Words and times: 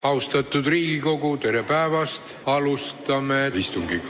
austatud 0.00 0.64
Riigikogu, 0.64 1.34
tere 1.36 1.60
päevast, 1.68 2.38
alustame 2.48 3.50
istungit. 3.54 4.06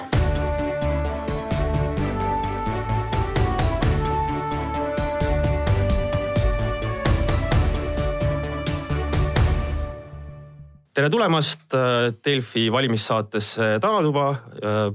tere 10.94 11.08
tulemast 11.10 11.72
äh, 11.74 12.12
Delfi 12.24 12.68
valimissaatesse 12.70 13.78
Tagatuba. 13.80 14.30
Äh, 14.30 14.94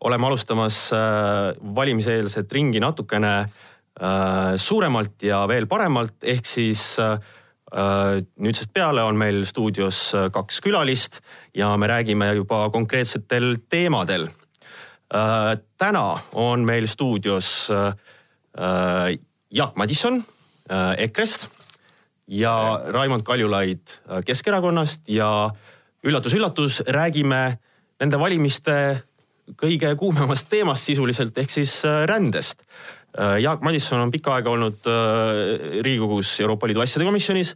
oleme 0.00 0.26
alustamas 0.26 0.92
äh, 0.92 1.56
valimiseelset 1.74 2.52
ringi 2.52 2.80
natukene 2.80 3.46
suuremalt 4.60 5.22
ja 5.24 5.38
veel 5.48 5.64
paremalt, 5.64 6.18
ehk 6.20 6.44
siis 6.44 6.82
nüüdsest 7.74 8.70
peale 8.72 9.02
on 9.02 9.16
meil 9.18 9.40
stuudios 9.44 10.12
kaks 10.32 10.60
külalist 10.62 11.18
ja 11.54 11.72
me 11.76 11.88
räägime 11.90 12.28
juba 12.38 12.70
konkreetsetel 12.70 13.56
teemadel. 13.68 14.28
täna 15.78 16.18
on 16.32 16.64
meil 16.64 16.86
stuudios 16.86 17.68
Jaak 19.50 19.76
Madisson 19.76 20.24
EKRE-st 20.96 21.48
ja 22.26 22.80
Raimond 22.86 23.22
Kaljulaid 23.22 23.80
äh, 24.10 24.24
Keskerakonnast 24.24 25.08
ja 25.08 25.50
üllatus-üllatus, 26.04 26.82
räägime 26.86 27.58
nende 28.00 28.18
valimiste 28.18 29.02
kõige 29.58 29.92
kuumemast 29.98 30.50
teemast 30.50 30.86
sisuliselt 30.86 31.38
ehk 31.38 31.50
siis 31.50 31.78
äh, 31.86 32.04
rändest. 32.10 32.62
Äh, 33.16 33.38
Jaak 33.42 33.64
Madisson 33.64 34.02
on 34.04 34.12
pikka 34.14 34.36
aega 34.36 34.52
olnud 34.52 34.88
Riigikogus 35.82 36.34
Euroopa 36.44 36.68
Liidu 36.68 36.84
asjade 36.84 37.08
komisjonis, 37.08 37.54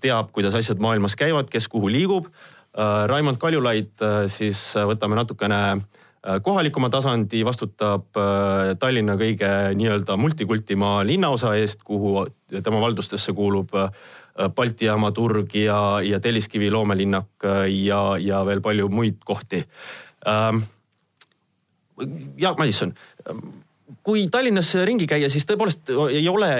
teab, 0.00 0.30
kuidas 0.34 0.54
asjad 0.56 0.80
maailmas 0.82 1.14
käivad, 1.20 1.50
kes 1.52 1.68
kuhu 1.68 1.90
liigub. 1.92 2.30
Raimond 3.06 3.36
Kaljulaid 3.38 4.02
siis 4.32 4.58
võtame 4.88 5.18
natukene 5.18 5.58
kohalikuma 6.42 6.88
tasandi, 6.90 7.42
vastutab 7.46 8.16
Tallinna 8.80 9.14
kõige 9.20 9.50
nii-öelda 9.76 10.16
multikultimaa 10.18 11.04
linnaosa 11.06 11.52
eest, 11.60 11.84
kuhu 11.86 12.24
tema 12.64 12.80
valdustesse 12.82 13.34
kuulub 13.36 13.74
äh, 13.76 13.90
Balti 14.54 14.86
jaama 14.86 15.10
turg 15.12 15.54
ja, 15.54 16.00
ja 16.04 16.20
Telliskivi 16.20 16.70
loomelinnak 16.70 17.44
äh, 17.44 17.64
ja, 17.84 18.16
ja 18.18 18.44
veel 18.46 18.60
palju 18.64 18.88
muid 18.88 19.20
kohti. 19.24 19.64
Ähm, 20.28 20.62
Jaak 22.40 22.58
Madisson, 22.58 22.94
kui 24.06 24.26
Tallinnas 24.32 24.72
ringi 24.86 25.06
käia, 25.10 25.28
siis 25.32 25.46
tõepoolest 25.48 25.92
ei 26.12 26.26
ole 26.30 26.50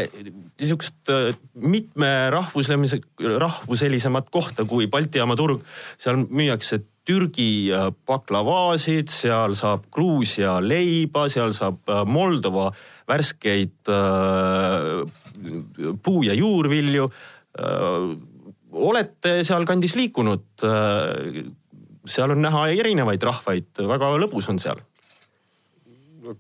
niisugust 0.60 1.10
äh, 1.12 1.30
mitmerahvuslemise, 1.54 3.00
rahvuselisemat 3.40 4.30
kohta 4.32 4.66
kui 4.68 4.88
Balti 4.90 5.20
jaama 5.20 5.36
turg. 5.38 5.64
seal 5.98 6.22
müüakse 6.28 6.82
Türgi 7.06 7.72
baklavaasid, 8.06 9.08
seal 9.10 9.56
saab 9.58 9.86
Gruusia 9.90 10.58
leiba, 10.62 11.28
seal 11.32 11.54
saab 11.56 11.88
Moldova 12.06 12.68
värskeid 13.08 13.88
puu- 16.04 16.22
ja 16.22 16.36
juurvilju. 16.36 17.08
olete 18.70 19.32
sealkandis 19.44 19.96
liikunud? 19.96 20.44
seal 22.06 22.30
on 22.30 22.42
näha 22.42 22.68
erinevaid 22.68 23.22
rahvaid, 23.22 23.72
väga 23.88 24.12
lõbus 24.20 24.48
on 24.52 24.60
seal 24.62 24.78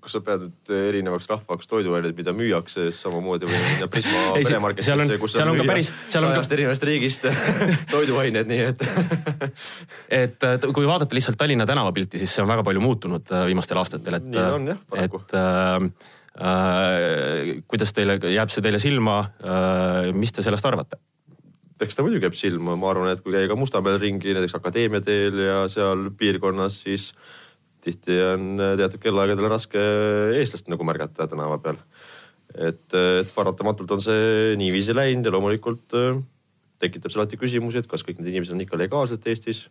kas 0.00 0.14
sa 0.16 0.22
pead 0.24 0.44
nüüd 0.46 0.72
erinevaks 0.76 1.26
rahvaks 1.30 1.70
toiduained, 1.70 2.14
mida 2.18 2.34
müüakse 2.36 2.90
samamoodi 2.94 3.48
või 3.50 3.62
minna 3.66 3.90
Prisma 3.90 4.22
peremarketisse, 4.36 5.18
kus 5.22 5.34
seal 5.36 5.50
on 5.50 5.60
ka 5.60 5.66
päris, 5.72 5.92
seal 6.12 6.28
on 6.28 6.36
ka 6.36 6.44
erinevast 6.58 6.86
riigist 6.90 7.26
toiduained, 7.94 8.50
nii 8.50 8.62
et 8.70 8.86
et 10.20 10.70
kui 10.70 10.86
vaadata 10.86 11.16
lihtsalt 11.16 11.38
Tallinna 11.40 11.66
tänavapilti, 11.68 12.22
siis 12.22 12.36
see 12.36 12.44
on 12.44 12.50
väga 12.52 12.64
palju 12.66 12.82
muutunud 12.84 13.34
äh, 13.34 13.46
viimastel 13.50 13.82
aastatel, 13.82 14.20
et. 14.20 14.32
nii 14.32 14.48
on 14.60 14.72
jah, 14.74 14.82
paraku. 14.90 15.24
et 15.26 15.38
äh, 15.40 16.16
Äh, 16.40 17.58
kuidas 17.68 17.90
teile, 17.92 18.14
jääb 18.32 18.52
see 18.54 18.62
teile 18.64 18.78
silma, 18.80 19.16
äh, 19.42 20.12
mis 20.16 20.32
te 20.32 20.44
sellest 20.46 20.66
arvate? 20.66 21.00
eks 21.80 21.96
ta 21.96 22.04
muidugi 22.04 22.26
jääb 22.26 22.36
silma, 22.36 22.74
ma 22.76 22.90
arvan, 22.92 23.08
et 23.08 23.22
kui 23.24 23.32
käia 23.32 23.48
ka 23.48 23.56
Mustamäel 23.56 23.96
ringi 23.98 24.34
näiteks 24.36 24.52
Akadeemia 24.58 25.00
teel 25.00 25.38
ja 25.40 25.62
seal 25.72 26.10
piirkonnas, 26.16 26.76
siis 26.84 27.06
tihti 27.84 28.16
on 28.32 28.60
teatud 28.78 29.02
kellaaegadel 29.02 29.50
raske 29.50 29.84
eestlast 30.40 30.68
nagu 30.72 30.86
märgata 30.86 31.28
tänava 31.30 31.58
peal. 31.62 31.78
et, 32.54 32.84
et 32.94 33.32
paratamatult 33.34 33.96
on 33.96 34.02
see 34.04 34.54
niiviisi 34.60 34.96
läinud 34.96 35.28
ja 35.28 35.32
loomulikult 35.34 35.96
äh, 35.98 36.20
tekitab 36.80 37.12
see 37.12 37.20
alati 37.20 37.38
küsimusi, 37.40 37.80
et 37.80 37.88
kas 37.88 38.02
kõik 38.06 38.20
need 38.20 38.32
inimesed 38.32 38.56
on 38.56 38.64
ikka 38.64 38.78
legaalselt 38.80 39.26
Eestis. 39.28 39.68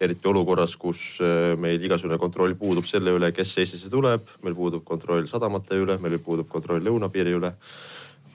eriti 0.00 0.28
olukorras, 0.30 0.76
kus 0.78 1.18
äh, 1.22 1.54
meil 1.58 1.82
igasugune 1.82 2.18
kontroll 2.22 2.54
puudub 2.58 2.86
selle 2.86 3.14
üle, 3.16 3.32
kes 3.34 3.56
Eestisse 3.62 3.90
tuleb, 3.90 4.26
meil 4.46 4.54
puudub 4.54 4.84
kontroll 4.86 5.26
sadamate 5.30 5.78
üle, 5.78 5.98
meil 6.02 6.18
puudub 6.22 6.48
kontroll 6.50 6.82
lõunapiiri 6.84 7.34
üle. 7.38 7.54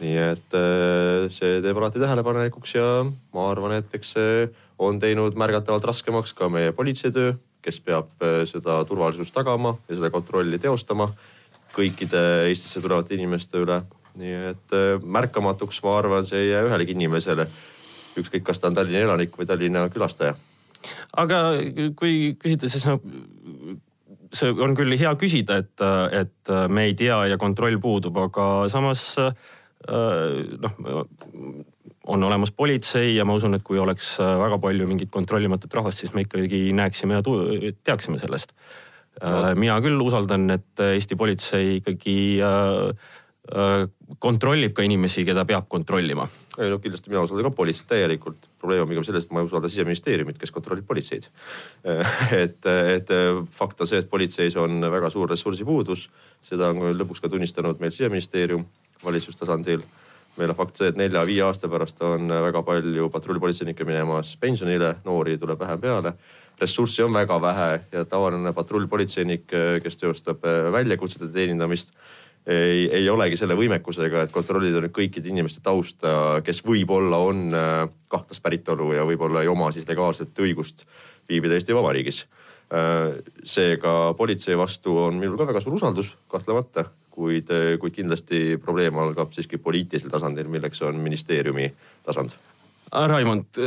nii 0.03 0.17
et 0.19 0.55
äh, 0.57 1.29
see 1.31 1.61
teeb 1.63 1.77
alati 1.79 2.01
tähelepanelikuks 2.01 2.75
ja 2.75 2.87
ma 3.35 3.49
arvan, 3.51 3.77
et 3.79 3.95
eks 3.95 4.15
see 4.15 4.47
on 4.81 4.99
teinud 4.99 5.37
märgatavalt 5.39 5.85
raskemaks 5.85 6.33
ka 6.35 6.49
meie 6.51 6.71
politseitöö, 6.75 7.35
kes 7.63 7.79
peab 7.83 8.11
äh, 8.21 8.43
seda 8.49 8.81
turvalisust 8.89 9.33
tagama 9.33 9.77
ja 9.87 9.97
seda 9.97 10.11
kontrolli 10.13 10.59
teostama 10.59 11.09
kõikide 11.73 12.49
Eestisse 12.51 12.83
tulevate 12.83 13.15
inimeste 13.17 13.63
üle 13.63 13.81
nii 14.19 14.33
et 14.51 14.75
märkamatuks, 15.01 15.79
ma 15.85 15.97
arvan, 15.97 16.25
see 16.25 16.43
ei 16.43 16.51
jää 16.51 16.65
ühelegi 16.67 16.93
inimesele 16.93 17.47
ükskõik, 18.19 18.43
kas 18.45 18.61
ta 18.61 18.69
on 18.69 18.77
Tallinna 18.77 19.07
elanik 19.07 19.33
või 19.37 19.47
Tallinna 19.49 19.87
külastaja. 19.93 20.35
aga 21.17 21.39
kui 21.97 22.35
küsida, 22.39 22.69
siis 22.69 22.85
noh, 22.85 23.01
see 24.33 24.53
on 24.53 24.75
küll 24.77 24.97
hea 24.99 25.13
küsida, 25.17 25.57
et, 25.63 25.85
et 26.11 26.53
me 26.69 26.87
ei 26.89 26.95
tea 26.97 27.23
ja 27.31 27.39
kontroll 27.41 27.79
puudub, 27.81 28.17
aga 28.27 28.67
samas 28.69 29.15
noh, 29.17 30.77
on 32.07 32.23
olemas 32.23 32.51
politsei 32.51 33.15
ja 33.15 33.25
ma 33.25 33.35
usun, 33.37 33.55
et 33.55 33.63
kui 33.63 33.79
oleks 33.79 34.17
väga 34.19 34.59
palju 34.59 34.87
mingit 34.89 35.11
kontrollimatut 35.11 35.73
rahvast, 35.73 36.03
siis 36.03 36.13
me 36.13 36.25
ikkagi 36.25 36.65
näeksime 36.75 37.19
ja 37.19 37.23
teaksime 37.83 38.19
sellest 38.19 38.51
no.. 39.21 39.53
mina 39.55 39.79
küll 39.83 40.01
usaldan, 40.03 40.49
et 40.57 40.83
Eesti 40.83 41.15
politsei 41.15 41.77
ikkagi 41.79 42.17
kontrollib 44.19 44.75
ka 44.75 44.83
inimesi, 44.83 45.23
keda 45.27 45.45
peab 45.47 45.69
kontrollima 45.71 46.27
ei 46.61 46.69
no 46.69 46.77
kindlasti 46.79 47.09
mina 47.09 47.23
usaldan 47.25 47.47
ka 47.47 47.55
politseid 47.55 47.89
täielikult. 47.89 48.49
probleem 48.61 48.83
on 48.83 48.89
pigem 48.89 49.03
selles, 49.03 49.25
et 49.25 49.31
ma 49.33 49.41
ei 49.41 49.47
usalda 49.47 49.69
siseministeeriumit, 49.69 50.37
kes 50.37 50.51
kontrollib 50.53 50.85
politseid 50.87 51.25
et, 52.43 52.67
et 52.67 53.13
fakt 53.51 53.81
on 53.81 53.89
see, 53.89 54.03
et 54.03 54.09
politseis 54.09 54.57
on 54.59 54.81
väga 54.91 55.09
suur 55.09 55.29
ressursipuudus. 55.29 56.09
seda 56.41 56.69
on 56.69 56.93
lõpuks 56.93 57.23
ka 57.23 57.31
tunnistanud 57.31 57.79
meil 57.81 57.91
siseministeerium 57.91 58.65
valitsustasandil. 59.03 59.81
Meil 60.37 60.53
on 60.53 60.57
fakt 60.57 60.79
see, 60.79 60.89
et 60.89 60.97
nelja-viie 60.97 61.43
aasta 61.45 61.69
pärast 61.69 62.01
on 62.05 62.31
väga 62.31 62.63
palju 62.65 63.09
patrullpolitseinikke 63.13 63.85
minemas 63.85 64.35
pensionile, 64.41 64.95
noori 65.05 65.37
tuleb 65.37 65.59
vähem 65.59 65.83
peale 65.83 66.15
ressurssi 66.61 67.03
on 67.03 67.13
väga 67.13 67.39
vähe 67.41 67.69
ja 67.91 68.05
tavaline 68.05 68.53
patrullpolitseinik, 68.53 69.47
kes 69.83 69.97
teostab 69.97 70.45
väljakutsete 70.71 71.27
teenindamist 71.33 71.89
ei, 72.47 72.89
ei 72.91 73.09
olegi 73.09 73.37
selle 73.39 73.55
võimekusega, 73.57 74.25
et 74.25 74.33
kontrollida 74.35 74.81
nüüd 74.83 74.93
kõikide 74.95 75.31
inimeste 75.31 75.63
tausta, 75.63 76.41
kes 76.45 76.61
võib-olla 76.65 77.19
on 77.23 77.45
äh, 77.55 77.83
kahtlast 78.11 78.43
päritolu 78.43 78.91
ja 78.97 79.05
võib-olla 79.07 79.43
ei 79.43 79.51
oma 79.51 79.71
siis 79.71 79.87
legaalset 79.87 80.39
õigust 80.43 80.83
viibida 81.29 81.55
Eesti 81.55 81.75
Vabariigis. 81.75 82.25
Äh, 82.73 83.21
seega 83.47 84.13
politsei 84.19 84.57
vastu 84.59 84.97
on 85.05 85.21
minul 85.21 85.39
ka 85.39 85.47
väga 85.53 85.63
suur 85.63 85.77
usaldus, 85.79 86.13
kahtlemata, 86.31 86.89
kuid, 87.13 87.51
äh, 87.53 87.75
kuid 87.81 87.95
kindlasti 87.95 88.57
probleem 88.61 88.97
algab 89.01 89.33
siiski 89.35 89.59
poliitilisel 89.61 90.11
tasandil, 90.13 90.49
milleks 90.51 90.81
on 90.85 90.99
ministeeriumi 91.03 91.69
tasand 92.05 92.35
Raimond, 92.93 93.57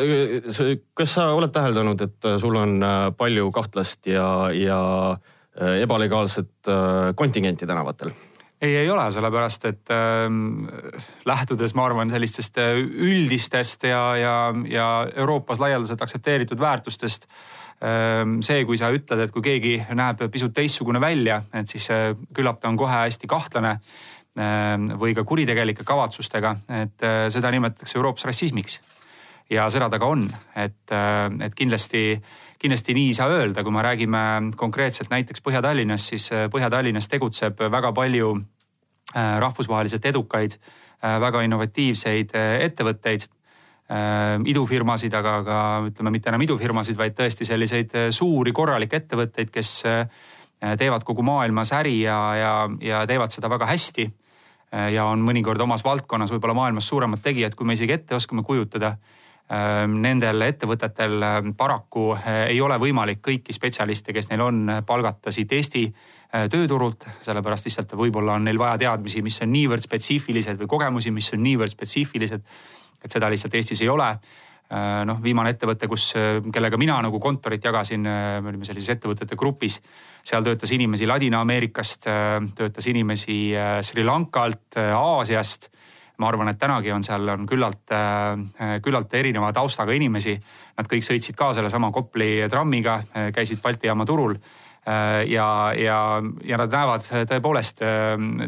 kas 0.94 1.14
sa 1.16 1.24
oled 1.34 1.50
täheldanud, 1.50 2.02
et 2.04 2.26
sul 2.38 2.54
on 2.60 2.76
palju 3.18 3.48
kahtlast 3.50 4.06
ja, 4.06 4.28
ja 4.54 4.78
ebalegaalset 5.82 6.70
kontingenti 7.18 7.66
tänavatel? 7.66 8.12
ei, 8.62 8.76
ei 8.84 8.90
ole, 8.90 9.08
sellepärast 9.10 9.66
et 9.68 9.90
äh, 9.90 10.30
lähtudes, 11.26 11.74
ma 11.74 11.88
arvan, 11.90 12.12
sellistest 12.12 12.62
üldistest 12.86 13.88
ja, 13.90 14.04
ja, 14.20 14.36
ja 14.70 14.86
Euroopas 15.16 15.58
laialdaselt 15.58 16.06
aktsepteeritud 16.06 16.62
väärtustest 16.62 17.26
äh,. 17.26 17.56
See, 17.80 18.64
kui 18.64 18.78
sa 18.80 18.88
ütled, 18.94 19.20
et 19.26 19.32
kui 19.34 19.44
keegi 19.44 19.76
näeb 19.96 20.22
pisut 20.32 20.54
teistsugune 20.56 21.00
välja, 21.02 21.42
et 21.54 21.68
siis 21.68 21.88
äh, 21.92 22.14
küllap 22.34 22.60
ta 22.60 22.70
on 22.70 22.78
kohe 22.80 23.02
hästi 23.04 23.28
kahtlane 23.28 23.76
äh, 23.76 24.76
või 24.96 25.14
ka 25.16 25.26
kuritegelike 25.28 25.84
kavatsustega, 25.84 26.56
et 26.82 27.04
äh, 27.04 27.26
seda 27.32 27.52
nimetatakse 27.52 27.98
Euroopas 27.98 28.24
rassismiks. 28.30 28.80
ja 29.50 29.68
seda 29.70 29.86
ta 29.90 29.98
ka 29.98 30.06
on, 30.06 30.24
et, 30.56 30.82
äh, 30.90 31.30
et 31.46 31.54
kindlasti 31.54 32.22
kindlasti 32.58 32.94
nii 32.96 33.10
ei 33.10 33.14
saa 33.14 33.28
öelda, 33.28 33.62
kui 33.62 33.72
me 33.72 33.82
räägime 33.84 34.18
konkreetselt 34.56 35.10
näiteks 35.12 35.42
Põhja-Tallinnast, 35.44 36.08
siis 36.08 36.30
Põhja-Tallinnas 36.50 37.08
tegutseb 37.12 37.60
väga 37.60 37.92
palju 37.92 38.30
rahvusvaheliselt 39.14 40.08
edukaid, 40.08 40.56
väga 41.02 41.42
innovatiivseid 41.44 42.32
ettevõtteid 42.64 43.28
idufirmasid, 43.86 45.14
aga 45.14 45.32
ka 45.46 45.58
ütleme, 45.86 46.10
mitte 46.10 46.32
enam 46.32 46.42
idufirmasid, 46.42 46.96
vaid 46.98 47.14
tõesti 47.14 47.46
selliseid 47.46 47.92
suuri 48.10 48.50
korralikke 48.52 48.98
ettevõtteid, 48.98 49.52
kes 49.54 49.70
teevad 50.80 51.04
kogu 51.06 51.22
maailmas 51.22 51.70
äri 51.76 52.00
ja, 52.00 52.16
ja, 52.34 52.54
ja 52.82 53.04
teevad 53.06 53.30
seda 53.30 53.50
väga 53.52 53.68
hästi. 53.70 54.08
ja 54.90 55.04
on 55.06 55.22
mõnikord 55.22 55.62
omas 55.62 55.84
valdkonnas 55.84 56.32
võib-olla 56.34 56.54
maailmas 56.54 56.88
suuremad 56.88 57.22
tegijad, 57.22 57.54
kui 57.54 57.66
me 57.66 57.76
isegi 57.78 57.92
ette 57.92 58.14
oskame 58.14 58.42
kujutada 58.42 58.96
nendel 59.86 60.42
ettevõtetel 60.42 61.22
paraku 61.56 62.16
ei 62.48 62.60
ole 62.60 62.78
võimalik 62.82 63.20
kõiki 63.22 63.54
spetsialiste, 63.54 64.12
kes 64.12 64.30
neil 64.32 64.42
on, 64.42 64.64
palgata 64.86 65.30
siit 65.30 65.52
Eesti 65.52 65.84
tööturult, 66.50 67.06
sellepärast 67.22 67.68
lihtsalt 67.68 67.94
võib-olla 67.94 68.34
on 68.34 68.48
neil 68.48 68.58
vaja 68.58 68.78
teadmisi, 68.78 69.22
mis 69.22 69.38
on 69.42 69.52
niivõrd 69.52 69.86
spetsiifilised 69.86 70.58
või 70.58 70.66
kogemusi, 70.66 71.14
mis 71.14 71.30
on 71.36 71.44
niivõrd 71.46 71.70
spetsiifilised, 71.70 72.42
et 73.04 73.12
seda 73.12 73.30
lihtsalt 73.30 73.54
Eestis 73.54 73.82
ei 73.82 73.88
ole 73.92 74.08
ehm, 74.08 75.06
noh, 75.06 75.22
viimane 75.22 75.54
ettevõte, 75.54 75.88
kus, 75.88 76.12
kellega 76.52 76.78
mina 76.80 76.98
nagu 77.02 77.20
kontorit 77.22 77.64
jagasin, 77.64 78.02
me 78.02 78.52
olime 78.52 78.64
sellises 78.64 78.96
ettevõtete 78.96 79.36
grupis. 79.36 79.80
seal 80.26 80.42
töötas 80.42 80.72
inimesi 80.72 81.06
Ladina-Ameerikast, 81.06 82.08
töötas 82.54 82.86
inimesi 82.90 83.54
Sri 83.80 84.04
Lankalt, 84.04 84.74
Aasiast 84.76 85.70
ma 86.18 86.28
arvan, 86.30 86.48
et 86.48 86.58
tänagi 86.58 86.92
on 86.92 87.04
seal 87.04 87.28
on 87.28 87.46
küllalt, 87.48 87.92
äh, 87.92 88.76
küllalt 88.82 89.14
erineva 89.14 89.52
taustaga 89.52 89.92
inimesi. 89.92 90.36
Nad 90.76 90.88
kõik 90.88 91.04
sõitsid 91.04 91.36
ka 91.36 91.52
sellesama 91.56 91.92
Kopli 91.92 92.46
trammiga, 92.50 93.00
äh, 93.12 93.28
käisid 93.32 93.60
Balti 93.62 93.90
jaama 93.90 94.06
turul 94.08 94.36
äh, 94.36 95.26
ja, 95.28 95.48
ja, 95.76 95.98
ja 96.44 96.60
nad 96.62 96.72
näevad 96.72 97.04
tõepoolest 97.28 97.84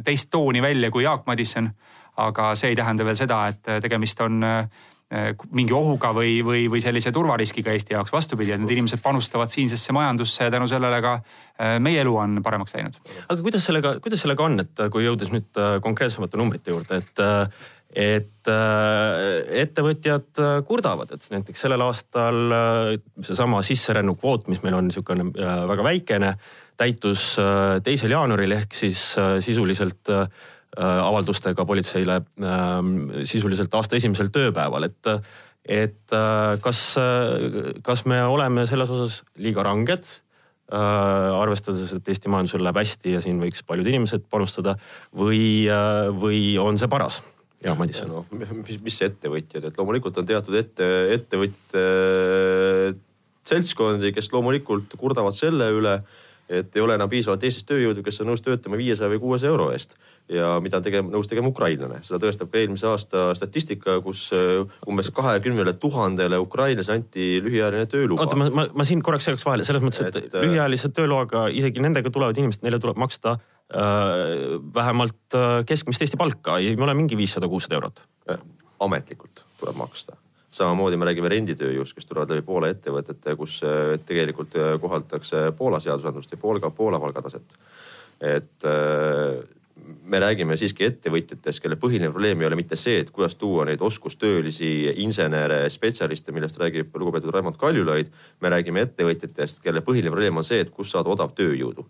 teist 0.04 0.30
tooni 0.30 0.62
välja 0.62 0.90
kui 0.90 1.04
Jaak 1.04 1.26
Madisson. 1.26 1.70
Aga 2.18 2.52
see 2.58 2.72
ei 2.72 2.78
tähenda 2.78 3.06
veel 3.06 3.18
seda, 3.18 3.42
et 3.52 3.74
tegemist 3.84 4.20
on 4.24 4.44
mingi 5.56 5.72
ohuga 5.72 6.10
või, 6.12 6.34
või, 6.44 6.66
või 6.68 6.82
sellise 6.84 7.08
turvariskiga 7.16 7.72
Eesti 7.72 7.94
jaoks. 7.94 8.12
vastupidi, 8.12 8.52
et 8.52 8.60
need 8.60 8.74
inimesed 8.74 9.00
panustavad 9.00 9.48
siinsesse 9.48 9.94
majandusse 9.96 10.44
ja 10.44 10.52
tänu 10.52 10.68
sellele 10.68 10.98
ka 11.00 11.14
meie 11.80 12.02
elu 12.02 12.12
on 12.12 12.42
paremaks 12.44 12.76
läinud. 12.76 12.98
aga 13.24 13.40
kuidas 13.40 13.64
sellega, 13.64 13.94
kuidas 14.04 14.20
sellega 14.20 14.44
on, 14.44 14.60
et 14.60 14.84
kui 14.92 15.06
jõudes 15.06 15.32
nüüd 15.32 15.62
konkreetsemate 15.80 16.36
numbrite 16.36 16.74
juurde, 16.74 17.00
et 17.00 17.24
et 17.98 18.50
ettevõtjad 19.62 20.42
kurdavad, 20.68 21.14
et 21.16 21.24
näiteks 21.32 21.64
sellel 21.64 21.80
aastal 21.86 22.52
seesama 23.24 23.62
sisserännu 23.64 24.12
kvoot, 24.20 24.44
mis 24.52 24.60
meil 24.62 24.76
on 24.76 24.90
niisugune 24.90 25.30
väga 25.72 25.88
väikene, 25.88 26.34
täitus 26.76 27.30
teisel 27.82 28.12
jaanuaril 28.12 28.58
ehk 28.60 28.76
siis 28.76 29.00
sisuliselt 29.40 30.12
Äh, 30.12 30.28
avaldustega 30.76 31.64
politseile 31.66 32.20
ähm, 32.44 32.90
sisuliselt 33.24 33.72
aasta 33.74 33.96
esimesel 33.96 34.28
tööpäeval, 34.34 34.88
et, 34.90 35.12
et 35.64 36.14
äh, 36.14 36.58
kas, 36.62 36.82
kas 37.86 38.04
me 38.10 38.20
oleme 38.28 38.66
selles 38.68 38.92
osas 38.92 39.22
liiga 39.40 39.64
ranged? 39.66 40.06
Äh, 40.68 40.76
arvestades, 40.76 41.94
et 41.96 42.08
Eesti 42.12 42.28
majandusel 42.28 42.60
läheb 42.60 42.76
hästi 42.82 43.14
ja 43.14 43.24
siin 43.24 43.40
võiks 43.40 43.62
paljud 43.64 43.88
inimesed 43.88 44.26
panustada 44.28 44.76
või, 45.16 45.64
või 46.20 46.42
on 46.60 46.76
see 46.76 46.90
paras? 46.92 47.22
jah, 47.64 47.74
Madisson 47.78 48.10
no,. 48.12 48.24
mis, 48.30 48.78
mis 48.84 48.98
ettevõtjad, 49.06 49.64
et 49.68 49.78
loomulikult 49.80 50.20
on 50.20 50.28
teatud 50.28 50.54
ette, 50.60 50.88
ettevõtjate 51.16 51.84
seltskondi, 53.48 54.12
kes 54.16 54.30
loomulikult 54.32 54.94
kurdavad 55.00 55.36
selle 55.36 55.70
üle, 55.74 55.98
et 56.48 56.76
ei 56.76 56.82
ole 56.82 56.96
enam 56.96 57.10
piisavalt 57.10 57.44
Eestis 57.44 57.66
tööjõudu, 57.68 58.02
kes 58.04 58.22
on 58.22 58.30
nõus 58.30 58.42
töötama 58.44 58.78
viiesaja 58.80 59.10
või 59.12 59.20
kuuesaja 59.22 59.52
euro 59.52 59.68
eest 59.74 59.94
ja 60.32 60.54
mida 60.64 60.80
tegema, 60.84 61.10
nõus 61.12 61.28
tegema 61.28 61.50
ukrainlane. 61.52 62.00
seda 62.06 62.20
tõestab 62.22 62.50
ka 62.52 62.60
eelmise 62.60 62.88
aasta 62.88 63.24
statistika, 63.38 63.98
kus 64.04 64.28
äh, 64.36 64.64
umbes 64.88 65.10
kahekümnele 65.14 65.74
tuhandele 65.80 66.40
ukrainlasele 66.42 67.00
anti 67.00 67.28
lühiajaline 67.44 67.88
tööluba. 67.90 68.24
oota, 68.24 68.38
ma, 68.40 68.48
ma, 68.52 68.66
ma 68.74 68.88
siin 68.88 69.02
korraks 69.04 69.28
segaks 69.28 69.46
vahele, 69.46 69.66
selles 69.68 69.84
mõttes, 69.84 70.04
et, 70.08 70.20
et 70.20 70.36
äh, 70.36 70.46
lühiajalise 70.46 70.92
tööloaga 70.96 71.48
isegi 71.52 71.84
nendega 71.84 72.12
tulevad 72.14 72.40
inimesed, 72.40 72.64
neile 72.66 72.80
tuleb 72.82 73.00
maksta 73.00 73.38
äh, 73.38 74.22
vähemalt 74.74 75.36
äh, 75.36 75.50
keskmist 75.68 76.04
Eesti 76.04 76.20
palka, 76.20 76.60
ei 76.62 76.76
ole 76.76 76.96
mingi 76.96 77.18
viissada, 77.18 77.48
kuussada 77.48 77.80
eurot. 77.80 78.04
ametlikult 78.80 79.44
tuleb 79.58 79.76
maksta 79.76 80.16
samamoodi 80.58 80.98
me 80.98 81.08
räägime 81.08 81.30
renditööjõust, 81.32 81.96
kes 81.96 82.08
tulevad 82.08 82.32
läbi 82.34 82.44
Poola 82.46 82.72
ettevõtete, 82.72 83.36
kus 83.38 83.60
tegelikult 84.08 84.56
kohaldatakse 84.82 85.48
Poola 85.58 85.80
seadusandlust 85.82 86.34
ja 86.34 86.40
Poola, 86.40 86.70
Poola 86.70 87.00
palgataset. 87.02 87.54
et 88.20 88.64
me 90.08 90.20
räägime 90.20 90.56
siiski 90.58 90.86
ettevõtjatest, 90.88 91.62
kelle 91.62 91.78
põhiline 91.80 92.10
probleem 92.12 92.42
ei 92.42 92.48
ole 92.48 92.58
mitte 92.58 92.76
see, 92.76 92.98
et 93.02 93.10
kuidas 93.14 93.36
tuua 93.38 93.66
neid 93.68 93.82
oskustöölisi, 93.84 94.70
insenere, 95.04 95.60
spetsialiste, 95.72 96.32
millest 96.34 96.58
räägib 96.60 96.96
lugupeetud 96.96 97.32
Raimond 97.34 97.58
Kaljulaid. 97.60 98.10
me 98.40 98.52
räägime 98.52 98.84
ettevõtjatest, 98.86 99.62
kelle 99.62 99.84
põhiline 99.86 100.12
probleem 100.14 100.36
on 100.36 100.44
see, 100.44 100.60
et 100.60 100.70
kust 100.74 100.96
saada 100.96 101.10
odav 101.10 101.34
tööjõudu. 101.38 101.86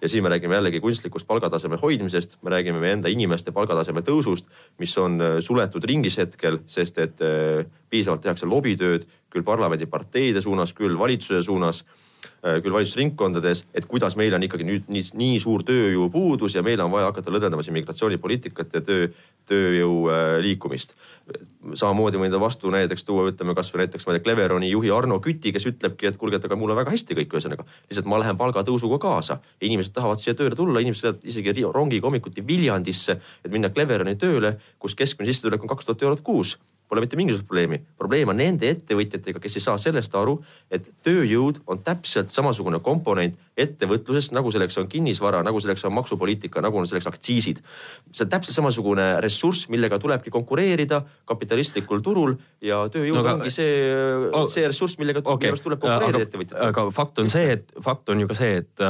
Ja 0.00 0.08
siin 0.08 0.22
me 0.22 0.32
räägime 0.32 0.54
jällegi 0.54 0.80
kunstlikust 0.80 1.26
palgataseme 1.26 1.78
hoidmisest, 1.82 2.38
me 2.42 2.50
räägime 2.50 2.80
meie 2.80 2.96
enda 2.96 3.08
inimeste 3.08 3.52
palgataseme 3.52 4.02
tõusust, 4.06 4.48
mis 4.78 4.96
on 4.98 5.20
äh, 5.20 5.38
suletud 5.44 5.84
ringis 5.84 6.18
hetkel, 6.18 6.60
sest 6.66 6.98
et 6.98 7.20
äh, 7.24 7.66
piisavalt 7.90 8.24
tehakse 8.24 8.48
lobitööd 8.48 9.06
küll 9.30 9.46
parlamendiparteide 9.46 10.42
suunas, 10.44 10.74
küll 10.76 10.98
valitsuse 10.98 11.42
suunas 11.46 11.84
Äh, 12.40 12.62
küll 12.64 12.72
valitsusringkondades, 12.72 13.66
et 13.76 13.84
kuidas 13.84 14.14
meil 14.16 14.32
on 14.32 14.44
ikkagi 14.46 14.64
nüüd 14.64 14.86
nii, 14.88 15.02
nii 15.20 15.40
suur 15.42 15.60
tööjõupuudus 15.68 16.54
ja 16.56 16.62
meil 16.64 16.80
on 16.80 16.88
vaja 16.92 17.10
hakata 17.10 17.32
lõdvendama 17.34 17.60
siin 17.64 17.76
migratsioonipoliitikat 17.76 18.78
ja 18.78 18.80
töö, 18.84 19.10
tööjõu 19.50 20.06
äh, 20.08 20.38
liikumist. 20.40 20.94
samamoodi 21.74 22.16
võin 22.16 22.38
vastu 22.40 22.72
näiteks 22.72 23.04
tuua, 23.04 23.26
ütleme 23.28 23.52
kasvõi 23.54 23.82
näiteks 23.82 24.08
ma 24.08 24.14
ei 24.14 24.18
tea, 24.18 24.24
Cleveroni 24.24 24.70
juhi 24.70 24.88
Arno 24.90 25.20
Küti, 25.20 25.52
kes 25.52 25.68
ütlebki, 25.68 26.08
et 26.08 26.16
kuulge, 26.16 26.40
et 26.40 26.48
aga 26.48 26.56
mul 26.56 26.72
on 26.72 26.80
väga 26.80 26.96
hästi 26.96 27.18
kõik, 27.20 27.36
ühesõnaga 27.36 27.68
lihtsalt 27.68 28.08
ma 28.08 28.22
lähen 28.24 28.40
palgatõusuga 28.40 28.98
kaasa. 29.04 29.40
inimesed 29.60 29.92
tahavad 29.92 30.24
siia 30.24 30.34
tööle 30.34 30.56
tulla, 30.56 30.80
inimesed 30.80 31.10
lähevad 31.10 31.28
isegi 31.28 31.68
rongiga 31.68 32.08
hommikuti 32.08 32.46
Viljandisse, 32.46 33.20
et 33.44 33.52
minna 33.52 33.68
Cleveroni 33.68 34.16
tööle, 34.16 34.56
kus 34.78 34.96
keskmine 34.96 35.28
sissetulek 35.28 35.60
on 35.60 35.76
kaks 35.76 35.84
tuhat 35.84 36.08
eurot 36.08 36.24
kuus 36.24 36.56
pole 36.90 37.04
mitte 37.04 37.18
mingisugust 37.18 37.46
probleemi. 37.46 37.78
probleem 37.98 38.32
on 38.32 38.40
nende 38.40 38.66
ettevõtjatega, 38.74 39.38
kes 39.42 39.56
ei 39.60 39.62
saa 39.62 39.78
sellest 39.78 40.14
aru, 40.18 40.40
et 40.74 40.88
tööjõud 41.06 41.60
on 41.70 41.78
täpselt 41.86 42.34
samasugune 42.34 42.80
komponent 42.82 43.38
ettevõtluses, 43.60 44.30
nagu 44.34 44.50
selleks 44.50 44.78
on 44.80 44.88
kinnisvara, 44.90 45.44
nagu 45.46 45.60
selleks 45.62 45.84
on 45.86 45.94
maksupoliitika, 45.94 46.62
nagu 46.64 46.80
on 46.80 46.88
selleks 46.90 47.06
aktsiisid. 47.10 47.60
see 48.10 48.24
on 48.26 48.32
täpselt 48.32 48.56
samasugune 48.56 49.06
ressurss, 49.22 49.68
millega 49.70 50.00
tulebki 50.02 50.32
konkureerida 50.34 51.02
kapitalistlikul 51.30 52.02
turul 52.02 52.34
ja 52.60 52.82
tööjõud 52.90 53.20
no, 53.20 53.22
aga, 53.22 53.36
ongi 53.38 53.54
see 53.54 53.70
oh,, 54.32 54.48
see 54.50 54.66
ressurss, 54.66 54.98
millega 54.98 55.22
okay, 55.24 55.54
tuleb 55.62 55.82
konkureerida 55.84 56.26
ettevõtjatega. 56.26 56.68
aga 56.72 56.86
fakt 56.96 57.22
on 57.22 57.30
see, 57.30 57.54
et 57.58 57.70
fakt 57.86 58.10
on 58.10 58.24
ju 58.24 58.30
ka 58.30 58.38
see, 58.40 58.60
et, 58.64 58.86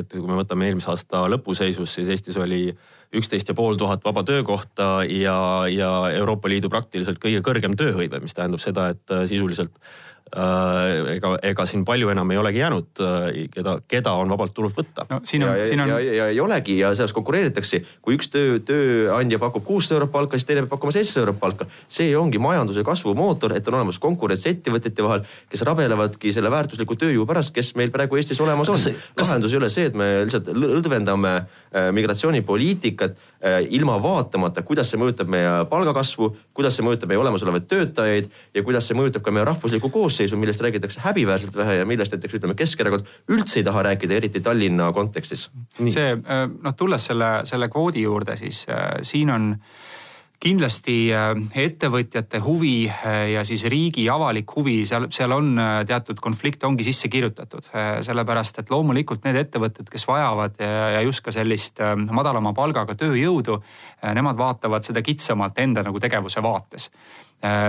et 0.00 0.18
kui 0.18 0.26
me 0.26 0.42
võtame 0.42 0.66
eelmise 0.66 0.90
aasta 0.90 1.26
lõpuseisus, 1.30 1.94
siis 2.00 2.10
Eestis 2.10 2.42
oli 2.42 2.66
üksteist 3.14 3.48
ja 3.48 3.54
pool 3.54 3.76
tuhat 3.78 4.04
vaba 4.04 4.24
töökohta 4.26 5.04
ja, 5.08 5.38
ja 5.70 5.90
Euroopa 6.14 6.48
Liidu 6.48 6.70
praktiliselt 6.72 7.20
kõige 7.22 7.42
kõrgem 7.46 7.76
tööhõive, 7.78 8.20
mis 8.22 8.34
tähendab 8.34 8.62
seda, 8.64 8.90
et 8.94 9.14
äh, 9.14 9.26
sisuliselt 9.30 9.76
Äh, 9.78 10.05
ega, 10.34 11.30
ega 11.46 11.66
siin 11.70 11.84
palju 11.86 12.10
enam 12.10 12.30
ei 12.34 12.38
olegi 12.40 12.58
jäänud, 12.58 12.88
äh, 13.00 13.26
keda, 13.52 13.76
keda 13.88 14.14
on 14.18 14.30
vabalt 14.32 14.54
turult 14.54 14.74
võtta. 14.74 15.06
no 15.10 15.20
on, 15.20 15.26
siin 15.26 15.44
on. 15.46 15.54
ja, 15.54 15.98
ja, 16.02 16.14
ja 16.16 16.26
ei 16.32 16.40
olegi 16.42 16.78
ja 16.80 16.90
selles 16.98 17.14
konkureeritakse, 17.14 17.80
kui 18.02 18.18
üks 18.18 18.30
töö, 18.32 18.58
tööandja 18.66 19.38
pakub 19.42 19.64
kuussada 19.64 20.00
eurot 20.00 20.12
palka, 20.12 20.38
siis 20.38 20.48
teine 20.48 20.64
peab 20.64 20.74
pakkuma 20.74 20.94
seitsesada 20.96 21.24
eurot 21.26 21.38
palka. 21.40 21.68
see 21.88 22.16
ongi 22.18 22.40
majanduse 22.42 22.82
kasvu 22.86 23.14
mootor, 23.14 23.54
et 23.56 23.68
on 23.70 23.78
olemas 23.78 24.00
konkurents 24.02 24.48
ettevõtete 24.50 25.06
vahel, 25.06 25.22
kes 25.52 25.62
rabelevadki 25.68 26.34
selle 26.34 26.50
väärtusliku 26.50 26.98
tööjõu 26.98 27.28
pärast, 27.28 27.54
kes 27.54 27.74
meil 27.78 27.94
praegu 27.94 28.18
Eestis 28.18 28.42
olemas 28.42 28.72
on. 28.72 28.82
lahendus 29.16 29.54
ei 29.54 29.62
ole 29.62 29.70
see, 29.70 29.86
et 29.92 29.94
me 29.94 30.10
lihtsalt 30.24 30.50
lõdvendame 30.50 31.36
äh, 31.38 31.92
migratsioonipoliitikat 31.94 33.14
ilma 33.70 33.96
vaatamata, 34.02 34.62
kuidas 34.66 34.90
see 34.90 35.00
mõjutab 35.00 35.30
meie 35.30 35.50
palgakasvu, 35.70 36.30
kuidas 36.56 36.76
see 36.76 36.86
mõjutab 36.86 37.10
meie 37.10 37.20
olemasolevaid 37.22 37.66
töötajaid 37.70 38.28
ja 38.54 38.64
kuidas 38.66 38.88
see 38.88 38.98
mõjutab 38.98 39.24
ka 39.26 39.34
meie 39.34 39.46
rahvuslikku 39.48 39.90
koosseisu 39.94 40.38
millest 40.40 40.62
räägitakse 40.64 41.02
häbiväärselt 41.04 41.56
vähe 41.56 41.80
ja 41.80 41.88
millest 41.88 42.14
näiteks 42.14 42.38
ütleme, 42.38 42.56
Keskerakond 42.58 43.08
üldse 43.32 43.60
ei 43.60 43.66
taha 43.66 43.84
rääkida, 43.90 44.16
eriti 44.16 44.40
Tallinna 44.40 44.92
kontekstis. 44.96 45.48
see 45.86 46.12
äh, 46.12 46.46
noh, 46.50 46.76
tulles 46.76 47.10
selle, 47.12 47.30
selle 47.44 47.68
kvoodi 47.72 48.02
juurde, 48.02 48.36
siis 48.36 48.66
äh, 48.70 48.98
siin 49.02 49.30
on 49.30 49.54
kindlasti 50.42 50.96
äh, 51.14 51.32
ettevõtjate 51.66 52.40
huvi 52.44 52.86
ja 52.86 53.44
siis 53.46 53.64
riigi 53.72 54.06
avalik 54.12 54.52
huvi, 54.56 54.78
seal, 54.88 55.08
seal 55.14 55.32
on 55.36 55.54
teatud 55.88 56.20
konflikt 56.22 56.64
ongi 56.64 56.86
sisse 56.86 57.08
kirjutatud. 57.12 57.68
sellepärast, 58.06 58.58
et 58.60 58.70
loomulikult 58.70 59.24
need 59.24 59.36
ettevõtted, 59.40 59.88
kes 59.90 60.06
vajavad 60.08 60.58
ja 60.60 61.00
just 61.04 61.24
ka 61.24 61.32
sellist 61.34 61.80
madalama 62.10 62.52
palgaga 62.54 62.94
tööjõudu, 62.98 63.58
nemad 64.14 64.36
vaatavad 64.38 64.84
seda 64.86 65.02
kitsamalt 65.02 65.58
enda 65.58 65.84
nagu 65.86 66.00
tegevuse 66.00 66.42
vaates 66.42 66.90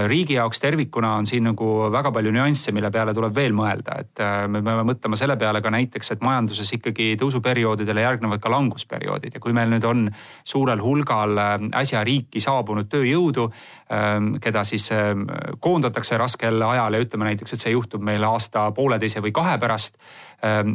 riigi 0.08 0.38
jaoks 0.38 0.62
tervikuna 0.64 1.16
on 1.20 1.26
siin 1.28 1.44
nagu 1.50 1.68
väga 1.92 2.12
palju 2.16 2.32
nüansse, 2.32 2.72
mille 2.72 2.90
peale 2.92 3.14
tuleb 3.14 3.36
veel 3.36 3.54
mõelda, 3.54 3.98
et 4.00 4.22
me 4.48 4.62
peame 4.64 4.86
mõtlema 4.88 5.20
selle 5.20 5.36
peale 5.38 5.62
ka 5.62 5.72
näiteks, 5.74 6.14
et 6.16 6.24
majanduses 6.24 6.72
ikkagi 6.78 7.10
tõusuperioodidele 7.20 8.06
järgnevad 8.06 8.42
ka 8.42 8.52
langusperioodid. 8.54 9.36
Ja 9.36 9.44
kui 9.44 9.54
meil 9.54 9.70
nüüd 9.74 9.86
on 9.88 10.08
suurel 10.48 10.82
hulgal 10.82 11.36
äsja 11.76 12.04
riiki 12.08 12.40
saabunud 12.44 12.88
tööjõudu, 12.90 13.50
keda 14.42 14.64
siis 14.68 14.88
koondatakse 15.60 16.18
raskel 16.18 16.64
ajal 16.64 16.98
ja 16.98 17.04
ütleme 17.04 17.30
näiteks, 17.30 17.54
et 17.54 17.68
see 17.68 17.76
juhtub 17.76 18.02
meil 18.08 18.24
aasta 18.24 18.70
pooleteise 18.72 19.22
või 19.24 19.36
kahe 19.36 19.60
pärast 19.62 20.00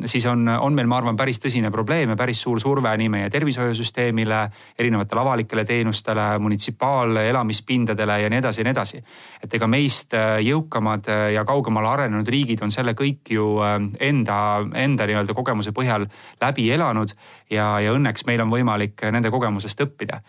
siis 0.04 0.26
on, 0.26 0.48
on 0.48 0.74
meil, 0.74 0.88
ma 0.90 0.96
arvan, 0.98 1.16
päris 1.16 1.38
tõsine 1.38 1.70
probleem 1.70 2.10
ja 2.10 2.16
päris 2.18 2.40
suur 2.42 2.58
surve 2.60 2.90
nii 2.98 3.08
meie 3.12 3.28
tervishoiusüsteemile, 3.30 4.40
erinevatele 4.78 5.20
avalikele 5.22 5.64
teenustele, 5.64 6.24
munitsipaal-elamispindadele 6.42 8.18
ja 8.24 8.30
nii 8.32 8.40
edasi 8.42 8.60
ja 8.60 8.66
nii 8.66 8.74
edasi. 8.74 9.02
et 9.42 9.54
ega 9.54 9.66
meist 9.70 10.14
äh, 10.18 10.40
jõukamad 10.42 11.08
äh, 11.08 11.26
ja 11.36 11.44
kaugemale 11.44 11.88
arenenud 11.88 12.28
riigid 12.28 12.62
on 12.62 12.74
selle 12.74 12.96
kõik 12.98 13.30
ju 13.36 13.46
äh, 13.62 13.78
enda, 14.00 14.38
enda 14.74 15.06
nii-öelda 15.06 15.34
kogemuse 15.34 15.70
põhjal 15.72 16.08
läbi 16.40 16.70
elanud 16.72 17.14
ja, 17.50 17.78
ja 17.80 17.94
õnneks 17.94 18.26
meil 18.26 18.42
on 18.42 18.50
võimalik 18.50 19.06
nende 19.14 19.30
kogemusest 19.30 19.80
õppida 19.86 20.22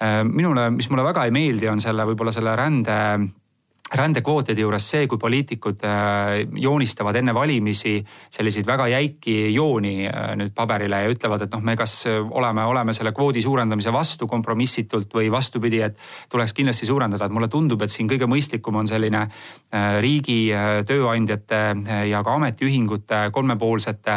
ehm, 0.00 0.34
minule, 0.34 0.70
mis 0.74 0.90
mulle 0.90 1.06
väga 1.06 1.28
ei 1.28 1.34
meeldi, 1.34 1.68
on 1.70 1.80
selle 1.80 2.06
võib-olla 2.10 2.34
selle 2.34 2.56
rände 2.58 2.98
rändekvootide 3.94 4.62
juures 4.62 4.86
see, 4.92 5.06
kui 5.10 5.18
poliitikud 5.18 5.82
äh, 5.86 6.44
joonistavad 6.62 7.16
enne 7.18 7.34
valimisi 7.34 7.96
selliseid 8.30 8.66
väga 8.66 8.86
jäiki 8.92 9.34
jooni 9.54 10.06
äh, 10.06 10.30
nüüd 10.38 10.54
paberile 10.54 11.02
ja 11.04 11.10
ütlevad, 11.10 11.44
et 11.46 11.54
noh, 11.54 11.62
me 11.64 11.74
kas 11.78 12.04
oleme, 12.06 12.64
oleme 12.70 12.94
selle 12.94 13.12
kvoodi 13.16 13.42
suurendamise 13.42 13.92
vastu 13.92 14.28
kompromissitult 14.30 15.14
või 15.14 15.30
vastupidi, 15.32 15.82
et 15.82 15.98
tuleks 16.30 16.54
kindlasti 16.54 16.86
suurendada, 16.86 17.26
et 17.26 17.34
mulle 17.34 17.50
tundub, 17.50 17.82
et 17.82 17.90
siin 17.90 18.08
kõige 18.10 18.28
mõistlikum 18.30 18.78
on 18.82 18.90
selline 18.90 19.24
äh, 19.26 19.98
riigi, 20.02 20.40
tööandjate 20.86 21.60
ja 22.08 22.20
ka 22.24 22.34
ametiühingute 22.34 23.18
kolmepoolsete 23.34 24.16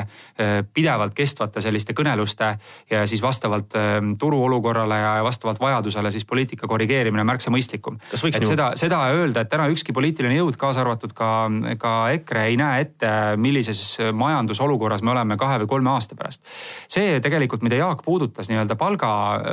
pidevalt 0.74 1.14
kestvate 1.16 1.62
selliste 1.62 1.94
kõneluste 1.98 2.50
ja 2.90 3.04
siis 3.10 3.22
vastavalt 3.22 3.74
turuolukorrale 4.20 4.98
ja 5.00 5.12
vastavalt 5.26 5.60
vajadusele 5.62 6.12
siis 6.12 6.26
poliitika 6.26 6.68
korrigeerimine 6.68 7.24
märksa 7.28 7.52
mõistlikum. 7.54 8.00
et 8.14 8.46
seda, 8.46 8.72
seda 8.80 9.02
öelda, 9.14 9.44
et 9.44 9.50
täna 9.50 9.63
täna 9.64 9.72
ükski 9.72 9.94
poliitiline 9.96 10.36
jõud, 10.36 10.58
kaasa 10.60 10.82
arvatud 10.84 11.14
ka, 11.16 11.48
ka 11.80 11.92
EKRE 12.18 12.44
ei 12.50 12.58
näe 12.60 12.84
ette, 12.84 13.10
millises 13.40 13.96
majandusolukorras 14.14 15.04
me 15.06 15.14
oleme 15.14 15.38
kahe 15.40 15.62
või 15.62 15.70
kolme 15.70 15.92
aasta 15.94 16.18
pärast. 16.20 16.44
see 16.92 17.20
tegelikult, 17.24 17.64
mida 17.64 17.80
Jaak 17.80 18.04
puudutas 18.04 18.50
nii-öelda 18.50 18.76
palga, 18.76 19.12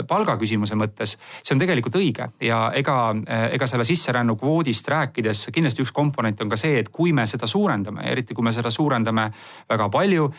palgaküsimuse 0.08 0.74
mõttes, 0.74 1.16
see 1.42 1.54
on 1.54 1.62
tegelikult 1.62 1.96
õige 2.00 2.30
ja 2.42 2.72
ega, 2.74 3.14
ega 3.52 3.66
selle 3.70 3.84
sisserännu 3.86 4.36
kvoodist 4.40 4.88
rääkides 4.88 5.46
kindlasti 5.54 5.84
üks 5.84 5.92
komponent 5.94 6.40
on 6.42 6.50
ka 6.50 6.58
see, 6.58 6.80
et 6.80 6.90
kui 6.90 7.12
me 7.12 7.26
seda 7.30 7.46
suurendame, 7.46 8.02
eriti 8.10 8.34
kui 8.34 8.44
me 8.44 8.52
seda 8.52 8.70
suurendame 8.70 9.28
väga 9.70 9.88
palju, 9.90 10.30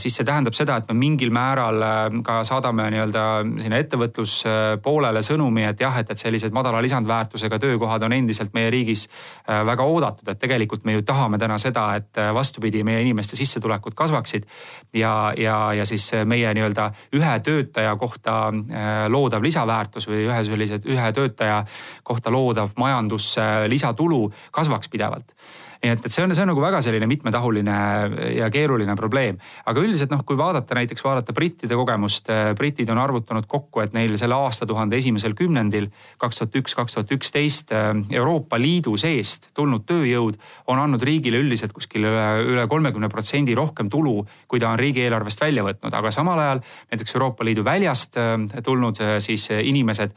siis 0.00 0.18
see 0.18 0.26
tähendab 0.26 0.56
seda, 0.58 0.80
et 0.80 0.90
me 0.90 0.98
mingil 0.98 1.30
määral 1.34 1.86
ka 2.26 2.42
saadame 2.44 2.88
nii-öelda 2.90 3.24
sinna 3.62 3.78
ettevõtluspoolele 3.84 5.22
sõnumi, 5.22 5.68
et 5.68 5.86
jah, 5.86 6.02
et, 6.02 6.10
et 6.10 6.26
sellised 6.26 6.54
madala 6.54 6.82
lisandväärtusega 6.82 7.60
töökohad 7.62 8.02
on 8.02 8.18
endiselt 8.18 8.54
meie 8.56 8.72
riigis 8.74 9.03
Eestis 9.04 9.08
äh, 9.48 9.66
väga 9.66 9.84
oodatud, 9.84 10.28
et 10.28 10.38
tegelikult 10.40 10.84
me 10.84 10.94
ju 10.96 11.02
tahame 11.02 11.38
täna 11.38 11.58
seda, 11.58 11.94
et 11.98 12.18
äh, 12.18 12.32
vastupidi, 12.34 12.82
meie 12.84 13.02
inimeste 13.02 13.36
sissetulekud 13.36 13.94
kasvaksid. 13.94 14.46
ja, 14.94 15.32
ja, 15.36 15.72
ja 15.72 15.84
siis 15.84 16.12
meie 16.24 16.54
nii-öelda 16.54 16.90
ühe 17.14 17.40
töötaja 17.40 17.96
kohta 17.96 18.48
äh, 18.48 19.06
loodav 19.08 19.42
lisaväärtus 19.42 20.08
või 20.08 20.24
ühe 20.28 20.44
sellise 20.44 20.80
ühe 20.84 21.12
töötaja 21.12 21.64
kohta 22.02 22.30
loodav 22.30 22.70
majandusse 22.76 23.68
lisatulu 23.68 24.32
kasvaks 24.52 24.88
pidevalt 24.88 25.34
nii 25.84 25.92
et, 25.92 26.06
et 26.08 26.14
see 26.14 26.24
on, 26.24 26.32
see 26.34 26.44
on 26.44 26.50
nagu 26.50 26.62
väga 26.62 26.80
selline 26.84 27.06
mitmetahuline 27.08 27.76
ja 28.38 28.48
keeruline 28.52 28.96
probleem. 28.96 29.38
aga 29.68 29.82
üldiselt 29.84 30.12
noh, 30.12 30.22
kui 30.26 30.38
vaadata 30.38 30.76
näiteks 30.78 31.04
vaadata 31.04 31.34
brittide 31.36 31.76
kogemust, 31.76 32.30
äh, 32.32 32.52
britid 32.56 32.88
on 32.92 33.00
arvutanud 33.02 33.46
kokku, 33.50 33.82
et 33.84 33.92
neil 33.96 34.16
selle 34.20 34.36
aastatuhande 34.38 34.96
esimesel 34.96 35.36
kümnendil, 35.36 35.90
kaks 36.20 36.40
tuhat 36.40 36.56
üks, 36.60 36.76
kaks 36.78 36.96
tuhat 36.96 37.12
üksteist 37.16 37.74
äh, 37.76 37.90
Euroopa 38.16 38.58
Liidu 38.60 38.96
seest 39.00 39.50
tulnud 39.54 39.84
tööjõud 39.88 40.40
on 40.72 40.80
andnud 40.80 41.04
riigile 41.04 41.42
üldiselt 41.42 41.74
kuskil 41.76 42.06
üle, 42.08 42.26
üle 42.54 42.66
kolmekümne 42.70 43.10
protsendi 43.12 43.56
rohkem 43.58 43.92
tulu, 43.92 44.22
kui 44.48 44.62
ta 44.62 44.72
on 44.72 44.80
riigieelarvest 44.80 45.44
välja 45.44 45.66
võtnud, 45.66 45.92
aga 45.92 46.12
samal 46.14 46.40
ajal 46.40 46.64
näiteks 46.94 47.18
Euroopa 47.18 47.44
Liidu 47.44 47.66
väljast 47.66 48.16
äh, 48.20 48.38
tulnud 48.64 49.02
siis 49.24 49.48
inimesed 49.50 50.12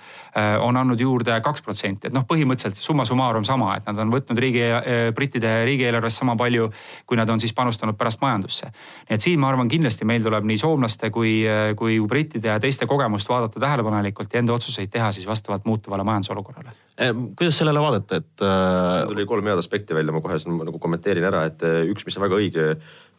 on 0.61 0.77
andnud 0.77 0.99
juurde 1.01 1.33
kaks 1.43 1.63
protsenti, 1.65 2.07
et 2.07 2.13
noh, 2.13 2.23
põhimõtteliselt 2.29 2.77
summa 2.83 3.05
summarum 3.07 3.45
sama, 3.47 3.71
et 3.77 3.87
nad 3.89 3.97
on 4.03 4.11
võtnud 4.13 4.37
riigi, 4.39 4.61
brittide 5.17 5.56
riigieelarvest 5.65 6.21
sama 6.23 6.35
palju, 6.35 6.69
kui 7.05 7.17
nad 7.17 7.29
on 7.29 7.39
siis 7.39 7.53
panustanud 7.53 7.97
pärast 7.97 8.21
majandusse. 8.21 8.71
nii 9.09 9.15
et 9.15 9.21
siin 9.21 9.39
ma 9.39 9.49
arvan, 9.49 9.69
kindlasti 9.71 10.05
meil 10.05 10.23
tuleb 10.23 10.45
nii 10.47 10.57
soomlaste 10.57 11.09
kui, 11.09 11.39
kui 11.75 11.99
brittide 12.07 12.51
ja 12.51 12.59
teiste 12.59 12.85
kogemust 12.85 13.29
vaadata 13.29 13.59
tähelepanelikult 13.59 14.33
ja 14.33 14.43
enda 14.43 14.53
otsuseid 14.53 14.91
teha 14.91 15.11
siis 15.11 15.27
vastavalt 15.27 15.65
muutuvale 15.65 16.03
majandusolukorrale. 16.03 16.75
Eh, 16.97 17.13
kuidas 17.37 17.57
sellele 17.57 17.81
vaadata, 17.81 18.21
et 18.21 18.41
äh...? 18.41 18.93
siin 18.97 19.11
tuli 19.13 19.25
kolm 19.25 19.45
head 19.45 19.59
aspekti 19.61 19.95
välja, 19.95 20.13
ma 20.13 20.21
kohe 20.21 20.39
nagu 20.47 20.79
kommenteerin 20.79 21.27
ära, 21.29 21.45
et 21.49 21.63
äh, 21.63 21.83
üks, 21.91 22.05
mis 22.07 22.17
on 22.17 22.25
väga 22.27 22.41
õige 22.41 22.69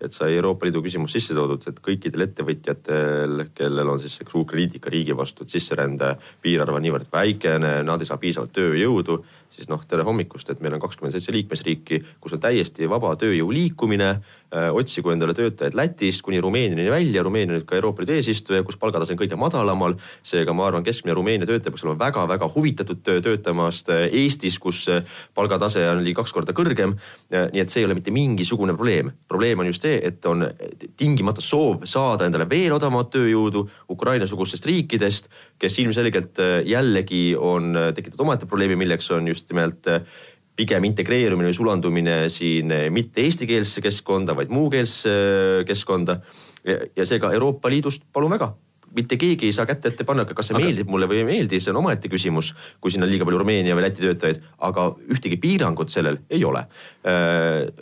et 0.01 0.15
sai 0.15 0.37
Euroopa 0.37 0.67
Liidu 0.67 0.81
küsimus 0.83 1.13
sisse 1.15 1.35
toodud, 1.35 1.65
et 1.67 1.79
kõikidel 1.83 2.23
ettevõtjatel, 2.29 3.49
kellel 3.57 3.91
on 3.91 3.99
siis 4.03 4.21
suur 4.21 4.47
kriitika 4.47 4.93
riigi 4.95 5.17
vastu, 5.17 5.43
et 5.43 5.55
sisserände 5.55 6.13
piirarv 6.43 6.79
on 6.79 6.85
niivõrd 6.87 7.11
väikene, 7.13 7.73
nad 7.87 8.03
ei 8.03 8.09
saa 8.09 8.21
piisavalt 8.23 8.55
tööjõudu, 8.55 9.19
siis 9.59 9.69
noh, 9.71 9.83
tere 9.91 10.07
hommikust, 10.07 10.51
et 10.53 10.61
meil 10.63 10.77
on 10.77 10.83
kakskümmend 10.83 11.17
seitse 11.17 11.35
liikmesriiki, 11.35 11.99
kus 12.23 12.37
on 12.37 12.43
täiesti 12.43 12.87
vaba 12.91 13.15
tööjõu 13.19 13.51
liikumine 13.55 14.13
otsigu 14.51 15.13
endale 15.13 15.35
töötajaid 15.37 15.75
Lätist 15.77 16.23
kuni 16.25 16.41
Rumeeniani 16.41 16.89
välja, 16.91 17.23
Rumeenia 17.23 17.57
nüüd 17.57 17.67
ka 17.69 17.77
Euroopa 17.77 18.03
Liidu 18.03 18.15
eesistuja, 18.17 18.63
kus 18.65 18.79
palgatase 18.81 19.13
on 19.13 19.21
kõige 19.21 19.37
madalamal. 19.37 19.99
seega 20.23 20.55
ma 20.57 20.67
arvan, 20.67 20.85
keskmine 20.85 21.15
Rumeenia 21.15 21.47
töötaja 21.47 21.73
peaks 21.73 21.85
olema 21.85 21.99
väga-väga 22.07 22.49
huvitatud 22.55 23.03
töö 23.05 23.21
töötamast 23.21 23.91
äh, 23.93 24.07
Eestis, 24.09 24.59
kus 24.59 24.87
äh, 24.89 25.05
palgatase 25.35 25.85
on 25.91 26.01
ligi 26.05 26.17
kaks 26.17 26.33
korda 26.33 26.53
kõrgem. 26.57 26.97
nii 27.29 27.61
et 27.61 27.71
see 27.71 27.83
ei 27.83 27.87
ole 27.87 27.95
mitte 27.99 28.11
mingisugune 28.11 28.73
probleem. 28.75 29.13
probleem 29.29 29.59
on 29.59 29.67
just 29.67 29.83
see, 29.83 30.01
et 30.03 30.25
on 30.27 30.47
tingimata 30.97 31.45
soov 31.45 31.85
saada 31.85 32.25
endale 32.25 32.49
veel 32.49 32.73
odavamat 32.73 33.11
tööjõudu 33.13 33.67
Ukraina-sugustest 33.91 34.67
riikidest, 34.67 35.29
kes 35.59 35.79
ilmselgelt 35.79 36.41
jällegi 36.65 37.37
on 37.37 37.77
tekitanud 37.95 38.25
omaette 38.25 38.47
probleemi, 38.47 38.77
milleks 38.77 39.11
on 39.11 39.29
just 39.29 39.51
nimelt 39.53 39.87
pigem 40.59 40.89
integreerumine 40.91 41.53
või 41.53 41.57
sulandumine 41.57 42.21
siin 42.35 42.73
mitte 42.95 43.23
eestikeelsesse 43.23 43.85
keskkonda, 43.85 44.35
vaid 44.39 44.51
muukeelsesse 44.51 45.67
keskkonda. 45.69 46.21
ja 46.97 47.05
seega 47.07 47.31
Euroopa 47.33 47.71
Liidust 47.71 48.03
palun 48.13 48.35
väga 48.35 48.51
mitte 48.95 49.19
keegi 49.21 49.49
ei 49.49 49.55
saa 49.55 49.67
kätt 49.69 49.87
ette 49.91 50.05
panna, 50.07 50.25
kas 50.29 50.49
see 50.49 50.57
aga... 50.57 50.65
meeldib 50.65 50.91
mulle 50.91 51.09
või 51.11 51.21
ei 51.23 51.27
meeldi, 51.29 51.61
see 51.61 51.73
on 51.73 51.81
omaette 51.83 52.11
küsimus, 52.11 52.53
kui 52.81 52.93
siin 52.93 53.05
on 53.05 53.11
liiga 53.11 53.27
palju 53.29 53.41
Rumeenia 53.43 53.77
või 53.77 53.85
Läti 53.85 54.05
töötajaid, 54.05 54.43
aga 54.69 54.87
ühtegi 55.13 55.39
piirangut 55.43 55.93
sellel 55.93 56.21
ei 56.31 56.45
ole. 56.49 56.65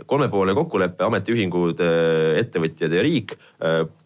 kolmepoolne 0.06 0.54
kokkulepe, 0.56 1.04
ametiühingud, 1.06 1.82
ettevõtjad 2.42 2.96
ja 2.98 3.04
riik, 3.06 3.36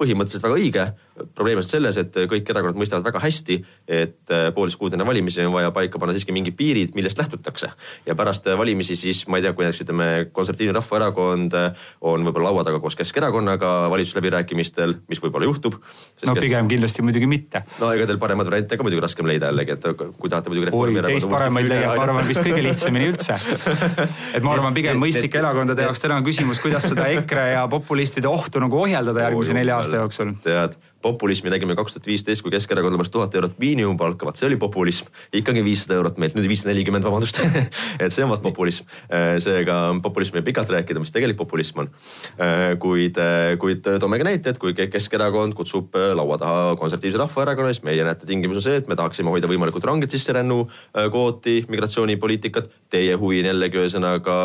põhimõtteliselt 0.01 0.47
väga 0.47 0.61
õige 0.61 0.87
probleem 1.35 1.61
on 1.61 1.67
selles, 1.67 1.97
et 2.01 2.17
kõik 2.31 2.49
erakonnad 2.53 2.79
mõistavad 2.79 3.07
väga 3.07 3.23
hästi, 3.23 3.57
et 3.89 4.33
äh, 4.33 4.49
poolteist 4.55 4.79
kuud 4.81 4.95
enne 4.95 5.07
valimisi 5.07 5.43
on 5.45 5.55
vaja 5.55 5.73
paika 5.75 6.01
panna 6.01 6.15
siiski 6.17 6.35
mingid 6.35 6.57
piirid, 6.59 6.95
millest 6.97 7.19
lähtutakse. 7.19 7.71
ja 8.07 8.15
pärast 8.15 8.47
äh, 8.47 8.59
valimisi 8.59 8.97
siis 8.97 9.27
ma 9.29 9.39
ei 9.39 9.45
tea, 9.45 9.53
kui 9.53 9.67
näiteks 9.67 9.85
ütleme, 9.85 10.09
Konservatiivne 10.33 10.75
Rahvaerakond 10.79 11.57
äh, 11.59 11.87
on 12.01 12.25
võib-olla 12.27 12.51
laua 12.51 12.65
taga 12.67 12.81
koos 12.81 12.97
Keskerakonnaga 12.99 13.91
valitsusläbirääkimistel, 13.91 14.97
mis 15.09 15.23
võib-olla 15.23 15.49
juhtub. 15.49 15.79
no 16.27 16.35
pigem 16.39 16.67
kes... 16.67 16.75
kindlasti 16.75 17.07
muidugi 17.07 17.31
mitte. 17.31 17.65
no 17.81 17.93
ega 17.95 18.09
teil 18.11 18.21
paremaid 18.23 18.51
variante 18.51 18.79
ka 18.79 18.87
muidugi 18.87 19.05
raskem 19.05 19.29
leida 19.31 19.51
jällegi, 19.51 19.77
et 19.77 19.89
kui 20.19 20.31
tahate 20.31 20.53
muidugi. 20.53 20.73
oi, 20.73 20.95
teist 21.09 21.31
paremaid 21.31 21.71
leiab, 21.71 21.97
ma 21.97 22.07
arvan, 22.09 22.29
vist 22.29 22.45
kõige 22.45 22.63
lihtsamini 22.65 23.11
üldse. 23.13 23.39
et 24.37 24.45
ma 24.45 24.55
arvan, 24.57 24.75
pigem 24.77 25.01
mõistlike 25.01 25.41
erakondade 25.41 25.87
jaoks 25.87 26.03
täna 26.03 26.21
on 26.21 26.27
küsimus, 26.27 26.63
kuidas 26.63 26.89
seda 26.91 27.09
EKRE 27.17 27.51
ja 27.55 27.67
populistide 27.71 28.29
ohtu 28.31 28.63
nagu 28.63 28.83
ohjeldada 28.85 29.29
järgmise 29.29 29.57
nelja 29.57 29.81
aasta 29.81 30.03
jooksul. 30.03 30.35
tead 30.45 30.79
populismi 31.03 31.51
nägime 31.51 31.75
kaks 31.77 31.97
tuhat 31.97 32.07
viisteist, 32.07 32.43
kui 32.45 32.53
Keskerakond 32.53 32.95
lubas 32.95 33.11
tuhat 33.13 33.35
eurot 33.35 33.57
miinimumpalka, 33.61 34.27
vaat 34.29 34.41
see 34.41 34.47
oli 34.51 34.59
populism. 34.61 35.09
ikkagi 35.33 35.63
viissada 35.65 35.97
eurot 35.97 36.19
meilt, 36.21 36.37
nüüd 36.37 36.49
viissada 36.51 36.75
nelikümmend, 36.75 37.05
vabandust 37.07 37.41
et 38.05 38.13
see 38.13 38.25
on 38.25 38.33
vaat 38.33 38.43
populism. 38.45 38.89
Äh, 39.09 39.39
seega 39.41 39.79
populism 40.05 40.37
võib 40.39 40.51
pikalt 40.51 40.73
rääkida, 40.75 41.01
mis 41.01 41.13
tegelik 41.15 41.39
populism 41.41 41.85
on. 41.85 41.91
Äh, 42.37 42.75
kuid, 42.83 43.17
äh, 43.21 43.55
kuid 43.61 43.87
toome 44.03 44.21
ka 44.21 44.29
näite, 44.29 44.53
et 44.53 44.61
kui 44.61 44.77
Keskerakond 44.77 45.57
kutsub 45.57 45.97
laua 45.97 46.37
taha 46.41 46.77
konservatiivse 46.81 47.21
rahvaerakonna, 47.23 47.73
siis 47.73 47.85
meie 47.87 48.05
näete 48.05 48.29
tingimus 48.29 48.61
on 48.61 48.67
see, 48.67 48.77
et 48.83 48.91
me 48.91 48.99
tahaksime 48.99 49.33
hoida 49.33 49.49
võimalikult 49.51 49.87
ranget 49.89 50.13
sisserännu 50.13 50.67
kvooti, 50.93 51.65
migratsioonipoliitikat. 51.73 52.69
Teie 52.93 53.17
huvi 53.17 53.41
on 53.41 53.51
jällegi 53.53 53.81
ühesõnaga 53.81 54.37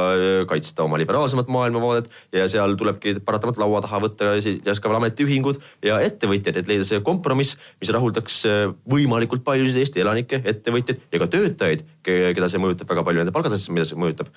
kaitsta 0.47 0.85
oma 0.85 0.99
liberaalsemat 1.01 1.49
maailmavaadet 1.51 2.09
ja 2.35 2.47
seal 2.51 2.77
tulebki 2.79 3.17
paratamatult 3.25 3.63
laua 3.63 3.81
taha 3.83 4.01
võtta 4.05 4.35
siis 4.43 4.61
ka 4.63 4.91
veel 4.91 4.99
ametiühingud 4.99 5.59
ja 5.85 5.97
ettevõtjad 6.05 6.44
ettevõtjaid, 6.45 6.61
et 6.61 6.69
leida 6.69 6.85
see 6.87 7.01
kompromiss, 7.05 7.57
mis 7.81 7.91
rahuldaks 7.93 8.39
äh, 8.49 8.67
võimalikult 8.91 9.43
paljusid 9.45 9.81
Eesti 9.81 10.03
elanikke, 10.03 10.41
ettevõtjaid 10.45 11.01
ja 11.11 11.21
ka 11.21 11.29
töötajaid, 11.31 11.85
keda 12.05 12.49
see 12.51 12.61
mõjutab 12.61 12.89
väga 12.91 13.05
palju, 13.05 13.23
nende 13.23 13.35
palgataset, 13.35 13.73
mida 13.73 13.87
see 13.87 13.99
mõjutab 13.99 14.31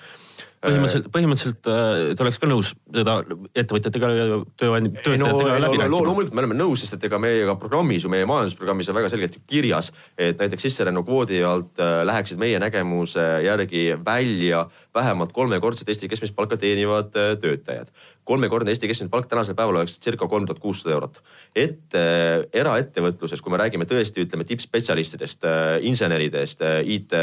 põhimõtteliselt, 0.59 1.07
põhimõtteliselt 1.13 1.69
äh, 1.71 2.01
te 2.17 2.23
oleks 2.25 2.39
ka 2.41 2.47
nõus 2.49 2.73
seda 2.91 3.15
ettevõtjatega 3.55 4.09
ja 4.11 4.25
tööandja, 4.59 5.03
töötajatega 5.05 5.53
no, 5.53 5.61
läbi 5.63 5.79
no, 5.79 5.85
rääkima? 5.85 5.89
loomulikult 5.93 6.35
me 6.35 6.43
oleme 6.43 6.57
nõus, 6.59 6.83
sest 6.83 6.97
et 6.97 7.07
ega 7.07 7.19
meiega 7.21 7.55
programmis 7.61 8.03
ju 8.03 8.11
meie 8.11 8.27
majandusprogrammis 8.29 8.91
on 8.91 8.99
väga 8.99 9.11
selgelt 9.13 9.37
ju 9.37 9.43
kirjas, 9.49 9.93
et 10.19 10.41
näiteks 10.41 10.67
sisserännu 10.67 11.05
kvoodi 11.07 11.39
alt 11.47 11.79
äh, 11.79 12.01
läheksid 12.09 12.41
meie 12.41 12.59
nägemuse 12.59 13.25
järgi 13.45 13.85
välja 14.03 14.65
vähemalt 14.95 15.31
kolmekordset 15.35 15.89
Eesti 15.89 16.11
keskmist 16.11 16.35
palka 16.35 16.59
teenivad 16.59 17.13
töötajad. 17.13 17.93
Kolmekordne 18.29 18.73
Eesti 18.73 18.89
keskmine 18.89 19.11
palk 19.13 19.29
tänasel 19.29 19.57
päeval 19.57 19.79
oleks 19.79 19.97
circa 20.03 20.27
kolm 20.29 20.45
tuhat 20.47 20.61
kuussada 20.61 20.93
eurot. 20.95 21.21
et 21.55 21.95
äh, 21.97 22.45
eraettevõtluses, 22.53 23.41
kui 23.41 23.53
me 23.53 23.61
räägime 23.61 23.87
tõesti, 23.89 24.25
ütleme 24.27 24.45
tippspetsialistidest 24.49 25.47
äh,, 25.49 25.77
inseneridest 25.89 26.61
äh,, 26.65 26.81
IT, 26.97 27.15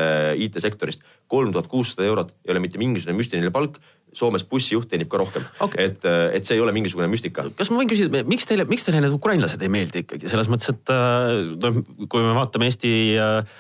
IT-sektorist, 0.47 1.05
kolm 1.31 1.53
tuhat 1.55 1.71
kuussada 1.71 2.09
eurot 2.09 2.35
ei 2.45 2.55
ole 2.55 2.65
mitte 2.65 2.83
mingisugune 2.83 3.19
müstiline 3.21 3.53
palk. 3.55 3.79
Soomes 4.17 4.47
bussijuht 4.49 4.89
teenib 4.89 5.11
ka 5.13 5.19
rohkem 5.21 5.45
Okay. 5.61 5.91
et, 5.91 6.05
et 6.39 6.47
see 6.47 6.55
ei 6.57 6.61
ole 6.63 6.73
mingisugune 6.73 7.09
müstika. 7.11 7.45
kas 7.59 7.69
ma 7.69 7.83
võin 7.83 7.91
küsida, 7.91 8.23
miks 8.25 8.47
teile, 8.49 8.65
miks 8.71 8.87
teile 8.87 9.03
need 9.05 9.13
ukrainlased 9.13 9.61
ei 9.61 9.73
meeldi 9.73 10.05
ikkagi 10.05 10.31
selles 10.31 10.49
mõttes, 10.49 10.71
et 10.73 10.93
äh, 10.95 11.33
noh, 11.61 11.81
kui 12.09 12.25
me 12.25 12.33
vaatame 12.39 12.71
Eesti 12.71 12.93
äh, 13.21 13.43
äh, 13.43 13.59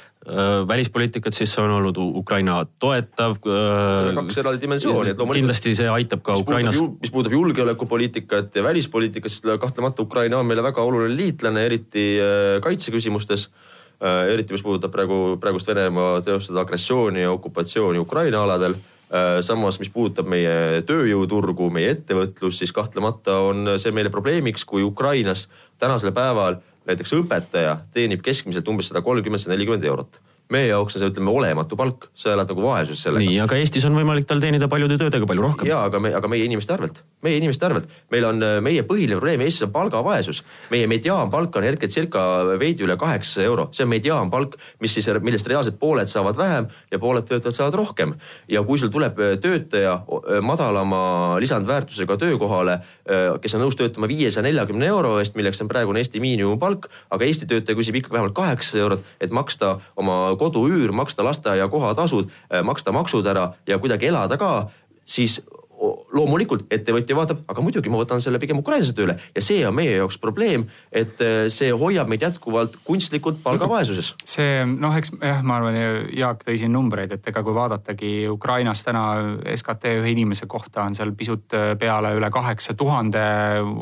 välispoliitikat, 0.68 1.35
siis 1.35 1.52
see 1.54 1.62
on 1.62 1.71
olnud 1.71 1.99
Ukraina 2.18 2.59
toetav 2.83 3.37
äh,. 3.47 4.14
kaks 4.16 4.40
eraldi 4.42 4.64
dimensiooni, 4.64 5.12
et 5.12 5.21
loomulikult. 5.21 5.38
kindlasti 5.38 5.75
see 5.78 5.87
aitab 5.92 6.25
ka 6.26 6.35
mis 6.35 6.42
Ukrainas. 6.42 6.80
mis 7.02 7.12
puudutab 7.14 7.37
julgeolekupoliitikat 7.37 8.59
ja 8.59 8.64
välispoliitikat, 8.66 9.30
siis 9.30 9.47
kahtlemata 9.61 10.02
Ukraina 10.02 10.40
on 10.42 10.47
meile 10.47 10.64
väga 10.66 10.83
oluline 10.83 11.14
liitlane, 11.16 11.64
eriti 11.66 12.09
äh, 12.18 12.59
kaitseküsimustes. 12.62 13.49
eriti, 14.28 14.52
mis 14.52 14.62
puudutab 14.62 14.92
praegu, 14.92 15.38
praegust 15.40 15.71
Venemaa 15.71 16.21
teostada 16.21 16.61
agressiooni 16.61 17.23
ja 17.23 17.30
okupatsiooni 17.33 17.99
Ukraina 17.99 18.42
aladel 18.42 18.75
samas, 19.40 19.78
mis 19.78 19.88
puudutab 19.88 20.26
meie 20.28 20.83
tööjõuturgu, 20.85 21.71
meie 21.73 21.95
ettevõtlust, 21.95 22.59
siis 22.59 22.75
kahtlemata 22.76 23.38
on 23.47 23.78
see 23.80 23.95
meile 23.95 24.11
probleemiks, 24.12 24.66
kui 24.68 24.83
Ukrainas 24.83 25.47
tänasel 25.78 26.12
päeval 26.12 26.59
näiteks 26.87 27.16
õpetaja 27.19 27.76
teenib 27.95 28.25
keskmiselt 28.25 28.69
umbes 28.71 28.90
sada 28.90 29.02
kolmkümmend, 29.05 29.43
sada 29.43 29.57
nelikümmend 29.57 29.85
eurot. 29.85 30.23
meie 30.47 30.69
jaoks 30.69 30.95
on 30.95 31.02
see, 31.02 31.09
ütleme, 31.11 31.33
olematu 31.35 31.75
palk, 31.75 32.05
sa 32.14 32.31
elad 32.31 32.47
nagu 32.47 32.62
vaesuses 32.62 33.00
sellega 33.02 33.25
nii, 33.25 33.38
aga 33.43 33.57
Eestis 33.59 33.83
on 33.88 33.97
võimalik 33.99 34.28
tal 34.31 34.38
teenida 34.38 34.69
paljude 34.71 34.95
töödega 35.00 35.26
palju 35.26 35.43
rohkem. 35.43 35.66
ja 35.66 35.81
aga 35.88 35.99
me, 35.99 36.12
aga 36.14 36.28
meie 36.31 36.45
inimeste 36.47 36.71
arvelt, 36.71 37.00
meie 37.26 37.40
inimeste 37.40 37.66
arvelt. 37.66 37.88
meil 38.14 38.26
on 38.28 38.45
meie 38.62 38.85
põhiline 38.87 39.19
probleem 39.19 39.43
Eestis 39.43 39.66
on 39.66 39.73
palgavaesus. 39.75 40.45
meie 40.71 40.87
mediaanpalk 40.87 41.59
on 41.59 41.66
hetkel 41.66 41.90
circa 41.90 42.23
veidi 42.61 42.87
üle 42.87 42.95
kaheksa 42.97 43.43
euro, 43.43 43.66
see 43.75 43.83
on 43.88 43.90
mediaanpalk, 43.90 44.55
mis 44.81 44.95
siis, 44.95 45.11
millest 45.19 45.50
reaalselt 45.50 45.81
pooled 45.83 46.07
saavad 46.07 46.38
vähem 46.38 46.71
ja 46.93 47.02
pooled 47.02 47.26
töötajad 47.26 47.59
saavad 47.59 47.81
rohkem. 47.83 48.14
ja 48.49 48.62
kui 48.62 48.78
sul 48.78 48.95
tuleb 48.95 49.19
töötaja 49.43 49.99
madalama 50.47 51.40
lisandväärtusega 51.43 52.16
töökohale, 52.23 52.78
kes 53.43 53.55
on 53.55 53.63
nõus 53.63 53.77
töötama 53.79 54.09
viiesaja 54.11 54.45
neljakümne 54.47 54.89
euro 54.91 55.17
eest, 55.21 55.37
milleks 55.39 55.61
on 55.63 55.71
praegune 55.71 56.03
Eesti 56.03 56.23
miinimumpalk, 56.23 56.89
aga 57.15 57.29
Eesti 57.29 57.47
töötaja 57.51 57.79
küsib 57.79 58.01
ikka 58.01 58.15
vähemalt 58.15 58.35
kaheksa 58.37 58.81
eurot, 58.83 59.05
et 59.23 59.35
maksta 59.35 59.77
oma 59.97 60.35
koduüür, 60.41 60.93
maksta 60.97 61.25
lasteaia 61.27 61.69
kohatasud, 61.71 62.33
maksta 62.67 62.95
maksud 62.97 63.27
ära 63.31 63.53
ja 63.67 63.79
kuidagi 63.79 64.11
elada 64.11 64.39
ka, 64.41 64.51
siis 65.07 65.39
loomulikult 66.16 66.66
ettevõtja 66.73 67.16
vaatab, 67.16 67.43
aga 67.50 67.64
muidugi 67.64 67.93
ma 67.93 68.00
võtan 68.00 68.23
selle 68.25 68.40
pigem 68.43 68.61
ukrainlase 68.62 68.95
tööle 68.97 69.16
ja 69.35 69.45
see 69.45 69.62
on 69.69 69.75
meie 69.76 69.97
jaoks 69.97 70.19
probleem, 70.23 70.66
et 70.93 71.21
äh, 71.25 71.47
see 71.52 71.73
hoiab 71.75 72.11
meid 72.11 72.25
jätkuvalt 72.25 72.78
kunstlikult 72.87 73.43
palgavaesuses. 73.45 74.14
see 74.25 74.64
noh, 74.69 74.95
eks 74.97 75.14
jah, 75.21 75.43
ma 75.47 75.61
arvan, 75.61 75.78
Jaak 76.16 76.45
tõi 76.47 76.57
siin 76.61 76.73
numbreid, 76.73 77.12
et 77.16 77.26
ega 77.28 77.43
kui 77.45 77.55
vaadatagi 77.57 78.12
Ukrainas 78.33 78.83
täna 78.87 79.05
SKT 79.52 79.97
ühe 80.00 80.12
inimese 80.14 80.49
kohta 80.50 80.87
on 80.87 80.97
seal 80.97 81.12
pisut 81.16 81.57
peale 81.81 82.12
üle 82.16 82.31
kaheksa 82.33 82.76
tuhande 82.78 83.23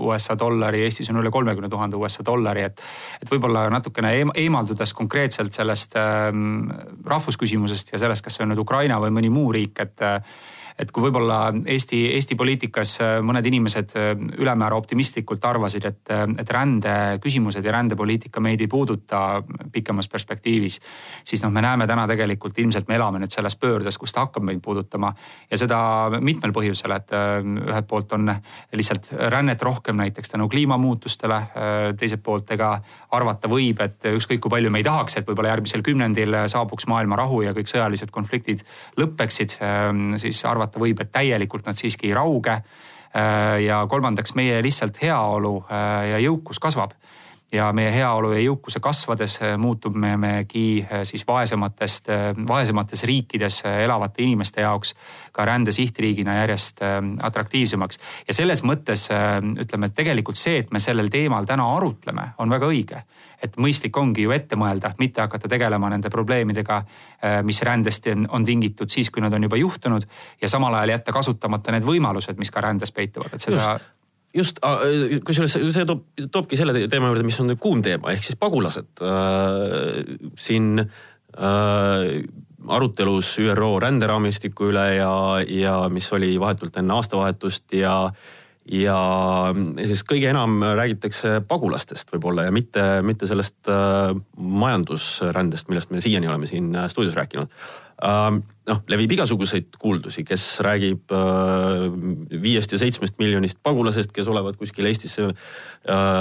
USA 0.06 0.36
dollari, 0.38 0.84
Eestis 0.86 1.10
on 1.12 1.20
üle 1.22 1.32
kolmekümne 1.34 1.70
tuhande 1.72 1.98
USA 2.00 2.24
dollari, 2.26 2.66
et. 2.70 2.82
et 3.22 3.30
võib-olla 3.30 3.66
natukene 3.72 4.12
eemaldudes 4.34 4.92
konkreetselt 4.96 5.54
sellest 5.56 5.96
ähm, 6.00 6.68
rahvusküsimusest 7.06 7.94
ja 7.94 8.02
sellest, 8.02 8.24
kas 8.24 8.38
see 8.38 8.46
on 8.46 8.52
nüüd 8.54 8.62
Ukraina 8.64 8.98
või 9.02 9.14
mõni 9.14 9.32
muu 9.32 9.52
riik, 9.54 9.80
et 9.84 10.04
et 10.78 10.90
kui 10.90 11.04
võib-olla 11.04 11.52
Eesti, 11.70 12.00
Eesti 12.16 12.34
poliitikas 12.38 12.96
äh, 13.02 13.12
mõned 13.22 13.46
inimesed 13.46 13.94
äh, 13.98 14.10
ülemäära 14.42 14.76
optimistlikult 14.78 15.44
arvasid, 15.46 15.86
et, 15.86 16.00
äh, 16.10 16.24
et 16.42 16.50
rändeküsimused 16.50 17.64
ja 17.64 17.74
rändepoliitika 17.76 18.42
meid 18.42 18.64
ei 18.64 18.70
puuduta 18.70 19.42
pikemas 19.72 20.08
perspektiivis. 20.10 20.80
siis 21.24 21.42
noh, 21.42 21.52
me 21.54 21.62
näeme 21.62 21.86
täna 21.86 22.06
tegelikult 22.10 22.58
ilmselt 22.58 22.88
me 22.88 22.98
elame 22.98 23.22
nüüd 23.22 23.34
selles 23.34 23.56
pöördes, 23.56 23.98
kus 23.98 24.12
ta 24.12 24.26
hakkab 24.26 24.42
meid 24.42 24.62
puudutama 24.62 25.12
ja 25.50 25.58
seda 25.58 25.78
mitmel 26.20 26.52
põhjusel, 26.52 26.96
et 26.96 27.14
ühelt 27.14 27.86
poolt 27.88 28.12
on 28.12 28.32
lihtsalt 28.72 29.12
rännet 29.30 29.62
rohkem 29.62 29.96
näiteks 29.96 30.34
tänu 30.34 30.48
kliimamuutustele. 30.48 31.40
teiselt 31.98 32.22
poolt 32.22 32.50
ega 32.50 32.70
arvata 33.10 33.48
võib, 33.48 33.80
et 33.80 34.04
ükskõik 34.10 34.40
kui 34.40 34.50
palju 34.50 34.70
me 34.70 34.80
ei 34.82 34.86
tahaks, 34.86 35.16
et 35.16 35.26
võib-olla 35.28 35.54
järgmisel 35.54 35.82
kümnendil 35.82 36.36
saabuks 36.50 36.86
maailma 36.90 37.16
rahu 37.16 37.42
ja 37.42 37.54
kõik 37.54 37.70
sõjalised 37.70 38.10
konfliktid 38.10 38.64
lõpeksid, 38.98 39.56
siis 40.20 40.44
arvata 40.44 40.63
arvata 40.64 40.82
võib, 40.82 41.00
et 41.00 41.12
täielikult 41.12 41.66
nad 41.68 41.78
siiski 41.78 42.10
ei 42.10 42.16
rauge. 42.16 42.62
ja 43.64 43.76
kolmandaks, 43.86 44.32
meie 44.34 44.58
lihtsalt 44.62 44.96
heaolu 44.98 45.52
ja 45.70 46.18
jõukus 46.18 46.58
kasvab 46.58 46.96
ja 47.54 47.68
meie 47.76 47.92
heaolu 47.94 48.32
ja 48.34 48.40
jõukuse 48.42 48.80
kasvades 48.82 49.38
muutumegi 49.58 50.84
siis 51.06 51.24
vaesematest, 51.26 52.10
vaesemates 52.48 53.04
riikides 53.06 53.60
elavate 53.70 54.22
inimeste 54.24 54.64
jaoks 54.64 54.94
ka 55.32 55.46
rände 55.46 55.72
sihtriigina 55.72 56.34
järjest 56.40 56.82
atraktiivsemaks. 57.22 57.98
ja 58.28 58.34
selles 58.34 58.62
mõttes 58.62 59.08
ütleme, 59.60 59.86
et 59.86 59.94
tegelikult 59.94 60.38
see, 60.38 60.58
et 60.58 60.72
me 60.72 60.82
sellel 60.82 61.10
teemal 61.10 61.46
täna 61.46 61.66
arutleme, 61.76 62.28
on 62.38 62.50
väga 62.50 62.66
õige. 62.66 63.02
et 63.42 63.56
mõistlik 63.60 63.96
ongi 64.00 64.22
ju 64.22 64.30
ette 64.32 64.56
mõelda, 64.56 64.94
mitte 64.98 65.20
hakata 65.20 65.48
tegelema 65.48 65.90
nende 65.90 66.10
probleemidega, 66.10 66.84
mis 67.42 67.62
rändest 67.62 68.06
on, 68.06 68.26
on 68.30 68.44
tingitud 68.44 68.88
siis, 68.88 69.10
kui 69.10 69.22
nad 69.22 69.32
on 69.32 69.42
juba 69.42 69.56
juhtunud 69.56 70.06
ja 70.40 70.48
samal 70.48 70.74
ajal 70.74 70.96
jätta 70.96 71.12
kasutamata 71.12 71.72
need 71.72 71.84
võimalused, 71.84 72.38
mis 72.38 72.50
ka 72.50 72.60
rändes 72.64 72.92
peituvad, 72.92 73.34
et 73.34 73.44
seda 73.44 73.60
Just 73.60 74.03
just, 74.34 74.60
kusjuures 75.26 75.56
see 75.56 75.86
toob, 75.88 76.04
toobki 76.32 76.58
selle 76.58 76.74
teema 76.90 77.10
juurde, 77.10 77.26
mis 77.26 77.40
on 77.42 77.54
kuum 77.60 77.82
teema, 77.84 78.12
ehk 78.14 78.26
siis 78.26 78.38
pagulased 78.40 79.02
äh,. 79.02 80.00
siin 80.40 80.84
äh, 80.84 82.08
arutelus 82.64 83.34
ÜRO 83.42 83.74
ränderaamistiku 83.82 84.70
üle 84.72 84.86
ja, 84.96 85.12
ja 85.44 85.76
mis 85.92 86.08
oli 86.16 86.32
vahetult 86.40 86.80
enne 86.80 86.96
aastavahetust 86.96 87.76
ja 87.80 87.98
ja 88.64 88.96
siis 89.84 90.00
kõige 90.08 90.30
enam 90.32 90.62
räägitakse 90.64 91.42
pagulastest 91.44 92.08
võib-olla 92.14 92.46
ja 92.46 92.52
mitte, 92.54 92.80
mitte 93.04 93.28
sellest 93.28 93.68
äh, 93.68 94.14
majandusrändest, 94.40 95.68
millest 95.68 95.92
me 95.92 96.00
siiani 96.00 96.30
oleme 96.30 96.48
siin 96.48 96.72
stuudios 96.88 97.18
rääkinud 97.18 97.50
äh,. 97.50 97.83
Noh, 98.02 98.80
levib 98.90 99.12
igasuguseid 99.16 99.76
kuuldusi, 99.80 100.24
kes 100.26 100.46
räägib 100.64 101.12
äh, 101.14 101.84
viiest 102.42 102.74
ja 102.74 102.80
seitsmest 102.80 103.18
miljonist 103.22 103.60
pagulasest, 103.62 104.12
kes 104.14 104.28
olevat 104.30 104.58
kuskil 104.60 104.88
Eestisse 104.90 105.28
äh, 105.28 105.36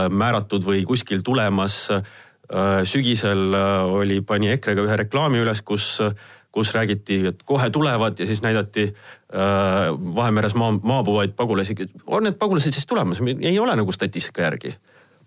määratud 0.09 0.65
või 0.67 0.85
kuskil 0.87 1.25
tulemas 1.25 1.87
äh,. 1.91 2.05
sügisel 2.85 3.55
oli, 3.55 4.19
pani 4.21 4.49
EKRE-ga 4.51 4.83
ühe 4.83 4.95
reklaami 4.99 5.39
üles, 5.41 5.61
kus 5.65 6.01
kus 6.53 6.69
räägiti, 6.75 7.15
et 7.31 7.39
kohe 7.49 7.69
tulevad 7.73 8.19
ja 8.19 8.27
siis 8.29 8.43
näidati 8.43 8.83
Vahemeres 10.15 10.53
maa, 10.53 10.75
maabuvaid 10.75 11.31
pagulasi. 11.33 11.73
on 12.05 12.27
need 12.27 12.35
pagulased 12.37 12.75
siis 12.75 12.85
tulemas? 12.85 13.23
ei 13.41 13.57
ole 13.59 13.75
nagu 13.79 13.91
statistika 13.91 14.43
järgi 14.43 14.75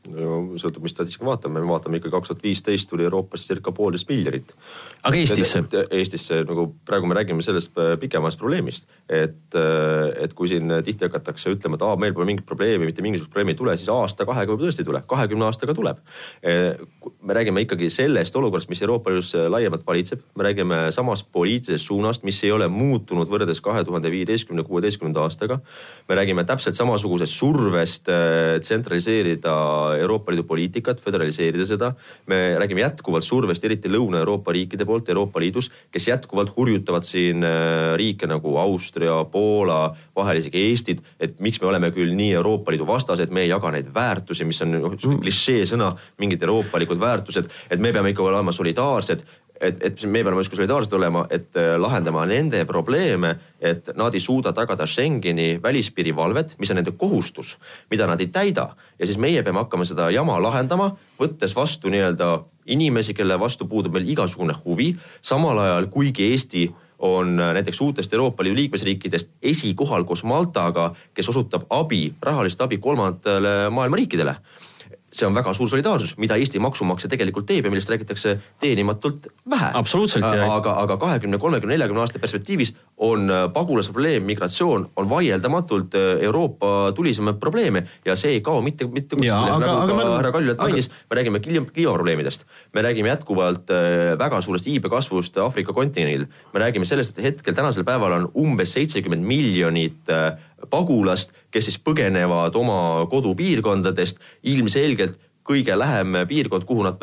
sõltub, 0.06 0.82
mis 0.84 0.94
statistika 0.94 1.26
vaatame, 1.26 1.60
me 1.60 1.70
vaatame 1.70 2.00
ikka 2.00 2.10
kaks 2.14 2.30
tuhat 2.30 2.44
viisteist 2.44 2.88
tuli 2.90 3.04
Euroopasse 3.06 3.48
circa 3.48 3.72
poolteist 3.74 4.08
miljonit. 4.10 4.52
aga 5.02 5.18
Eestisse? 5.18 5.62
Eestisse 5.90 6.42
nagu 6.46 6.68
praegu 6.86 7.08
me 7.08 7.16
räägime 7.18 7.42
sellest 7.42 7.74
pikemast 8.00 8.38
probleemist, 8.38 8.88
et, 9.08 9.56
et 10.22 10.34
kui 10.34 10.48
siin 10.50 10.72
tihti 10.86 11.06
hakatakse 11.08 11.52
ütlema, 11.52 11.78
et 11.78 11.84
aa, 11.86 11.96
meil 12.00 12.14
pole 12.14 12.28
mingit 12.28 12.46
probleemi, 12.46 12.88
mitte 12.88 13.04
mingisugust 13.04 13.32
probleemi 13.32 13.54
ei 13.54 13.60
tule, 13.60 13.76
siis 13.78 13.90
aasta-kahega 13.92 14.54
võib 14.54 14.66
tõesti 14.66 14.84
ei 14.84 14.88
tule, 14.88 15.02
kahekümne 15.06 15.48
aastaga 15.48 15.74
tuleb. 15.76 16.02
me 17.26 17.34
räägime 17.34 17.64
ikkagi 17.66 17.90
sellest 17.90 18.36
olukorrast, 18.36 18.68
mis 18.70 18.82
Euroopa 18.82 19.10
Liidus 19.10 19.34
laiemalt 19.50 19.86
valitseb, 19.86 20.22
me 20.36 20.46
räägime 20.46 20.80
samast 20.94 21.26
poliitilisest 21.32 21.86
suunast, 21.90 22.22
mis 22.22 22.42
ei 22.44 22.52
ole 22.52 22.68
muutunud 22.68 23.28
võrreldes 23.30 23.60
kahe 23.62 23.84
tuhande 23.84 24.10
viieteistkümne, 24.10 24.62
kuueteistkümnenda 24.66 25.22
aastaga. 25.26 25.60
me 26.08 26.14
räägime 26.14 26.44
täpselt 26.44 26.74
samasugusest 26.74 27.32
survest 27.32 28.08
tsentraliseerida 28.60 29.95
Euroopa 30.00 30.32
Liidu 30.32 30.44
poliitikat, 30.48 31.00
föderaliseerida 31.00 31.64
seda. 31.64 31.92
me 32.26 32.58
räägime 32.58 32.80
jätkuvalt 32.80 33.24
survest, 33.24 33.64
eriti 33.64 33.88
Lõuna-Euroopa 33.88 34.52
riikide 34.52 34.84
poolt 34.84 35.08
Euroopa 35.08 35.40
Liidus, 35.40 35.70
kes 35.90 36.08
jätkuvalt 36.08 36.52
hurjutavad 36.56 37.04
siin 37.04 37.44
äh, 37.44 37.94
riike 37.96 38.26
nagu 38.26 38.56
Austria, 38.56 39.24
Poola, 39.24 39.94
vahel 40.16 40.42
isegi 40.42 40.66
Eestit, 40.68 41.02
et 41.20 41.40
miks 41.40 41.60
me 41.60 41.70
oleme 41.70 41.90
küll 41.94 42.14
nii 42.16 42.32
Euroopa 42.40 42.74
Liidu 42.74 42.86
vastased, 42.86 43.30
me 43.30 43.46
ei 43.46 43.50
jaga 43.52 43.70
neid 43.74 43.90
väärtusi, 43.94 44.44
mis 44.44 44.62
on 44.62 44.78
mm. 44.80 45.20
klišee 45.24 45.64
sõna, 45.66 45.92
mingid 46.18 46.42
euroopalikud 46.42 47.00
väärtused, 47.00 47.50
et 47.70 47.80
me 47.80 47.92
peame 47.92 48.14
ikka 48.14 48.24
olema 48.26 48.52
solidaarsed 48.52 49.24
et, 49.60 49.82
et 49.82 50.04
me 50.06 50.22
peame 50.24 50.40
justkui 50.40 50.58
solidaarsed 50.60 50.92
olema, 50.96 51.24
et 51.30 51.56
äh, 51.56 51.74
lahendama 51.80 52.26
nende 52.28 52.62
probleeme, 52.68 53.34
et 53.60 53.90
nad 53.96 54.14
ei 54.14 54.22
suuda 54.22 54.52
tagada 54.56 54.86
Schengeni 54.86 55.56
välispiiri 55.62 56.14
valvet, 56.16 56.56
mis 56.58 56.70
on 56.72 56.80
nende 56.80 56.94
kohustus, 56.98 57.56
mida 57.90 58.06
nad 58.06 58.20
ei 58.20 58.30
täida. 58.32 58.68
ja 58.98 59.06
siis 59.06 59.18
meie 59.18 59.42
peame 59.42 59.62
hakkama 59.64 59.84
seda 59.84 60.10
jama 60.10 60.38
lahendama, 60.42 60.92
võttes 61.20 61.56
vastu 61.56 61.92
nii-öelda 61.92 62.44
inimesi, 62.66 63.14
kelle 63.14 63.38
vastu 63.40 63.66
puudub 63.68 63.94
meil 63.94 64.08
igasugune 64.08 64.54
huvi, 64.64 64.94
samal 65.22 65.58
ajal 65.58 65.86
kuigi 65.86 66.30
Eesti 66.30 66.68
on 66.98 67.40
äh, 67.40 67.52
näiteks 67.54 67.80
uutest 67.80 68.12
Euroopa 68.12 68.44
Liidu 68.44 68.56
liikmesriikidest 68.56 69.30
esikohal 69.42 70.04
koos 70.04 70.24
Maltaga, 70.24 70.92
kes 71.14 71.28
osutab 71.28 71.68
abi, 71.70 72.14
rahalist 72.22 72.60
abi 72.60 72.78
kolmandatele 72.78 73.68
maailma 73.70 73.96
riikidele 73.96 74.36
see 75.18 75.26
on 75.28 75.36
väga 75.36 75.52
suur 75.56 75.70
solidaarsus, 75.70 76.16
mida 76.22 76.36
Eesti 76.40 76.60
maksumaksja 76.62 77.10
tegelikult 77.12 77.46
teeb 77.48 77.66
ja 77.66 77.72
millest 77.72 77.90
räägitakse 77.90 78.36
teenimatult 78.62 79.28
vähe. 79.50 79.70
aga, 80.56 80.76
aga 80.82 80.96
kahekümne, 81.00 81.38
kolmekümne, 81.42 81.74
neljakümne 81.74 82.02
aasta 82.04 82.20
perspektiivis 82.22 82.74
on 82.96 83.30
äh, 83.30 83.46
pagulase 83.52 83.92
probleem, 83.92 84.24
migratsioon 84.28 84.88
on 84.96 85.10
vaieldamatult 85.10 85.94
äh, 85.94 86.24
Euroopa 86.28 86.92
tulisemaid 86.96 87.40
probleeme 87.40 87.86
ja 88.04 88.16
see 88.16 88.36
ei 88.36 88.40
kao 88.44 88.60
mitte, 88.64 88.88
mitte 88.88 89.16
kuskile, 89.16 89.58
nagu 89.60 89.88
ka 89.90 90.08
härra 90.16 90.32
Kaljulaid 90.34 90.62
mainis, 90.62 90.90
me 91.10 91.20
räägime 91.20 91.40
kliimaprobleemidest. 91.44 92.46
me 92.74 92.82
räägime 92.82 93.12
jätkuvalt 93.12 93.70
äh, 93.70 94.18
väga 94.18 94.40
suurest 94.40 94.66
iibekasvust 94.66 95.36
Aafrika 95.36 95.72
kontinendil. 95.72 96.26
me 96.52 96.60
räägime 96.60 96.84
sellest, 96.84 97.18
et 97.18 97.24
hetkel 97.24 97.54
tänasel 97.54 97.84
päeval 97.84 98.20
on 98.20 98.30
umbes 98.34 98.72
seitsekümmend 98.72 99.24
miljonit 99.24 100.14
pagulast, 100.70 101.32
kes 101.50 101.70
siis 101.70 101.78
põgenevad 101.82 102.56
oma 102.56 103.06
kodupiirkondadest. 103.10 104.20
ilmselgelt 104.42 105.18
kõige 105.46 105.78
lähem 105.78 106.26
piirkond, 106.28 106.64
kuhu 106.66 106.82
nad 106.82 106.98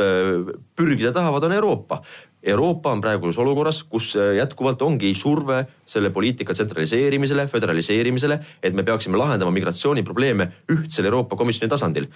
pürgida 0.76 1.14
tahavad, 1.16 1.44
on 1.44 1.56
Euroopa. 1.56 2.02
Euroopa 2.44 2.92
on 2.92 3.02
praeguses 3.02 3.38
olukorras, 3.40 3.82
kus 3.88 4.14
äh, 4.20 4.34
jätkuvalt 4.38 4.82
ongi 4.84 5.14
surve 5.16 5.64
selle 5.88 6.10
poliitika 6.12 6.54
tsentraliseerimisele, 6.54 7.48
föderaliseerimisele, 7.52 8.40
et 8.64 8.76
me 8.76 8.84
peaksime 8.84 9.20
lahendama 9.20 9.52
migratsiooniprobleeme 9.56 10.50
ühtsel 10.76 11.08
Euroopa 11.08 11.38
Komisjoni 11.40 11.72
tasandil. 11.72 12.10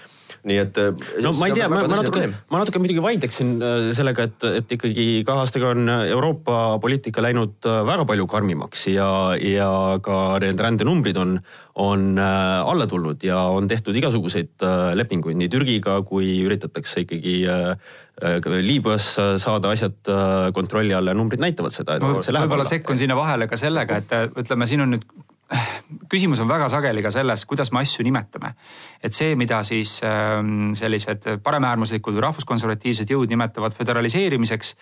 nii 0.48 0.58
et. 0.62 0.78
Äh, 0.78 1.22
no 1.24 1.32
ma 1.40 1.48
ei 1.48 1.56
tea, 1.56 1.70
ma, 1.72 1.82
ma 1.88 2.02
natuke, 2.02 2.28
ma 2.52 2.62
natuke 2.62 2.82
muidugi 2.84 3.04
vaidleksin 3.04 3.56
äh, 3.58 3.78
sellega, 3.96 4.28
et, 4.28 4.48
et 4.62 4.76
ikkagi 4.78 5.08
kahe 5.28 5.44
aastaga 5.46 5.72
on 5.76 5.88
Euroopa 5.96 6.78
poliitika 6.84 7.24
läinud 7.24 7.63
väga 7.63 8.06
palju 8.08 8.28
karmimaks 8.28 8.88
ja, 8.92 9.10
ja 9.40 9.72
ka 10.04 10.38
need 10.44 10.60
rändenumbrid 10.60 11.18
on, 11.22 11.38
on 11.78 12.20
alla 12.20 12.88
tulnud 12.90 13.24
ja 13.24 13.40
on 13.54 13.68
tehtud 13.70 13.96
igasuguseid 13.96 14.66
lepinguid 14.98 15.38
nii 15.40 15.52
Türgiga, 15.52 16.00
kui 16.08 16.40
üritatakse 16.46 17.06
ikkagi 17.06 17.38
Äh, 17.48 17.78
Liibüas 18.17 19.12
saada 19.38 19.69
asjad 19.69 20.10
äh, 20.10 20.49
kontrolli 20.53 20.93
alla 20.93 21.13
ja 21.13 21.17
numbrid 21.17 21.41
näitavad 21.41 21.73
seda. 21.73 21.99
ma 22.01 22.17
võib-olla 22.17 22.65
sekkun 22.65 22.97
sinna 22.97 23.15
vahele 23.17 23.45
ka 23.47 23.60
sellega, 23.60 24.01
et 24.01 24.13
äh, 24.15 24.30
ütleme, 24.41 24.65
siin 24.65 24.82
on 24.82 24.95
nüüd 24.95 25.06
küsimus 26.12 26.41
on 26.43 26.49
väga 26.49 26.65
sageli 26.67 26.99
ka 27.06 27.12
selles, 27.13 27.45
kuidas 27.47 27.69
me 27.71 27.80
asju 27.80 28.03
nimetame. 28.03 28.49
et 29.03 29.13
see, 29.13 29.36
mida 29.39 29.62
siis 29.63 30.01
ähm, 30.03 30.73
sellised 30.75 31.30
paremäärmuslikud 31.43 32.17
või 32.17 32.25
rahvuskonservatiivsed 32.25 33.13
jõud 33.13 33.30
nimetavad 33.32 33.77
föderaliseerimiseks, 33.77 34.73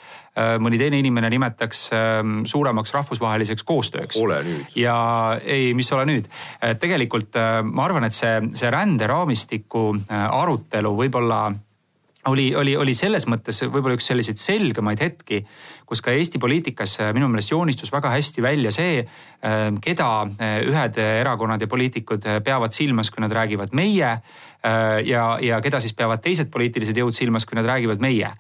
mõni 0.63 0.80
teine 0.82 0.98
inimene 1.04 1.30
nimetaks 1.30 1.84
ähm, 1.93 2.39
suuremaks 2.50 2.95
rahvusvaheliseks 2.95 3.67
koostööks. 3.67 4.17
ole 4.17 4.39
nüüd. 4.48 4.80
ja 4.80 4.98
ei, 5.43 5.74
mis 5.78 5.91
ole 5.91 6.08
nüüd. 6.10 6.32
tegelikult 6.80 7.38
ma 7.67 7.86
arvan, 7.86 8.08
et 8.08 8.17
see, 8.17 8.39
see 8.56 8.71
ränderaamistiku 8.71 9.91
arutelu 10.10 10.95
võib-olla 11.04 11.43
oli, 12.26 12.56
oli, 12.56 12.74
oli 12.78 12.94
selles 12.98 13.28
mõttes 13.30 13.62
võib-olla 13.68 13.96
üks 13.98 14.08
selliseid 14.10 14.40
selgemaid 14.42 15.02
hetki, 15.04 15.42
kus 15.86 16.02
ka 16.06 16.14
Eesti 16.16 16.40
poliitikas 16.42 16.98
äh, 17.04 17.12
minu 17.16 17.30
meelest 17.30 17.54
joonistus 17.54 17.92
väga 17.94 18.12
hästi 18.16 18.44
välja 18.46 18.72
see, 18.74 19.04
äh, 19.06 19.68
keda 19.84 20.10
äh, 20.26 20.58
ühed 20.66 21.00
erakonnad 21.02 21.62
ja 21.62 21.70
poliitikud 21.72 22.26
peavad 22.46 22.76
silmas, 22.76 23.12
kui 23.14 23.26
nad 23.26 23.34
räägivad 23.34 23.76
meie. 23.76 24.18
ja, 25.06 25.24
ja 25.46 25.60
keda 25.62 25.78
siis 25.78 25.94
peavad 25.94 26.24
teised 26.24 26.48
poliitilised 26.50 26.98
jõud 26.98 27.14
silmas, 27.14 27.44
kui 27.46 27.54
nad 27.54 27.68
räägivad 27.70 28.02
meie. 28.02 28.32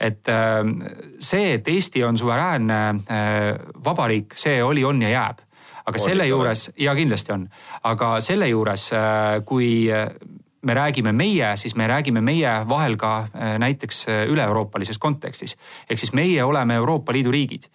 et 0.00 0.30
see, 1.20 1.50
et 1.58 1.68
Eesti 1.68 2.00
on 2.04 2.16
suveräänne 2.16 2.78
vabariik, 3.84 4.32
see 4.40 4.62
oli, 4.64 4.84
on 4.84 5.02
ja 5.02 5.10
jääb 5.12 5.42
aga 5.84 6.00
selle 6.00 6.24
juures 6.24 6.70
ja 6.80 6.94
kindlasti 6.96 7.34
on, 7.36 7.44
aga 7.84 8.14
selle 8.24 8.48
juures, 8.48 8.86
kui 9.44 9.68
me 10.64 10.74
räägime 10.74 11.12
meie, 11.12 11.56
siis 11.56 11.76
me 11.76 11.86
räägime 11.86 12.20
meie 12.20 12.52
vahel 12.68 12.96
ka 12.96 13.12
äh, 13.18 13.56
näiteks 13.58 14.06
äh, 14.08 14.22
üle-euroopalises 14.30 14.98
kontekstis. 14.98 15.56
ehk 15.90 15.98
siis 15.98 16.12
meie 16.12 16.44
oleme 16.44 16.74
Euroopa 16.74 17.12
Liidu 17.12 17.30
riigid 17.30 17.68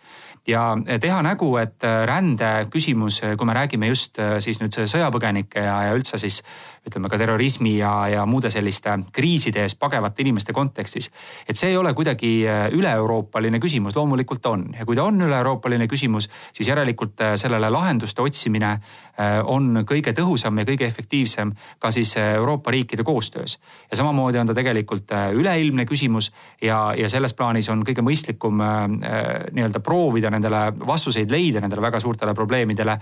ja 0.48 0.78
teha 1.02 1.22
nägu, 1.22 1.58
et 1.58 1.84
äh, 1.84 2.06
rände 2.06 2.68
küsimus, 2.72 3.22
kui 3.38 3.46
me 3.46 3.54
räägime 3.54 3.88
just 3.88 4.18
siis 4.40 4.62
nüüd 4.62 4.76
sõjapõgenike 4.86 5.60
ja, 5.60 5.82
ja 5.90 5.94
üldse 5.94 6.18
siis 6.18 6.44
ütleme 6.88 7.10
ka 7.10 7.18
terrorismi 7.20 7.76
ja, 7.78 7.92
ja 8.08 8.26
muude 8.30 8.50
selliste 8.50 8.96
kriiside 9.16 9.64
ees 9.66 9.76
pagevate 9.80 10.24
inimeste 10.24 10.54
kontekstis. 10.54 11.10
et 11.48 11.58
see 11.58 11.74
ei 11.74 11.78
ole 11.78 11.94
kuidagi 11.94 12.32
äh, 12.48 12.68
üle-euroopaline 12.76 13.60
küsimus, 13.60 13.96
loomulikult 13.96 14.46
on 14.46 14.66
ja 14.80 14.86
kui 14.86 14.96
ta 14.96 15.04
on 15.04 15.22
üle-euroopaline 15.22 15.88
küsimus, 15.88 16.30
siis 16.54 16.70
järelikult 16.70 17.22
äh, 17.22 17.36
sellele 17.36 17.70
lahenduste 17.70 18.22
otsimine 18.22 18.72
äh, 18.72 19.40
on 19.44 19.84
kõige 19.88 20.14
tõhusam 20.16 20.62
ja 20.62 20.68
kõige 20.68 20.88
efektiivsem 20.88 21.54
ka 21.80 21.92
siis 21.92 22.16
Euroopa 22.18 22.72
riikide 22.72 23.04
koostöös. 23.04 23.60
ja 23.92 23.98
samamoodi 23.98 24.38
on 24.38 24.48
ta 24.48 24.54
tegelikult 24.54 25.12
üleilmne 25.34 25.86
küsimus 25.86 26.32
ja, 26.62 26.94
ja 26.98 27.10
selles 27.10 27.34
plaanis 27.34 27.70
on 27.70 27.84
kõige 27.86 28.02
mõistlikum 28.06 28.60
nii-öelda 28.60 29.80
proovida 29.80 30.30
nendele 30.30 30.72
vastuseid 30.88 31.32
leida 31.32 31.62
nendele 31.62 31.82
väga 31.82 32.00
suurtele 32.00 32.34
probleemidele 32.34 32.98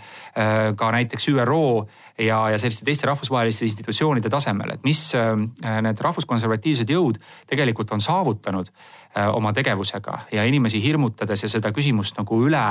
ka 0.78 0.92
näiteks 0.92 1.30
ÜRO 1.30 1.88
ja, 2.18 2.50
ja 2.50 2.58
selliste 2.58 2.86
teiste 2.86 3.08
rahvusvaheliste 3.08 3.66
institutsioonide 3.78 4.30
tasemel, 4.34 4.74
et 4.76 4.86
mis 4.88 5.02
äh, 5.16 5.34
need 5.86 6.02
rahvuskonservatiivsed 6.04 6.90
jõud 6.90 7.22
tegelikult 7.50 7.94
on 7.96 8.04
saavutanud 8.04 8.74
oma 9.34 9.54
tegevusega 9.54 10.20
ja 10.32 10.44
inimesi 10.46 10.82
hirmutades 10.84 11.44
ja 11.44 11.50
seda 11.50 11.72
küsimust 11.74 12.18
nagu 12.20 12.38
üle 12.46 12.62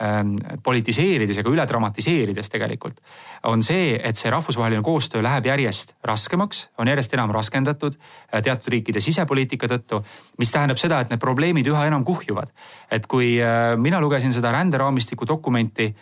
ähm, 0.00 0.34
politiseerides 0.64 1.40
ja 1.40 1.44
ka 1.44 1.52
üle 1.52 1.66
dramatiseerides 1.68 2.48
tegelikult. 2.52 3.00
on 3.44 3.62
see, 3.62 3.98
et 4.02 4.16
see 4.16 4.30
rahvusvaheline 4.30 4.82
koostöö 4.82 5.22
läheb 5.22 5.46
järjest 5.46 5.94
raskemaks, 6.04 6.68
on 6.78 6.88
järjest 6.88 7.14
enam 7.14 7.34
raskendatud 7.34 7.98
äh, 7.98 8.42
teatud 8.42 8.72
riikide 8.72 9.00
sisepoliitika 9.00 9.66
tõttu. 9.66 10.02
mis 10.38 10.52
tähendab 10.52 10.78
seda, 10.78 11.00
et 11.00 11.10
need 11.10 11.20
probleemid 11.20 11.66
üha 11.66 11.86
enam 11.86 12.04
kuhjuvad. 12.04 12.48
et 12.90 13.06
kui 13.06 13.36
mina 13.76 14.00
lugesin 14.00 14.32
seda 14.32 14.52
ränderaamistiku 14.52 15.26
dokumenti 15.26 15.94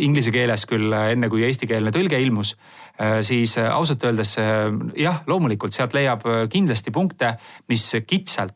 inglise 0.00 0.30
keeles 0.32 0.64
küll, 0.66 0.92
enne 0.92 1.28
kui 1.28 1.42
eestikeelne 1.44 1.90
tõlge 1.92 2.16
ilmus 2.16 2.54
Äh, 2.96 3.20
siis 3.20 3.58
äh, 3.58 3.68
ausalt 3.68 4.04
öeldes 4.04 4.38
äh, 4.38 4.72
jah, 4.96 5.18
loomulikult 5.28 5.74
sealt 5.76 5.92
leiab 5.92 6.22
kindlasti 6.48 6.90
punkte, 6.90 7.34
mis 7.68 7.84
kitsalt 8.08 8.55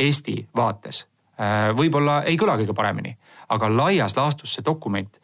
Eesti 0.00 0.48
vaates 0.56 1.04
võib-olla 1.76 2.18
ei 2.28 2.36
kõla 2.36 2.58
kõige 2.60 2.74
paremini, 2.76 3.14
aga 3.48 3.70
laias 3.72 4.12
laastus 4.16 4.54
see 4.54 4.64
dokument 4.64 5.14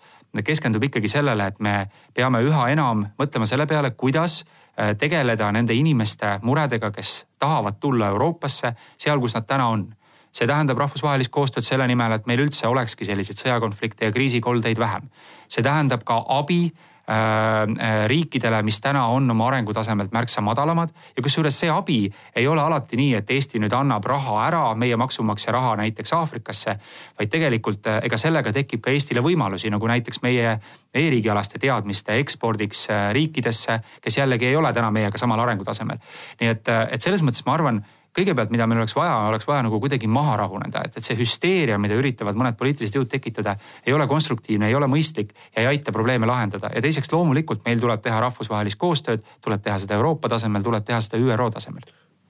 keskendub 0.45 0.83
ikkagi 0.89 1.09
sellele, 1.09 1.47
et 1.47 1.61
me 1.61 1.75
peame 2.15 2.41
üha 2.45 2.71
enam 2.73 3.07
mõtlema 3.21 3.45
selle 3.49 3.67
peale, 3.69 3.91
kuidas 3.97 4.45
tegeleda 5.01 5.51
nende 5.53 5.75
inimeste 5.77 6.39
muredega, 6.43 6.91
kes 6.93 7.27
tahavad 7.39 7.77
tulla 7.81 8.09
Euroopasse, 8.12 8.73
seal, 8.97 9.21
kus 9.21 9.37
nad 9.37 9.47
täna 9.49 9.69
on. 9.73 9.87
see 10.37 10.47
tähendab 10.47 10.79
rahvusvahelist 10.79 11.31
koostööd 11.33 11.65
selle 11.65 11.87
nimel, 11.89 12.12
et 12.12 12.27
meil 12.27 12.43
üldse 12.45 12.69
olekski 12.69 13.05
selliseid 13.05 13.39
sõjakonflikte 13.41 14.05
ja 14.05 14.12
kriisikoldeid 14.12 14.79
vähem. 14.79 15.09
see 15.49 15.62
tähendab 15.62 16.05
ka 16.05 16.25
abi 16.29 16.73
Äh, 16.73 16.73
äh, 16.73 16.96
riikidele, 18.07 18.62
mis 18.66 18.81
täna 18.83 19.05
on 19.07 19.31
oma 19.31 19.47
arengutasemelt 19.49 20.12
märksa 20.12 20.40
madalamad. 20.40 20.90
ja 21.16 21.23
kusjuures 21.23 21.59
see 21.59 21.71
abi 21.71 22.12
ei 22.35 22.47
ole 22.47 22.61
alati 22.61 22.97
nii, 22.97 23.14
et 23.14 23.31
Eesti 23.31 23.61
nüüd 23.62 23.73
annab 23.73 24.05
raha 24.05 24.40
ära, 24.47 24.62
meie 24.75 24.97
maksumaksja 24.97 25.53
raha 25.53 25.77
näiteks 25.77 26.12
Aafrikasse. 26.12 26.79
vaid 27.19 27.31
tegelikult 27.31 27.87
äh, 27.87 28.01
ega 28.03 28.16
sellega 28.19 28.53
tekib 28.53 28.83
ka 28.83 28.90
Eestile 28.90 29.23
võimalusi, 29.23 29.71
nagu 29.71 29.87
näiteks 29.87 30.23
meie 30.23 30.59
e-riigialaste 30.95 31.59
teadmiste 31.59 32.19
ekspordiks 32.19 32.88
riikidesse, 33.12 33.81
kes 34.01 34.19
jällegi 34.19 34.47
ei 34.47 34.57
ole 34.57 34.73
täna 34.73 34.90
meiega 34.90 35.19
samal 35.19 35.40
arengutasemel. 35.40 36.03
nii 36.40 36.51
et, 36.51 36.69
et 36.90 37.03
selles 37.03 37.23
mõttes 37.23 37.47
ma 37.47 37.55
arvan 37.55 37.85
kõigepealt, 38.16 38.52
mida 38.55 38.66
meil 38.66 38.81
oleks 38.83 38.96
vaja, 38.96 39.16
oleks 39.31 39.46
vaja 39.48 39.66
nagu 39.66 39.81
kuidagi 39.83 40.09
maha 40.11 40.38
rahuneda, 40.42 40.87
et, 40.87 40.96
et 40.96 41.05
see 41.05 41.18
hüsteeria, 41.18 41.79
mida 41.83 41.98
üritavad 41.98 42.38
mõned 42.38 42.57
poliitilised 42.59 42.96
jõud 42.98 43.11
tekitada, 43.12 43.57
ei 43.87 43.94
ole 43.96 44.09
konstruktiivne, 44.11 44.70
ei 44.70 44.79
ole 44.79 44.88
mõistlik 44.90 45.35
ja 45.52 45.64
ei 45.64 45.70
aita 45.74 45.92
probleeme 45.92 46.29
lahendada. 46.29 46.70
ja 46.74 46.83
teiseks 46.83 47.12
loomulikult 47.12 47.64
meil 47.68 47.81
tuleb 47.83 48.02
teha 48.02 48.20
rahvusvahelist 48.29 48.81
koostööd, 48.81 49.24
tuleb 49.44 49.62
teha 49.62 49.79
seda 49.83 50.00
Euroopa 50.00 50.33
tasemel, 50.33 50.64
tuleb 50.64 50.85
teha 50.85 51.00
seda 51.05 51.20
ÜRO 51.20 51.50
tasemel 51.55 51.87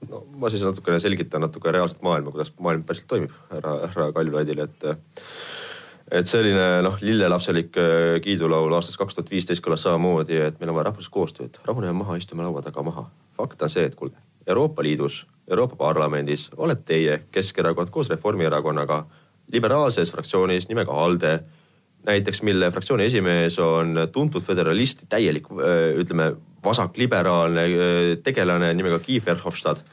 no 0.09 0.23
ma 0.37 0.49
siis 0.53 0.63
natukene 0.65 0.99
selgitan 1.01 1.41
natuke 1.41 1.71
reaalset 1.73 2.03
maailma, 2.05 2.31
kuidas 2.31 2.51
maailm 2.61 2.83
päriselt 2.85 3.07
toimib 3.09 3.31
härra, 3.51 3.77
härra 3.87 4.11
Kaljulaidile, 4.13 4.67
et 4.67 4.91
et 6.11 6.29
selline 6.29 6.81
noh, 6.85 6.95
lillelapselik 7.03 7.79
äh, 7.81 8.19
kiidulaul 8.23 8.73
aastast 8.77 8.99
kaks 8.99 9.17
tuhat 9.17 9.31
viisteist 9.31 9.63
kõlas 9.63 9.83
samamoodi, 9.83 10.37
et 10.39 10.59
meil 10.59 10.71
on 10.71 10.77
vaja 10.77 10.91
rahvuslikku 10.91 11.19
koostööd, 11.19 11.59
rahuneme 11.67 11.97
maha, 11.99 12.15
istume 12.19 12.45
laua 12.45 12.63
taga 12.63 12.83
maha. 12.85 13.09
fakt 13.37 13.61
on 13.61 13.69
see, 13.69 13.83
et 13.85 13.95
kuulge, 13.95 14.15
Euroopa 14.47 14.83
Liidus, 14.83 15.25
Euroopa 15.47 15.75
Parlamendis 15.79 16.49
olete 16.57 16.83
teie, 16.85 17.21
Keskerakond 17.31 17.89
koos 17.89 18.09
Reformierakonnaga 18.09 19.05
liberaalses 19.53 20.11
fraktsioonis 20.11 20.67
nimega 20.67 20.91
ALDE, 20.91 21.39
näiteks 22.07 22.41
mille 22.43 22.71
fraktsiooni 22.71 23.05
esimees 23.07 23.59
on 23.59 23.95
tuntud 24.11 24.43
föderalist, 24.43 25.05
täielik 25.09 25.47
ütleme 25.99 26.33
vasakliberaalne 26.63 27.67
tegelane 28.23 28.73
nimega 28.73 28.99
Guy 28.99 29.21
Verhofstadt 29.25 29.83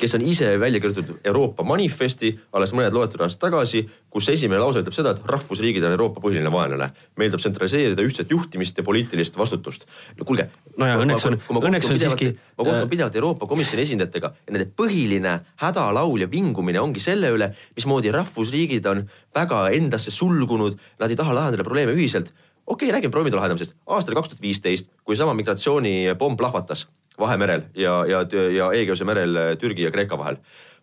kes 0.00 0.14
on 0.16 0.24
ise 0.24 0.48
välja 0.60 0.80
kirjutatud 0.80 1.20
Euroopa 1.24 1.64
manifesti 1.66 2.32
alles 2.56 2.72
mõned 2.76 2.94
loetud 2.96 3.20
aastad 3.24 3.50
tagasi, 3.50 3.82
kus 4.10 4.28
esimene 4.32 4.60
lause 4.62 4.80
ütleb 4.82 4.96
seda, 4.96 5.12
et 5.14 5.26
rahvusriigid 5.28 5.84
on 5.84 5.94
Euroopa 5.96 6.22
põhiline 6.24 6.52
vaenlane. 6.52 6.90
meil 7.20 7.30
tuleb 7.30 7.42
tsentraliseerida 7.44 8.02
ühtset 8.06 8.30
juhtimist 8.32 8.78
ja 8.78 8.84
poliitilist 8.84 9.36
vastutust. 9.38 9.86
no 10.18 10.24
kuulge. 10.24 10.48
no 10.76 10.88
ja 10.88 10.98
õnneks 10.98 11.26
on, 11.28 11.38
õnneks 11.60 11.90
on 11.90 11.98
siiski. 11.98 12.32
ma 12.58 12.64
kohtun 12.64 12.86
äh, 12.86 12.90
pidevalt 12.90 13.16
Euroopa 13.16 13.46
Komisjoni 13.46 13.82
esindajatega 13.82 14.32
ja 14.46 14.54
nende 14.56 14.70
põhiline 14.76 15.38
hädalaul 15.60 16.24
ja 16.24 16.30
vingumine 16.30 16.80
ongi 16.80 17.00
selle 17.00 17.32
üle, 17.36 17.52
mismoodi 17.76 18.12
rahvusriigid 18.14 18.86
on 18.86 19.04
väga 19.34 19.68
endasse 19.76 20.10
sulgunud, 20.10 20.78
nad 20.98 21.10
ei 21.10 21.18
taha 21.20 21.36
lahendada 21.36 21.66
probleeme 21.66 21.92
ühiselt 21.92 22.32
okei 22.66 22.88
okay,, 22.88 22.96
räägime 22.96 23.12
probleemide 23.12 23.36
lahendamisest. 23.36 23.76
aastal 23.86 24.14
kaks 24.14 24.32
tuhat 24.32 24.42
viisteist, 24.42 24.90
kui 25.04 25.16
sama 25.16 25.34
migratsioonipomm 25.34 26.36
plahvatas 26.40 26.86
Vahemerel 27.20 27.68
ja, 27.76 28.00
ja, 28.08 28.24
ja 28.56 28.70
Egeuse 28.76 29.04
merel 29.04 29.38
Türgi 29.60 29.86
ja 29.86 29.92
Kreeka 29.94 30.18
vahel. 30.18 30.40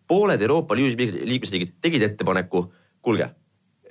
pooled 0.08 0.42
Euroopa 0.42 0.76
Liidu 0.76 1.08
liikmesriigid 1.26 1.74
tegid 1.82 2.02
ettepaneku, 2.02 2.62
kuulge, 3.02 3.30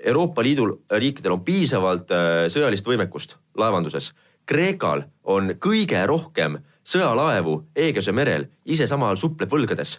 Euroopa 0.04 0.42
Liidu 0.42 0.84
riikidel 0.90 1.32
on 1.32 1.44
piisavalt 1.44 2.10
äh, 2.10 2.46
sõjalist 2.52 2.86
võimekust 2.86 3.36
laevanduses. 3.58 4.12
Kreekal 4.46 5.02
on 5.24 5.56
kõige 5.60 6.00
rohkem 6.06 6.60
sõjalaevu 6.86 7.58
Egeuse 7.74 8.12
merel, 8.14 8.46
ise 8.64 8.86
samal 8.86 9.18
supleb 9.18 9.50
võlgades 9.50 9.98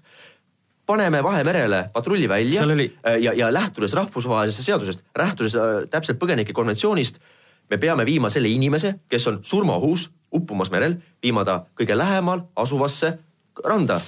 paneme 0.88 1.24
Vahemerele 1.24 1.90
patrulli 1.94 2.30
välja 2.30 2.64
oli... 2.64 2.98
Äh, 3.08 3.20
ja, 3.20 3.34
ja 3.34 3.54
lähtudes 3.54 3.94
rahvusvahelisest 3.94 4.66
seadusest, 4.66 5.04
lähtudes 5.18 5.56
äh, 5.56 5.84
täpselt 5.92 6.20
põgenike 6.22 6.56
konventsioonist, 6.56 7.20
me 7.70 7.78
peame 7.78 8.06
viima 8.06 8.30
selle 8.30 8.50
inimese, 8.50 8.96
kes 9.10 9.28
on 9.28 9.40
surmaohus, 9.44 10.10
uppumas 10.34 10.72
merel, 10.72 10.98
viima 11.24 11.46
ta 11.48 11.64
kõige 11.78 11.98
lähemal 11.98 12.48
asuvasse 12.56 13.18
randa 13.66 14.02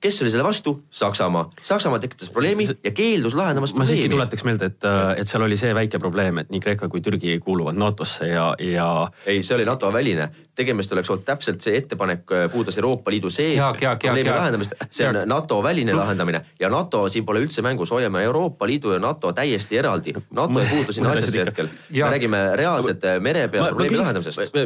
kes 0.00 0.22
oli 0.22 0.30
selle 0.30 0.44
vastu? 0.44 0.82
Saksamaa. 0.90 1.50
Saksamaa 1.62 1.98
tekitas 1.98 2.30
probleemi 2.30 2.68
ja 2.84 2.90
keeldus 2.90 3.34
lahendamast 3.34 3.74
probleemi. 3.74 3.90
ma 3.92 3.96
siiski 3.96 4.12
tuletaks 4.12 4.44
meelde, 4.44 4.70
et, 4.70 4.88
et 5.16 5.28
seal 5.28 5.42
oli 5.42 5.56
see 5.56 5.72
väike 5.74 5.98
probleem, 5.98 6.42
et 6.42 6.50
nii 6.52 6.60
Kreeka 6.62 6.88
kui 6.92 7.00
Türgi 7.04 7.38
kuuluvad 7.42 7.78
NATO-sse 7.80 8.28
ja, 8.28 8.50
ja. 8.60 8.88
ei, 9.26 9.42
see 9.42 9.56
oli 9.56 9.64
NATO 9.68 9.92
väline 9.92 10.28
tegemist 10.56 10.92
oleks 10.92 11.10
olnud 11.12 11.26
täpselt 11.26 11.64
see 11.64 11.76
ettepanek 11.80 12.32
äh, 12.32 12.46
puudutas 12.52 12.78
Euroopa 12.80 13.12
Liidu 13.12 13.30
sees 13.32 13.60
probleemi 13.60 14.30
lahendamist, 14.30 14.76
see 14.90 15.08
on 15.08 15.20
NATO 15.28 15.60
väline 15.64 15.92
no. 15.92 16.00
lahendamine 16.00 16.40
ja 16.60 16.70
NATO 16.72 17.04
siin 17.12 17.26
pole 17.28 17.42
üldse 17.44 17.64
mängus, 17.66 17.92
hoiame 17.94 18.22
Euroopa 18.26 18.68
Liidu 18.68 18.94
ja 18.94 19.00
NATO 19.02 19.32
täiesti 19.36 19.78
eraldi. 19.80 20.14
NATO 20.36 20.62
ei 20.62 20.70
puutu 20.70 20.96
sinna 20.96 21.12
asjasse 21.14 21.44
hetkel, 21.44 21.70
me 21.92 22.12
räägime 22.16 22.42
reaalselt 22.56 23.04
mere 23.20 23.46
peal 23.52 23.68
probleemi 23.70 24.00
lahendamisest. 24.00 24.56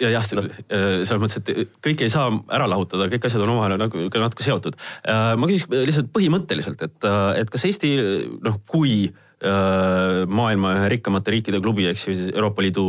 ja 0.00 0.12
jah, 0.16 0.28
selles 0.28 1.22
mõttes, 1.22 1.40
et 1.40 1.72
kõike 1.84 2.06
ei 2.06 2.12
saa 2.12 2.28
ära 2.52 2.68
lahutada, 2.70 3.08
kõik 3.12 3.26
asjad 3.30 3.46
on 3.46 3.54
omavahel 3.56 3.80
nagu 3.80 4.06
natuke 4.10 4.46
seotud. 4.46 4.76
Äh, 5.08 5.32
ma 5.40 5.48
küsiks 5.50 5.70
lihtsalt 5.72 6.12
põhimõtteliselt, 6.14 6.84
et, 6.84 7.00
äh, 7.08 7.40
et 7.42 7.50
kas 7.50 7.66
Eesti 7.70 7.96
noh, 8.44 8.62
kui 8.68 9.10
maailma 9.40 10.74
ühe 10.76 10.88
rikkamate 10.92 11.32
riikide 11.32 11.62
klubi 11.64 11.86
ehk 11.88 11.96
siis 11.96 12.26
Euroopa 12.28 12.60
Liidu 12.60 12.82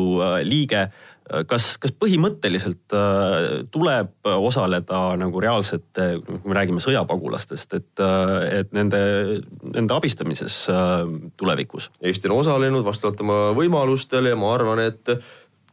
liige 0.44 0.82
kas, 1.48 1.76
kas 1.82 1.94
põhimõtteliselt 1.96 2.96
äh, 2.96 3.64
tuleb 3.72 4.30
osaleda 4.32 5.02
nagu 5.20 5.42
reaalsete, 5.44 6.08
kui 6.26 6.42
me 6.44 6.58
räägime 6.58 6.84
sõjapagulastest, 6.84 7.76
et, 7.78 7.92
äh, 8.04 8.34
et 8.62 8.74
nende, 8.76 9.02
nende 9.64 9.96
abistamises 9.96 10.64
äh, 10.72 11.06
tulevikus? 11.40 11.92
Eesti 12.04 12.30
on 12.30 12.40
osalenud 12.42 12.86
vastavalt 12.88 13.24
oma 13.24 13.40
võimalustele 13.58 14.34
ja 14.34 14.40
ma 14.40 14.54
arvan, 14.56 14.84
et 14.84 15.16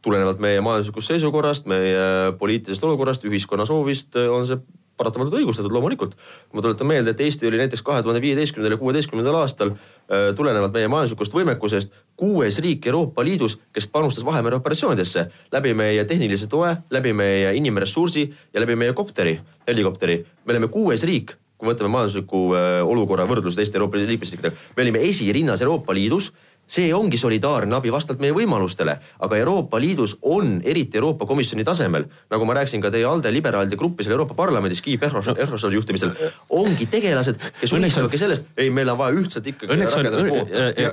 tulenevalt 0.03 0.39
meie 0.39 0.61
majanduslikust 0.63 1.11
seisukorrast, 1.11 1.67
meie 1.67 2.33
poliitilisest 2.39 2.85
olukorrast, 2.87 3.25
ühiskonna 3.27 3.67
soovist 3.67 4.15
on 4.21 4.47
see 4.47 4.61
paratamatult 4.99 5.39
õigustatud 5.39 5.71
loomulikult. 5.71 6.15
ma 6.53 6.63
tuletan 6.63 6.87
meelde, 6.87 7.11
et 7.11 7.21
Eesti 7.23 7.47
oli 7.47 7.59
näiteks 7.59 7.83
kahe 7.83 8.03
tuhande 8.03 8.21
viieteistkümnendal 8.23 8.77
ja 8.77 8.81
kuueteistkümnendal 8.81 9.37
aastal 9.41 9.73
äh, 9.75 9.98
tulenevalt 10.35 10.73
meie 10.73 10.87
majanduslikust 10.89 11.33
võimekusest 11.33 11.91
kuues 12.17 12.57
riik 12.63 12.87
Euroopa 12.89 13.23
Liidus, 13.23 13.59
kes 13.73 13.85
panustas 13.87 14.25
Vahemere 14.25 14.57
operatsioonidesse 14.57 15.27
läbi 15.53 15.75
meie 15.77 16.05
tehnilise 16.09 16.47
toe, 16.49 16.71
läbi 16.89 17.13
meie 17.13 17.53
inimressursi 17.57 18.25
ja 18.53 18.63
läbi 18.63 18.75
meie 18.75 18.95
kopteri, 18.97 19.37
helikopteri. 19.67 20.17
me 20.45 20.55
oleme 20.55 20.67
kuues 20.73 21.05
riik 21.05 21.35
kui 21.59 21.67
võtame 21.67 21.91
majandusliku 21.91 22.41
äh, 22.55 22.67
olukorra 22.87 23.25
võrdluse 23.27 23.59
teiste 23.59 23.75
Euroopa 23.75 23.99
Liidu 23.99 24.13
liikmesriikidega, 24.13 24.55
me 24.77 24.85
olime 24.85 25.01
esirinnas 25.09 25.61
Euroopa 25.65 25.93
Liidus 25.93 26.31
see 26.69 26.93
ongi 26.93 27.17
solidaarne 27.17 27.75
abi 27.75 27.91
vastavalt 27.93 28.21
meie 28.21 28.33
võimalustele, 28.35 28.95
aga 29.25 29.37
Euroopa 29.41 29.79
Liidus 29.81 30.15
on, 30.29 30.59
eriti 30.65 30.99
Euroopa 30.99 31.25
Komisjoni 31.25 31.65
tasemel, 31.65 32.05
nagu 32.29 32.45
ma 32.45 32.57
rääkisin 32.59 32.83
ka 32.83 32.91
teie 32.93 33.07
ALDE 33.09 33.31
liberaalide 33.33 33.77
gruppi 33.79 34.05
seal 34.05 34.13
Euroopa 34.17 34.37
Parlamendis, 34.37 34.83
Guy 34.85 34.99
Verhofstadti 35.01 35.75
juhtimisel, 35.75 36.13
ongi 36.53 36.85
tegelased, 36.91 37.39
kes 37.59 37.73
unistavadki 37.73 38.19
sellest, 38.21 38.51
ei, 38.57 38.69
meil 38.73 38.89
on 38.93 38.99
vaja 39.01 39.17
ühtselt 39.17 39.49
ikkagi. 39.49 39.73
Õnneks 39.73 39.97
on, 39.97 40.09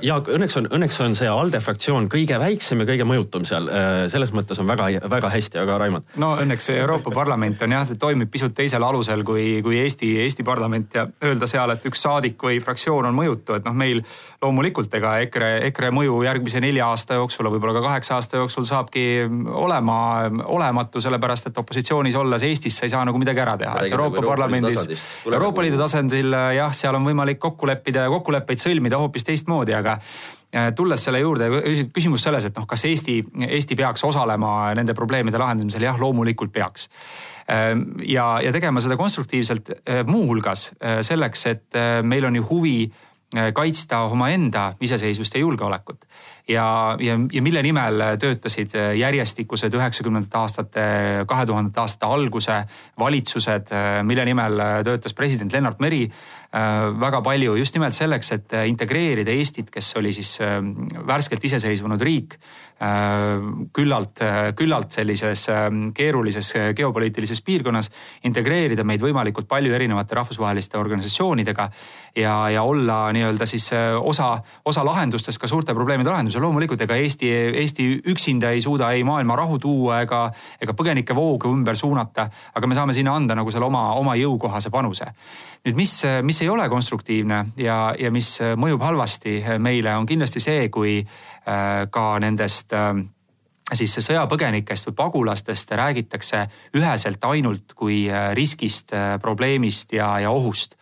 Jaak, 0.05 0.31
õnneks 0.33 0.57
on, 0.61 0.69
õnneks 0.77 0.99
on 1.05 1.17
see 1.17 1.29
ALDE 1.29 1.61
fraktsioon 1.63 2.09
kõige 2.11 2.39
väiksem 2.41 2.81
ja 2.81 2.89
kõige 2.89 3.07
mõjutum 3.07 3.45
seal, 3.47 3.69
äh, 3.69 3.99
selles 4.11 4.33
mõttes 4.33 4.57
on 4.61 4.69
väga, 4.69 4.89
väga 5.09 5.31
hästi, 5.33 5.61
aga 5.61 5.77
Raimond. 5.83 6.09
no 6.17 6.33
õnneks 6.41 6.71
see 6.71 6.79
Euroopa 6.81 7.13
Parlament 7.13 7.61
on 7.61 7.77
jah, 7.77 7.85
see 7.87 8.01
toimib 8.01 8.31
pisut 8.33 8.55
teisel 8.57 8.83
alusel 8.83 9.23
kui, 9.27 9.61
kui 9.65 9.77
Eesti, 9.83 10.15
Eesti 10.25 10.45
parlament 10.47 10.97
ja 10.97 11.05
öelda 11.23 11.49
seal, 11.49 11.75
et 11.75 11.85
üks 11.85 12.01
saadik 12.01 12.41
või 12.49 12.57
fraktsioon 12.63 13.05
on 13.09 13.17
mõjutu, 13.17 13.57
et 13.57 13.65
noh, 13.67 13.77
meil 13.77 14.01
loomulikult 14.41 14.93
ega 14.97 15.17
EKRE 15.25 15.66
EKRE 15.67 15.91
mõju 15.95 16.21
järgmise 16.25 16.61
nelja 16.63 16.87
aasta 16.91 17.17
jooksul, 17.19 17.49
võib-olla 17.53 17.75
ka 17.77 17.83
kaheksa 17.85 18.17
aasta 18.17 18.41
jooksul 18.41 18.65
saabki 18.67 19.03
olema 19.47 19.97
olematu, 20.45 21.01
sellepärast 21.03 21.51
et 21.51 21.59
opositsioonis 21.61 22.17
olles 22.19 22.45
Eestis 22.47 22.77
sa 22.77 22.87
ei 22.87 22.93
saa 22.93 23.03
nagu 23.07 23.19
midagi 23.21 23.43
ära 23.43 23.57
teha. 23.59 23.85
Euroopa 23.89 24.23
Parlamendis, 24.25 25.05
Euroopa 25.25 25.65
Liidu 25.65 25.79
tasandil 25.81 26.33
jah, 26.57 26.73
seal 26.75 26.97
on 26.97 27.07
võimalik 27.07 27.41
kokku 27.43 27.69
leppida 27.69 28.07
ja 28.07 28.13
kokkuleppeid 28.13 28.63
sõlmida 28.63 28.99
hoopis 29.01 29.27
teistmoodi, 29.27 29.75
aga 29.77 29.97
äh, 29.97 30.69
tulles 30.75 31.03
selle 31.03 31.23
juurde, 31.23 31.49
küsimus 31.95 32.27
selles, 32.27 32.49
et 32.49 32.57
noh, 32.57 32.67
kas 32.69 32.85
Eesti, 32.89 33.19
Eesti 33.47 33.79
peaks 33.79 34.05
osalema 34.07 34.73
nende 34.77 34.95
probleemide 34.97 35.41
lahendamisel, 35.41 35.87
jah, 35.89 35.99
loomulikult 36.01 36.53
peaks. 36.53 36.89
Ähm, 37.47 37.93
ja, 38.03 38.41
ja 38.43 38.51
tegema 38.51 38.81
seda 38.83 38.97
konstruktiivselt 38.99 39.71
äh, 39.71 40.01
muuhulgas 40.07 40.71
äh, 40.77 40.99
selleks, 41.05 41.45
et 41.53 41.83
meil 42.03 42.27
on 42.27 42.35
ju 42.35 42.47
huvi 42.49 42.79
Äh, 42.87 43.06
kaitsta 43.53 43.99
omaenda 44.07 44.73
iseseisvust 44.81 45.33
ja 45.35 45.39
julgeolekut. 45.39 46.05
ja, 46.47 46.95
ja, 46.99 47.17
ja 47.33 47.41
mille 47.41 47.61
nimel 47.61 48.03
töötasid 48.19 48.71
järjestikused 48.95 49.73
üheksakümnendate 49.73 50.37
aastate, 50.37 50.85
kahe 51.27 51.45
tuhandete 51.45 51.79
aastate 51.83 52.05
alguse 52.05 52.61
valitsused, 52.99 53.73
mille 54.03 54.25
nimel 54.25 54.63
töötas 54.87 55.13
president 55.13 55.53
Lennart 55.53 55.79
Meri 55.83 56.05
äh, 56.07 56.17
väga 56.51 57.21
palju 57.21 57.57
just 57.59 57.75
nimelt 57.75 57.93
selleks, 57.93 58.31
et 58.31 58.53
integreerida 58.69 59.31
Eestit, 59.31 59.69
kes 59.71 59.95
oli 59.99 60.13
siis 60.15 60.37
äh, 60.41 60.61
värskelt 61.07 61.43
iseseisvunud 61.43 62.01
riik 62.01 62.37
Äh, 62.77 63.41
küllalt, 63.73 64.19
küllalt 64.53 64.91
sellises 64.93 65.47
keerulises 65.97 66.51
äh, 66.59 66.67
geopoliitilises 66.77 67.39
piirkonnas, 67.41 67.87
integreerida 68.29 68.83
meid 68.85 69.01
võimalikult 69.01 69.47
palju 69.49 69.73
erinevate 69.73 70.13
rahvusvaheliste 70.13 70.77
organisatsioonidega 70.77 71.65
ja, 72.21 72.35
ja 72.53 72.61
olla 72.69 72.99
nii-öelda 73.17 73.47
siis 73.49 73.71
äh, 73.73 73.95
osa, 73.97 74.27
osa 74.69 74.83
lahendustest 74.85 75.41
ka 75.41 75.49
suurte 75.49 75.73
probleemide 75.73 76.13
lahendusel. 76.13 76.45
loomulikult 76.45 76.83
ega 76.85 76.99
Eesti, 77.01 77.31
Eesti 77.63 77.87
üksinda 78.13 78.53
ei 78.53 78.61
suuda 78.61 78.91
ei 78.93 79.01
maailma 79.01 79.39
rahu 79.41 79.57
tuua 79.57 80.03
ega, 80.05 80.27
ega 80.61 80.77
põgenikevoogu 80.77 81.49
ümber 81.57 81.75
suunata, 81.81 82.29
aga 82.53 82.69
me 82.69 82.77
saame 82.77 82.93
sinna 82.93 83.17
anda 83.17 83.39
nagu 83.41 83.49
selle 83.49 83.65
oma, 83.65 83.87
oma 83.97 84.13
jõukohase 84.21 84.69
panuse. 84.69 85.09
nüüd, 85.65 85.81
mis, 85.81 85.97
mis 86.21 86.36
ei 86.41 86.49
ole 86.49 86.69
konstruktiivne 86.69 87.45
ja, 87.57 87.95
ja 87.99 88.11
mis 88.11 88.37
mõjub 88.59 88.81
halvasti 88.83 89.39
meile, 89.59 89.95
on 89.97 90.05
kindlasti 90.05 90.43
see, 90.43 90.69
kui 90.69 91.01
Äh, 91.47 91.85
ka 91.87 92.17
nendest 92.19 92.73
äh, 92.75 92.97
siis 93.71 93.93
sõjapõgenikest 94.03 94.89
või 94.89 94.95
pagulastest 94.97 95.69
räägitakse 95.79 96.41
üheselt 96.75 97.23
ainult 97.23 97.71
kui 97.71 98.01
äh, 98.11 98.33
riskist, 98.35 98.91
äh, 98.91 99.13
probleemist 99.23 99.95
ja, 99.95 100.09
ja 100.19 100.33
ohust. 100.35 100.75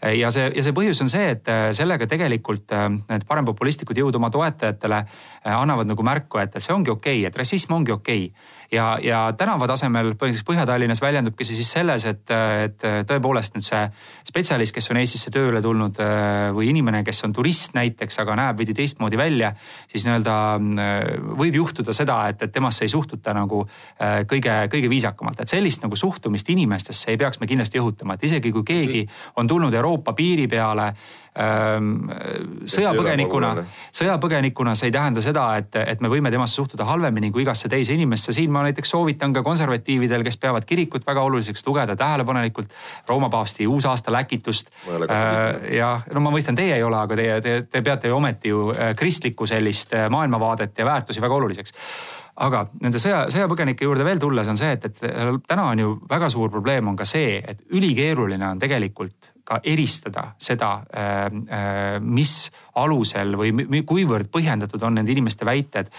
Ja 0.00 0.30
see, 0.32 0.46
ja 0.56 0.62
see 0.64 0.72
põhjus 0.76 1.00
on 1.04 1.10
see, 1.12 1.26
et 1.34 1.48
äh, 1.48 1.70
sellega 1.76 2.04
tegelikult 2.08 2.72
need 3.08 3.24
parempopulistlikud 3.28 3.96
jõud 4.00 4.16
oma 4.16 4.30
toetajatele 4.32 5.00
annavad 5.44 5.88
nagu 5.88 6.04
märku, 6.04 6.40
et, 6.40 6.56
et 6.56 6.64
see 6.64 6.76
ongi 6.76 6.92
okei 6.92 7.22
okay,, 7.22 7.28
et 7.28 7.40
rassism 7.40 7.78
ongi 7.80 7.96
okei. 7.96 8.28
okay 8.28 8.59
ja, 8.72 8.98
ja 9.02 9.20
tänava 9.36 9.66
tasemel 9.70 10.12
põhiliselt 10.18 10.46
Põhja-Tallinnas 10.48 11.02
väljendubki 11.02 11.46
see 11.46 11.58
siis 11.58 11.70
selles, 11.74 12.04
et, 12.08 12.30
et 12.30 12.86
tõepoolest 13.08 13.56
nüüd 13.56 13.66
see 13.66 13.82
spetsialist, 14.28 14.74
kes 14.76 14.90
on 14.92 15.00
Eestisse 15.00 15.32
tööle 15.34 15.62
tulnud 15.64 15.98
või 16.56 16.70
inimene, 16.70 17.02
kes 17.06 17.24
on 17.26 17.34
turist 17.36 17.74
näiteks, 17.76 18.20
aga 18.22 18.36
näeb 18.38 18.60
veidi 18.60 18.76
teistmoodi 18.76 19.18
välja, 19.20 19.52
siis 19.90 20.06
nii-öelda 20.06 20.36
võib 21.40 21.60
juhtuda 21.60 21.94
seda, 21.96 22.20
et, 22.30 22.42
et 22.46 22.54
temasse 22.54 22.86
ei 22.86 22.92
suhtuta 22.92 23.34
nagu 23.36 23.64
kõige, 24.30 24.56
kõige 24.72 24.92
viisakamalt, 24.92 25.42
et 25.42 25.56
sellist 25.56 25.82
nagu 25.86 25.98
suhtumist 25.98 26.50
inimestesse 26.54 27.12
ei 27.12 27.20
peaks 27.20 27.40
me 27.40 27.50
kindlasti 27.50 27.82
õhutama, 27.82 28.16
et 28.16 28.28
isegi 28.30 28.54
kui 28.54 28.66
keegi 28.66 29.06
on 29.40 29.50
tulnud 29.50 29.74
Euroopa 29.74 30.14
piiri 30.16 30.46
peale 30.50 30.92
sõjapõgenikuna, 31.30 33.52
sõjapõgenikuna 33.94 34.72
see 34.74 34.88
ei 34.90 34.94
tähenda 34.94 35.22
seda, 35.22 35.44
et, 35.60 35.76
et 35.78 36.00
me 36.02 36.08
võime 36.10 36.30
temasse 36.34 36.58
suhtuda 36.58 36.84
halvemini 36.88 37.30
kui 37.30 37.44
igasse 37.44 37.68
teise 37.70 37.94
inimesse. 37.94 38.32
siin 38.34 38.50
ma 38.50 38.64
näiteks 38.66 38.90
soovitan 38.90 39.32
ka 39.32 39.42
konservatiividel, 39.46 40.24
kes 40.26 40.36
peavad 40.42 40.66
kirikut 40.66 41.06
väga 41.06 41.22
oluliseks, 41.22 41.62
lugeda 41.66 41.96
tähelepanelikult 41.96 42.68
Rooma 43.08 43.30
paavsti 43.30 43.66
uusaasta 43.66 44.12
läkitust. 44.12 44.70
ja 45.70 46.00
no 46.12 46.20
ma 46.20 46.30
mõistan, 46.34 46.58
teie 46.58 46.74
ei 46.74 46.82
ole, 46.82 46.98
aga 46.98 47.16
teie, 47.16 47.40
te, 47.40 47.62
te 47.62 47.82
peate 47.82 48.08
ju 48.08 48.16
ometi 48.16 48.48
ju 48.48 48.72
kristlikku 48.96 49.46
sellist 49.46 49.94
maailmavaadet 50.10 50.78
ja 50.78 50.84
väärtusi 50.84 51.20
väga 51.20 51.34
oluliseks 51.34 51.72
aga 52.40 52.66
nende 52.80 52.98
sõja, 52.98 53.28
sõjapõgenike 53.32 53.84
juurde 53.84 54.04
veel 54.04 54.18
tulles 54.18 54.48
on 54.48 54.56
see, 54.58 54.72
et, 54.72 54.84
et 54.84 54.98
täna 55.46 55.70
on 55.70 55.78
ju 55.78 55.98
väga 56.10 56.28
suur 56.32 56.50
probleem 56.50 56.88
on 56.88 56.96
ka 56.96 57.04
see, 57.04 57.38
et 57.38 57.60
ülikeeruline 57.76 58.48
on 58.48 58.58
tegelikult 58.58 59.32
ka 59.50 59.58
eristada 59.66 60.30
seda, 60.38 60.72
äh, 60.94 61.26
äh, 61.26 61.98
mis 62.00 62.50
alusel 62.78 63.34
või 63.38 63.82
kuivõrd 63.86 64.30
põhjendatud 64.30 64.82
on 64.86 65.00
nende 65.00 65.10
inimeste 65.10 65.48
väited 65.48 65.90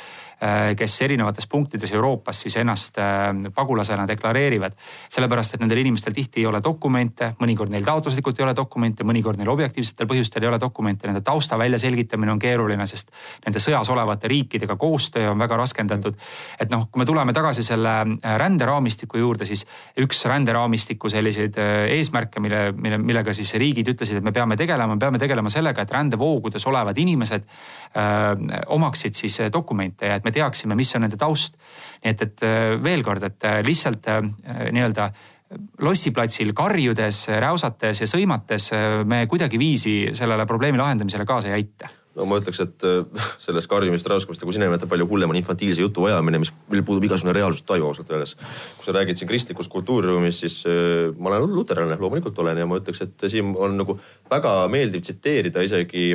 kes 0.77 1.01
erinevates 1.05 1.45
punktides 1.47 1.91
Euroopas 1.93 2.39
siis 2.41 2.55
ennast 2.57 2.97
äh, 2.97 3.29
pagulasena 3.55 4.07
deklareerivad. 4.07 4.73
sellepärast, 5.09 5.53
et 5.53 5.61
nendel 5.61 5.77
inimestel 5.77 6.13
tihti 6.13 6.41
ei 6.41 6.45
ole 6.49 6.61
dokumente, 6.63 7.33
mõnikord 7.39 7.69
neil 7.69 7.85
taotluslikult 7.85 8.39
ei 8.39 8.45
ole 8.47 8.55
dokumente, 8.55 9.03
mõnikord 9.03 9.37
neil 9.37 9.51
objektiivsetel 9.53 10.07
põhjustel 10.09 10.43
ei 10.43 10.49
ole 10.49 10.59
dokumente, 10.59 11.07
nende 11.07 11.21
tausta 11.21 11.57
väljaselgitamine 11.61 12.31
on 12.31 12.39
keeruline, 12.39 12.87
sest 12.89 13.11
nende 13.45 13.61
sõjas 13.61 13.91
olevate 13.93 14.31
riikidega 14.31 14.75
koostöö 14.81 15.29
on 15.31 15.39
väga 15.39 15.59
raskendatud. 15.61 16.17
et 16.59 16.73
noh, 16.73 16.87
kui 16.91 16.99
me 16.99 17.05
tuleme 17.05 17.33
tagasi 17.33 17.63
selle 17.63 17.93
äh, 18.01 18.37
ränderaamistiku 18.37 19.21
juurde, 19.21 19.45
siis 19.45 19.65
üks 19.99 20.25
ränderaamistiku 20.25 21.09
selliseid 21.09 21.57
eesmärke, 21.89 22.39
mille, 22.39 22.71
mille, 22.71 22.97
millega 22.97 23.33
siis 23.33 23.53
riigid 23.53 23.93
ütlesid, 23.93 24.17
et 24.17 24.23
me 24.23 24.31
peame 24.31 24.57
tegelema, 24.57 24.97
peame 24.97 25.21
tegelema 25.21 25.49
sellega, 25.49 25.85
et 25.85 25.91
rändevoogudes 25.91 26.65
olevad 26.67 26.97
inimesed 26.97 27.45
öö, 27.45 28.59
omaksid 28.65 29.13
siis 29.13 29.37
dokumente 29.53 30.07
ja 30.07 30.15
et 30.15 30.23
me 30.23 30.30
me 30.31 30.39
teaksime, 30.39 30.79
mis 30.79 30.95
on 30.95 31.05
nende 31.05 31.19
taust. 31.19 31.59
nii 32.01 32.15
et, 32.15 32.25
et 32.25 32.47
äh, 32.47 32.71
veel 32.83 33.03
kord, 33.05 33.23
et 33.27 33.45
äh, 33.45 33.61
lihtsalt 33.65 34.07
äh, 34.09 34.23
nii-öelda 34.71 35.11
lossiplatsil 35.83 36.53
karjudes, 36.55 37.25
räusates 37.43 37.99
ja 37.99 38.05
sõimates 38.07 38.69
me 39.03 39.25
kuidagiviisi 39.27 40.13
sellele 40.15 40.45
probleemi 40.47 40.79
lahendamisele 40.79 41.25
kaasa 41.27 41.49
ei 41.49 41.57
aita 41.57 41.89
no 42.15 42.23
ma 42.27 42.37
ütleks, 42.39 42.61
et 42.63 42.85
sellest 43.45 43.67
karjumist, 43.71 44.07
räuskamist, 44.07 44.45
nagu 44.45 44.55
sina 44.55 44.69
nimetad, 44.69 44.87
palju 44.91 45.09
hullem 45.09 45.33
on 45.33 45.39
infantiilse 45.41 45.83
jutu 45.83 46.07
ajamine, 46.07 46.39
mis, 46.43 46.53
millel 46.71 46.85
puudub 46.87 47.03
igasugune 47.07 47.35
reaalsustaju 47.35 47.89
ausalt 47.89 48.15
öeldes. 48.15 48.37
kui 48.77 48.87
sa 48.87 48.95
räägid 48.95 49.19
siin 49.19 49.27
kristlikust 49.27 49.71
kultuuriruumist, 49.75 50.45
siis 50.45 50.57
äh, 50.71 51.11
ma 51.19 51.33
olen 51.33 51.51
luterlane, 51.51 51.99
loomulikult 51.99 52.39
olen 52.39 52.63
ja 52.63 52.71
ma 52.71 52.79
ütleks, 52.79 53.03
et 53.03 53.27
siin 53.27 53.51
on 53.51 53.75
nagu 53.83 53.99
väga 54.31 54.55
meeldiv 54.71 55.03
tsiteerida 55.03 55.67
isegi 55.67 56.13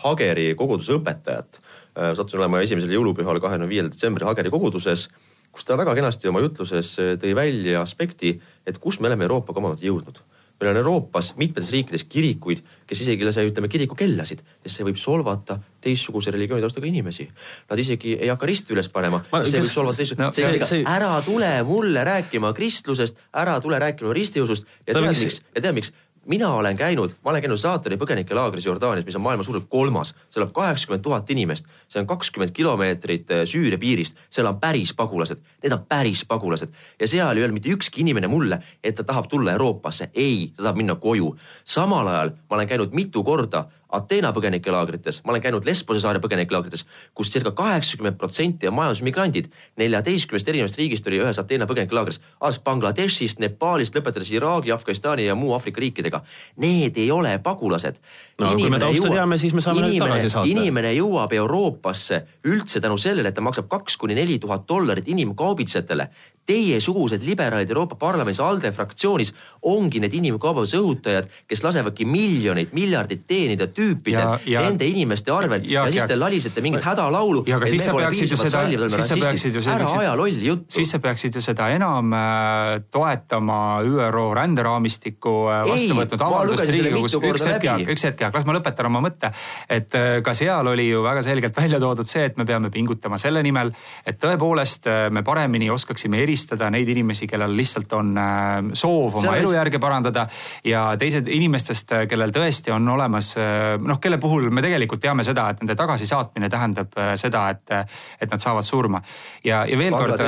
Hageri 0.00 0.54
koguduse 0.56 0.96
õpetajat 0.96 1.60
Äh, 1.60 1.67
sattusin 1.94 2.40
olema 2.40 2.62
esimesel 2.62 2.92
jõulupühal, 2.94 3.40
kahekümne 3.42 3.68
viiendal 3.70 3.94
detsembril 3.94 4.28
Hageri 4.28 4.52
koguduses, 4.54 5.08
kus 5.52 5.66
ta 5.66 5.78
väga 5.78 5.94
kenasti 5.98 6.30
oma 6.30 6.42
jutluses 6.44 6.96
äh, 7.02 7.14
tõi 7.20 7.34
välja 7.36 7.82
aspekti, 7.82 8.36
et 8.66 8.78
kus 8.82 9.00
me 9.00 9.10
oleme 9.10 9.26
Euroopaga 9.28 9.62
omamoodi 9.62 9.88
jõudnud. 9.88 10.20
Meil 10.58 10.72
on 10.72 10.80
Euroopas 10.80 11.28
mitmetes 11.38 11.68
riikides 11.70 12.02
kirikuid, 12.10 12.64
kes 12.90 13.04
isegi 13.04 13.22
ei 13.22 13.28
lase, 13.28 13.44
ütleme, 13.46 13.68
kirikukellasid, 13.70 14.40
sest 14.64 14.80
see 14.80 14.86
võib 14.88 14.96
solvata 14.98 15.54
teistsuguse 15.84 16.32
religiooni 16.34 16.64
taustaga 16.64 16.88
inimesi. 16.88 17.28
Nad 17.70 17.78
isegi 17.78 18.16
ei 18.16 18.26
hakka 18.32 18.48
risti 18.50 18.74
üles 18.74 18.90
panema, 18.90 19.20
see 19.46 19.60
võib 19.62 19.70
solvata 19.70 20.00
teistsugust 20.00 20.24
no,, 20.24 20.32
see, 20.34 20.50
see, 20.50 20.66
see... 20.66 20.82
ära 20.82 21.12
tule 21.22 21.52
mulle 21.68 22.02
rääkima 22.10 22.50
kristlusest, 22.58 23.22
ära 23.38 23.54
tule 23.62 23.78
rääkima 23.78 24.10
ristiusust 24.18 24.66
ja 24.80 24.98
tead 24.98 25.06
miks, 25.06 25.38
ja 25.54 25.62
tead 25.62 25.78
miks 25.78 25.94
mina 26.28 26.54
olen 26.54 26.76
käinud, 26.76 27.10
ma 27.24 27.30
olen 27.30 27.42
käinud 27.42 27.58
Saatari 27.58 27.96
põgenikelaagris 27.96 28.66
Jordaanias, 28.66 29.06
mis 29.06 29.16
on 29.16 29.24
maailma 29.24 29.44
suuruselt 29.44 29.68
kolmas, 29.70 30.12
seal 30.30 30.44
elab 30.44 30.52
kaheksakümmend 30.56 31.02
tuhat 31.02 31.30
inimest, 31.30 31.66
see 31.88 32.00
on 32.02 32.06
kakskümmend 32.06 32.52
kilomeetrit 32.56 33.30
eh, 33.30 33.44
Süüria 33.48 33.80
piirist, 33.80 34.18
seal 34.30 34.46
on 34.46 34.60
päris 34.60 34.92
pagulased, 34.96 35.40
need 35.62 35.72
on 35.72 35.86
päris 35.88 36.24
pagulased. 36.28 36.74
Ja 37.00 37.08
seal 37.08 37.36
ei 37.36 37.46
öelnud 37.46 37.60
mitte 37.60 37.72
ükski 37.72 38.04
inimene 38.04 38.28
mulle, 38.28 38.60
et 38.84 38.94
ta 39.00 39.04
tahab 39.08 39.30
tulla 39.32 39.56
Euroopasse, 39.56 40.10
ei, 40.14 40.52
ta 40.56 40.62
tahab 40.62 40.82
minna 40.82 40.98
koju. 41.00 41.34
samal 41.64 42.06
ajal 42.06 42.36
ma 42.50 42.56
olen 42.56 42.68
käinud 42.68 42.92
mitu 42.92 43.24
korda 43.24 43.64
Ateena 43.88 44.34
põgenikelaagrites, 44.36 45.22
ma 45.24 45.32
olen 45.32 45.42
käinud 45.42 45.64
Lesbose 45.64 46.02
saare 46.02 46.20
põgenikelaagrites, 46.20 46.82
kus 47.16 47.30
circa 47.32 47.54
kaheksakümmend 47.56 48.18
protsenti 48.20 48.68
on 48.68 48.74
majandusmigrandid. 48.76 49.48
neljateistkümnest 49.80 50.48
erinevast 50.48 50.76
riigist 50.76 51.06
oli 51.06 51.22
ühes 51.22 51.38
Ateena 51.40 51.66
põgenikelaagris, 51.66 52.20
alates 52.40 52.60
Bangladeshist, 52.64 53.38
Nepaalist, 53.40 53.96
lõpetades 53.96 54.32
Iraagi, 54.32 54.72
Afganistani 54.72 55.24
ja 55.24 55.34
muu 55.34 55.54
Aafrika 55.56 55.80
riikidega. 55.80 56.20
Need 56.56 57.00
ei 57.00 57.10
ole 57.10 57.38
pagulased. 57.38 57.96
No 58.38 58.52
inimene 58.54 58.62
kui 58.62 58.70
me 58.70 58.80
tausta 58.82 59.02
jõuab, 59.02 59.16
teame, 59.18 59.38
siis 59.42 59.54
me 59.56 59.62
saame 59.64 59.82
inimene, 59.82 59.98
need 59.98 60.04
tagasi 60.04 60.32
saata. 60.34 60.50
inimene 60.52 60.92
jõuab 60.94 61.34
Euroopasse 61.40 62.20
üldse 62.46 62.82
tänu 62.84 62.98
sellele, 63.00 63.32
et 63.32 63.38
ta 63.38 63.44
maksab 63.44 63.68
kaks 63.70 63.98
kuni 63.98 64.14
neli 64.18 64.38
tuhat 64.42 64.66
dollarit 64.68 65.08
inimkaubitsejatele 65.10 66.08
teiesugused 66.48 67.22
liberaalid 67.26 67.70
Euroopa 67.70 67.96
Parlamendis, 68.00 68.40
ALDE 68.40 68.70
fraktsioonis 68.72 69.34
ongi 69.68 70.00
need 70.00 70.14
inimkaubanduse 70.16 70.78
õhutajad, 70.80 71.28
kes 71.48 71.62
lasevadki 71.64 72.06
miljoneid, 72.08 72.72
miljardid 72.76 73.26
teenida 73.28 73.68
tüüpidel 73.74 74.46
nende 74.48 74.88
inimeste 74.88 75.32
arvel 75.34 75.66
ja, 75.68 75.84
ja, 75.84 75.92
siis 75.92 76.08
te 76.08 76.16
lalisete 76.16 76.64
mingit 76.64 76.86
hädalaulu. 76.86 77.44
siis 77.68 77.84
sa 77.84 77.96
peaksid 77.96 78.32
ju 78.32 78.40
seda, 78.40 78.64
siis 78.94 79.10
sa 79.10 79.18
peaksid 79.20 79.58
ju 79.58 79.64
seda. 79.64 79.76
ära 79.76 79.90
aja 80.00 80.14
lolli 80.16 80.46
juttu. 80.46 80.72
siis 80.78 80.94
sa 80.94 81.02
peaksid 81.04 81.36
ju 81.36 81.44
seda 81.44 81.68
enam 81.74 82.16
äh, 82.16 82.80
toetama 82.90 83.60
ÜRO 83.84 84.30
ränderaamistiku 84.40 85.34
äh, 85.52 85.68
vastu 85.68 86.00
võtnud 86.00 86.26
avaldust 86.30 86.72
Riigikogus. 86.72 87.18
üks 87.18 87.46
hetk, 87.50 87.68
üks 87.92 88.08
hetk, 88.08 88.24
Jaak, 88.28 88.38
las 88.38 88.46
ma 88.48 88.56
lõpetan 88.58 88.90
oma 88.90 89.02
mõtte. 89.04 89.32
et 89.68 89.94
äh, 89.96 90.20
ka 90.22 90.36
seal 90.36 90.66
oli 90.68 90.88
ju 90.90 91.02
väga 91.02 91.24
selgelt 91.24 91.56
välja 91.56 91.80
toodud 91.80 92.08
see, 92.08 92.28
et 92.28 92.36
me 92.36 92.44
peame 92.44 92.70
pingutama 92.70 93.18
selle 93.18 93.42
nimel, 93.42 93.72
et 94.06 94.20
tõepoolest 94.20 94.88
me 95.10 95.22
paremini 95.26 95.70
oskaksime 95.70 96.22
eristada 96.22 96.70
neid 96.70 96.88
inimesi, 96.88 97.26
kellel 97.30 97.54
lihtsalt 97.56 97.92
on 97.98 98.12
äh, 98.18 98.70
soov 98.78 99.18
oma 99.20 99.36
elujärge 99.38 99.80
parandada 99.82 100.26
ja 100.66 100.84
teised 101.00 101.28
inimestest, 101.32 101.94
äh, 101.96 102.06
kellel 102.10 102.32
tõesti 102.34 102.72
on 102.74 102.88
olemas 102.94 103.32
äh, 103.40 103.76
noh, 103.80 104.00
kelle 104.02 104.20
puhul 104.22 104.50
me 104.54 104.64
tegelikult 104.64 105.02
teame 105.04 105.26
seda, 105.26 105.48
et 105.52 105.62
nende 105.62 105.76
tagasisaatmine 105.78 106.50
tähendab 106.52 106.98
seda, 107.18 107.48
et, 107.54 107.76
et 108.20 108.30
nad 108.30 108.42
saavad 108.42 108.66
surma. 108.66 109.02
ja, 109.44 109.64
ja 109.68 109.78
veel 109.78 109.94
kord. 109.96 110.26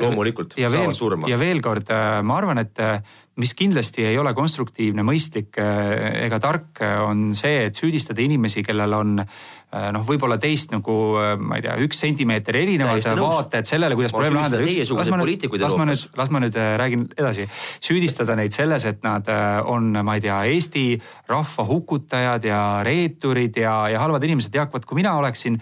loomulikult 0.00 0.56
ja 0.60 0.70
veel, 0.70 0.88
saavad 0.88 1.00
surma. 1.00 1.30
ja 1.30 1.38
veel 1.40 1.62
kord 1.64 1.92
ma 2.22 2.38
arvan, 2.38 2.62
et 2.62 2.80
mis 3.40 3.54
kindlasti 3.56 4.04
ei 4.04 4.18
ole 4.20 4.34
konstruktiivne, 4.36 5.04
mõistlik 5.06 5.56
ega 5.56 6.40
tark, 6.42 6.82
on 7.06 7.30
see, 7.36 7.66
et 7.68 7.78
süüdistada 7.78 8.20
inimesi, 8.20 8.64
kellel 8.66 8.92
on 8.98 9.22
Äh, 9.72 9.86
noh, 9.88 10.02
võib-olla 10.04 10.36
teist 10.36 10.68
nagu 10.74 10.94
ma 11.40 11.56
ei 11.56 11.62
tea, 11.64 11.78
üks 11.80 12.02
sentimeeter 12.02 12.58
erinevad 12.60 13.06
vaated 13.16 13.68
sellele, 13.70 13.96
kuidas 13.96 14.12
probleem 14.12 14.34
lahendada. 14.36 14.66
las 14.92 15.08
ma 15.08 15.16
nüüd, 15.16 15.46
las 15.62 15.76
ma 15.78 15.86
nüüd, 15.88 16.02
las 16.20 16.32
ma 16.34 16.42
nüüd 16.44 16.58
räägin 16.82 17.06
edasi. 17.16 17.46
süüdistada 17.80 18.36
neid 18.36 18.52
selles, 18.52 18.84
et 18.84 19.00
nad 19.06 19.30
on, 19.64 19.88
ma 20.04 20.18
ei 20.18 20.26
tea, 20.26 20.42
Eesti 20.52 20.84
rahva 21.30 21.64
hukutajad 21.70 22.44
ja 22.44 22.60
reeturid 22.84 23.56
ja, 23.64 23.78
ja 23.88 24.04
halvad 24.04 24.28
inimesed. 24.28 24.52
Jaak, 24.52 24.74
vot 24.76 24.84
kui 24.84 25.00
mina 25.00 25.16
oleksin 25.16 25.56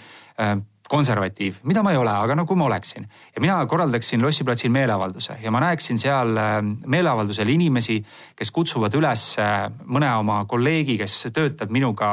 konservatiiv, 0.90 1.61
mida 1.70 1.85
ma 1.87 1.92
ei 1.94 1.98
ole, 2.00 2.11
aga 2.11 2.35
no 2.35 2.42
kui 2.48 2.59
ma 2.59 2.66
oleksin. 2.66 3.05
Ja 3.35 3.42
mina 3.42 3.59
korraldaksin 3.70 4.22
Lossi 4.24 4.44
platsil 4.44 4.72
meeleavalduse 4.74 5.37
ja 5.42 5.50
ma 5.55 5.61
näeksin 5.62 6.00
seal 6.03 6.35
äh, 6.40 6.57
meeleavaldusel 6.90 7.48
inimesi, 7.53 8.00
kes 8.37 8.50
kutsuvad 8.55 8.94
üles 8.98 9.26
äh, 9.38 9.68
mõne 9.87 10.09
oma 10.18 10.40
kolleegi, 10.50 10.96
kes 10.98 11.29
töötab 11.37 11.70
minuga 11.70 12.09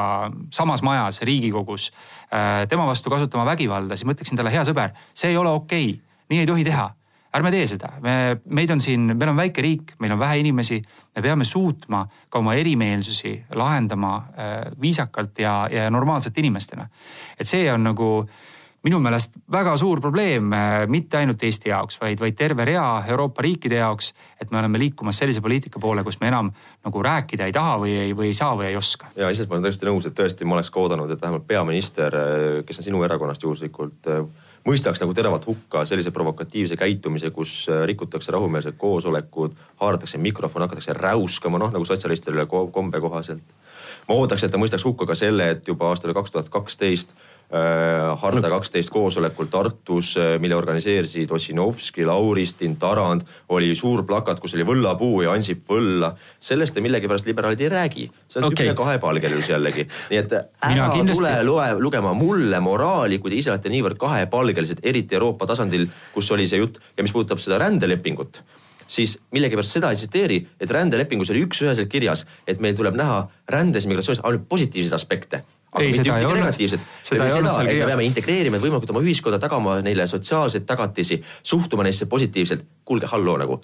samas 0.54 0.84
majas 0.86 1.24
Riigikogus, 1.26 1.90
äh, 2.30 2.68
tema 2.70 2.86
vastu 2.86 3.10
kasutama 3.10 3.48
vägivalda, 3.50 3.98
siis 3.98 4.06
ma 4.06 4.14
ütleksin 4.14 4.38
talle, 4.38 4.54
hea 4.54 4.62
sõber, 4.68 4.94
see 5.10 5.32
ei 5.32 5.40
ole 5.40 5.50
okei. 5.58 5.90
Okay., 5.96 6.28
nii 6.28 6.44
ei 6.44 6.46
tohi 6.46 6.66
teha. 6.68 6.86
Ärme 7.34 7.50
tee 7.52 7.66
seda, 7.68 7.90
me, 8.04 8.12
meid 8.56 8.70
on 8.72 8.80
siin, 8.80 9.10
meil 9.10 9.32
on 9.32 9.36
väike 9.36 9.62
riik, 9.64 9.90
meil 10.00 10.14
on 10.14 10.20
vähe 10.20 10.38
inimesi, 10.40 10.78
me 11.16 11.24
peame 11.24 11.44
suutma 11.44 12.04
ka 12.30 12.38
oma 12.38 12.54
erimeelsusi 12.56 13.34
lahendama 13.58 14.12
äh, 14.16 14.54
viisakalt 14.80 15.42
ja, 15.42 15.64
ja 15.72 15.90
normaalsete 15.90 16.40
inimestena. 16.40 16.86
et 17.38 17.46
see 17.48 17.66
on 17.72 17.84
nagu 17.84 18.08
äh, 18.22 18.46
minu 18.88 19.00
meelest 19.04 19.36
väga 19.52 19.74
suur 19.80 20.00
probleem 20.00 20.52
äh, 20.56 20.86
mitte 20.90 21.20
ainult 21.20 21.42
Eesti 21.44 21.72
jaoks, 21.72 21.98
vaid, 22.00 22.20
vaid 22.22 22.36
terve 22.38 22.64
rea 22.68 22.86
Euroopa 23.08 23.44
riikide 23.44 23.82
jaoks. 23.82 24.14
et 24.40 24.50
me 24.50 24.58
oleme 24.58 24.78
liikumas 24.80 25.18
sellise 25.20 25.42
poliitika 25.44 25.80
poole, 25.82 26.04
kus 26.04 26.20
me 26.20 26.30
enam 26.30 26.50
nagu 26.84 27.02
rääkida 27.02 27.48
ei 27.48 27.52
taha 27.52 27.76
või 27.82 27.94
ei, 28.06 28.16
või 28.16 28.32
ei 28.32 28.36
saa 28.36 28.56
või 28.56 28.70
ei 28.70 28.76
oska. 28.76 29.12
ja 29.14 29.28
iseenesest 29.28 29.50
ma 29.50 29.58
olen 29.58 29.68
tõesti 29.68 29.88
nõus, 29.90 30.08
et 30.08 30.16
tõesti 30.16 30.48
ma 30.48 30.56
oleks 30.56 30.72
ka 30.72 30.80
oodanud, 30.80 31.10
et 31.12 31.22
vähemalt 31.22 31.46
peaminister, 31.46 32.16
äh, 32.16 32.50
kes 32.66 32.80
on 32.80 32.88
sinu 32.88 33.04
erakonnast 33.04 33.44
juhuslikult 33.44 34.08
äh, 34.08 34.24
mõistaks 34.68 35.00
nagu 35.02 35.14
teravalt 35.14 35.46
hukka 35.46 35.84
sellise 35.88 36.10
provokatiivse 36.14 36.76
käitumise, 36.76 37.30
kus 37.30 37.66
rikutakse 37.86 38.32
rahumeelsed 38.32 38.76
koosolekud, 38.80 39.56
haaratakse 39.80 40.18
mikrofon, 40.18 40.64
hakatakse 40.64 40.96
räuskama, 40.96 41.60
noh 41.60 41.72
nagu 41.72 41.84
sotsialistidele 41.88 42.46
kombe 42.48 43.00
kohaselt. 43.00 43.42
ma 44.08 44.14
ootaks, 44.16 44.44
et 44.44 44.52
ta 44.52 44.60
mõistaks 44.60 44.84
hukka 44.84 45.06
ka 45.06 45.14
selle, 45.14 45.50
et 45.50 45.68
juba 45.68 45.88
aastal 45.92 46.14
kaks 46.16 46.32
tuhat 46.32 46.48
kaksteist 46.48 47.14
harta 48.20 48.48
kaksteist 48.52 48.90
koosolekul 48.92 49.46
Tartus, 49.48 50.16
äh, 50.20 50.34
mille 50.40 50.56
organiseerisid 50.56 51.30
Ossinovski, 51.30 52.04
Lauristin, 52.06 52.76
Tarand. 52.76 53.22
oli 53.48 53.74
suur 53.74 54.04
plakat, 54.04 54.40
kus 54.40 54.54
oli 54.54 54.66
võllapuu 54.68 55.22
ja 55.22 55.32
Ansip 55.32 55.64
võlla. 55.70 56.12
sellest 56.40 56.74
te 56.74 56.80
millegipärast 56.80 57.26
liberaalid 57.26 57.60
ei 57.60 57.68
räägi. 57.68 58.10
see 58.28 58.40
on 58.40 58.44
okay. 58.44 58.66
tüüpiline 58.66 58.74
kahepalgelisus 58.76 59.48
jällegi. 59.48 59.88
nii 60.10 60.18
et 60.18 60.32
ära 60.32 60.90
kindlasti... 60.92 61.24
tule 61.24 61.42
loe, 61.42 61.72
lugema 61.80 62.12
mulle 62.12 62.60
moraali, 62.60 63.18
kui 63.18 63.30
te 63.30 63.36
ise 63.36 63.50
olete 63.50 63.68
niivõrd 63.68 63.96
kahepalgelised, 63.96 64.80
eriti 64.82 65.14
Euroopa 65.14 65.46
tasandil, 65.46 65.88
kus 66.12 66.30
oli 66.30 66.48
see 66.48 66.60
jutt 66.60 66.80
ja 66.96 67.02
mis 67.02 67.12
puudutab 67.12 67.40
seda 67.40 67.58
rändelepingut 67.58 68.42
siis 68.88 69.18
millegipärast 69.32 69.72
seda 69.76 69.90
ei 69.92 69.96
tsiteeri, 69.96 70.46
et 70.60 70.70
rändelepingus 70.70 71.30
oli 71.30 71.44
üks-üheselt 71.44 71.88
kirjas, 71.92 72.26
et 72.46 72.60
meil 72.60 72.76
tuleb 72.76 72.96
näha 72.96 73.28
rändes, 73.48 73.86
migratsioonis 73.86 74.24
ainult 74.24 74.48
positiivseid 74.48 74.96
aspekte 74.96 75.44
ei, 75.80 75.92
seda 75.96 76.18
ei 76.18 76.28
olnud. 76.28 76.54
seda 76.54 77.26
ei 77.26 77.32
olnud 77.32 77.52
seal 77.52 77.70
kirjas. 77.70 77.86
me 77.86 77.90
peame 77.94 78.06
integreerima 78.08 78.60
võimalikult 78.62 78.94
oma 78.94 79.02
ühiskonda, 79.04 79.40
tagama 79.42 79.80
neile 79.84 80.06
sotsiaalseid 80.06 80.66
tagatisi, 80.68 81.20
suhtuma 81.42 81.86
neisse 81.86 82.06
positiivselt. 82.06 82.64
kuulge, 82.84 83.06
halloo 83.06 83.36
nagu 83.38 83.60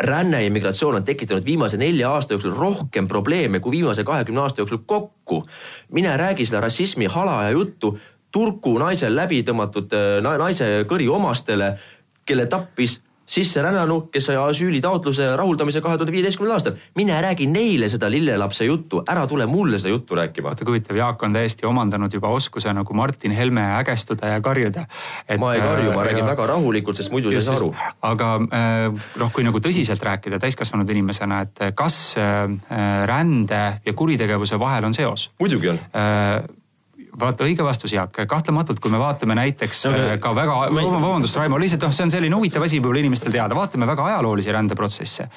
ränne 0.00 0.42
ja 0.42 0.50
migratsioon 0.50 0.96
on 0.98 1.04
tekitanud 1.04 1.44
viimase 1.44 1.76
nelja 1.78 2.10
aasta 2.10 2.34
jooksul 2.34 2.54
rohkem 2.58 3.08
probleeme 3.08 3.60
kui 3.60 3.76
viimase 3.76 4.04
kahekümne 4.04 4.40
aasta 4.40 4.60
jooksul 4.60 4.82
kokku. 4.86 5.44
mine 5.92 6.16
räägi 6.16 6.46
seda 6.46 6.60
rassismi 6.60 7.06
hala 7.06 7.42
ja 7.44 7.50
juttu 7.50 7.98
Turku 8.34 8.72
naisel 8.78 9.14
läbi 9.14 9.44
tõmmatud 9.46 9.92
naise 10.24 10.66
kõri 10.90 11.06
omastele, 11.06 11.76
kelle 12.26 12.48
tappis 12.50 12.96
sisserännanu, 13.26 14.00
kes 14.12 14.28
sai 14.28 14.36
asüülitaotluse 14.36 15.30
rahuldamise 15.36 15.80
kahe 15.80 15.96
tuhande 15.98 16.12
viieteistkümnendal 16.12 16.58
aastal. 16.58 16.76
mine 16.94 17.20
räägi 17.22 17.46
neile 17.46 17.88
seda 17.88 18.10
lillelapse 18.10 18.64
juttu, 18.64 19.02
ära 19.08 19.26
tule 19.26 19.46
mulle 19.46 19.78
seda 19.78 19.88
juttu 19.88 20.14
rääkima. 20.14 20.48
vaata 20.48 20.64
kui 20.64 20.74
huvitav, 20.74 20.96
Jaak 20.96 21.22
on 21.22 21.32
täiesti 21.32 21.66
omandanud 21.66 22.12
juba 22.12 22.28
oskuse 22.28 22.72
nagu 22.72 22.94
Martin 22.94 23.32
Helme 23.32 23.64
ägestuda 23.80 24.26
ja 24.26 24.40
karjuda. 24.40 24.86
ma 25.38 25.54
ei 25.54 25.60
karju, 25.60 25.92
ma 25.92 26.02
äh, 26.02 26.06
räägin 26.06 26.24
ja... 26.24 26.26
väga 26.26 26.46
rahulikult, 26.46 26.96
sest 26.96 27.12
muidu 27.12 27.30
sa 27.30 27.36
ei 27.36 27.42
saa 27.42 27.56
aru. 27.56 27.74
aga 28.02 28.34
äh, 28.34 29.06
noh, 29.20 29.32
kui 29.32 29.44
nagu 29.44 29.60
tõsiselt 29.60 30.02
rääkida 30.02 30.38
täiskasvanud 30.38 30.90
inimesena, 30.90 31.40
et 31.40 31.64
kas 31.74 32.16
äh, 32.18 32.44
rände 33.06 33.64
ja 33.86 33.92
kuritegevuse 33.92 34.58
vahel 34.60 34.84
on 34.84 34.94
seos? 34.94 35.30
muidugi 35.40 35.72
on 35.72 35.80
vaata 37.20 37.44
õige 37.46 37.64
vastus, 37.64 37.92
Jaak, 37.94 38.18
kahtlematult, 38.28 38.80
kui 38.82 38.90
me 38.90 38.98
vaatame 38.98 39.36
näiteks 39.38 39.84
no, 39.86 39.98
ka 40.20 40.32
väga, 40.36 40.56
vabandust, 40.74 41.36
Raimo, 41.38 41.58
lihtsalt 41.62 41.86
noh, 41.86 41.94
see 41.94 42.06
on 42.06 42.12
selline 42.12 42.36
huvitav 42.36 42.64
asi 42.66 42.80
võib-olla 42.80 43.04
inimestel 43.04 43.34
teada, 43.34 43.54
vaatame 43.56 43.86
väga 43.88 44.08
ajaloolisi 44.10 44.54
rändeprotsesse. 44.54 45.28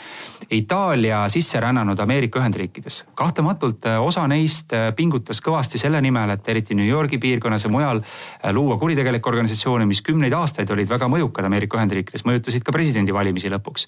Itaalia 0.57 1.23
sisse 1.32 1.59
rännanud 1.61 1.99
Ameerika 1.99 2.41
Ühendriikides, 2.41 3.03
kahtlematult 3.17 3.86
äh, 3.89 3.99
osa 4.01 4.25
neist 4.32 4.73
äh, 4.73 4.89
pingutas 4.95 5.41
kõvasti 5.43 5.82
selle 5.82 6.01
nimel, 6.01 6.34
et 6.34 6.49
eriti 6.49 6.78
New 6.78 6.88
Yorgi 6.88 7.19
piirkonnas 7.21 7.67
ja 7.67 7.71
mujal 7.73 8.01
äh, 8.01 8.53
luua 8.55 8.80
kuritegelikke 8.82 9.30
organisatsioone, 9.30 9.86
mis 9.89 10.01
kümneid 10.05 10.34
aastaid 10.38 10.71
olid 10.73 10.89
väga 10.89 11.09
mõjukad 11.11 11.45
Ameerika 11.49 11.80
Ühendriikides, 11.80 12.25
mõjutasid 12.28 12.65
ka 12.65 12.75
presidendivalimisi 12.75 13.51
lõpuks. 13.53 13.88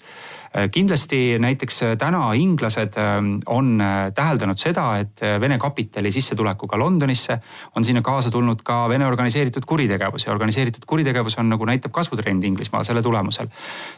Kindlasti 0.74 1.38
näiteks 1.38 1.76
täna 1.98 2.24
inglased 2.34 2.96
on 3.54 3.68
täheldanud 4.14 4.58
seda, 4.58 4.88
et 4.98 5.22
Vene 5.40 5.60
kapitali 5.62 6.10
sissetulekuga 6.10 6.78
Londonisse 6.80 7.36
on 7.78 7.79
sinna 7.84 8.02
kaasa 8.02 8.30
tulnud 8.30 8.62
ka 8.64 8.88
Vene 8.88 9.06
organiseeritud 9.06 9.64
kuritegevus 9.66 10.26
ja 10.26 10.32
organiseeritud 10.32 10.84
kuritegevus 10.86 11.38
on 11.38 11.48
nagu 11.48 11.64
näitab 11.68 11.92
kasvutrend 11.92 12.44
Inglismaal 12.44 12.84
selle 12.84 13.02
tulemusel. 13.02 13.48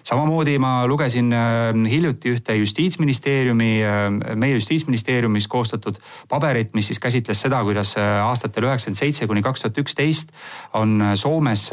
samamoodi 0.03 0.59
ma 0.59 0.87
lugesin 0.87 1.33
äh, 1.33 1.91
hiljuti 1.91 2.33
ühte 2.35 2.55
justiitsministeeriumi, 2.55 3.71
äh, 3.85 4.37
meie 4.37 4.55
justiitsministeeriumis 4.55 5.49
koostatud 5.49 5.99
paberit, 6.29 6.75
mis 6.75 6.87
siis 6.87 6.99
käsitles 6.99 7.41
seda, 7.41 7.63
kuidas 7.65 7.97
äh, 7.97 8.23
aastatel 8.27 8.69
üheksakümmend 8.69 8.99
seitse 8.99 9.27
kuni 9.27 9.43
kaks 9.43 9.63
tuhat 9.63 9.79
üksteist 9.79 10.33
on 10.73 11.03
Soomes 11.15 11.71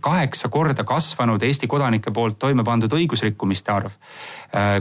kaheksa 0.00 0.48
korda 0.48 0.84
kasvanud 0.84 1.42
Eesti 1.42 1.66
kodanike 1.66 2.10
poolt 2.10 2.38
toime 2.38 2.64
pandud 2.64 2.92
õigusrikkumiste 2.92 3.72
arv 3.72 3.94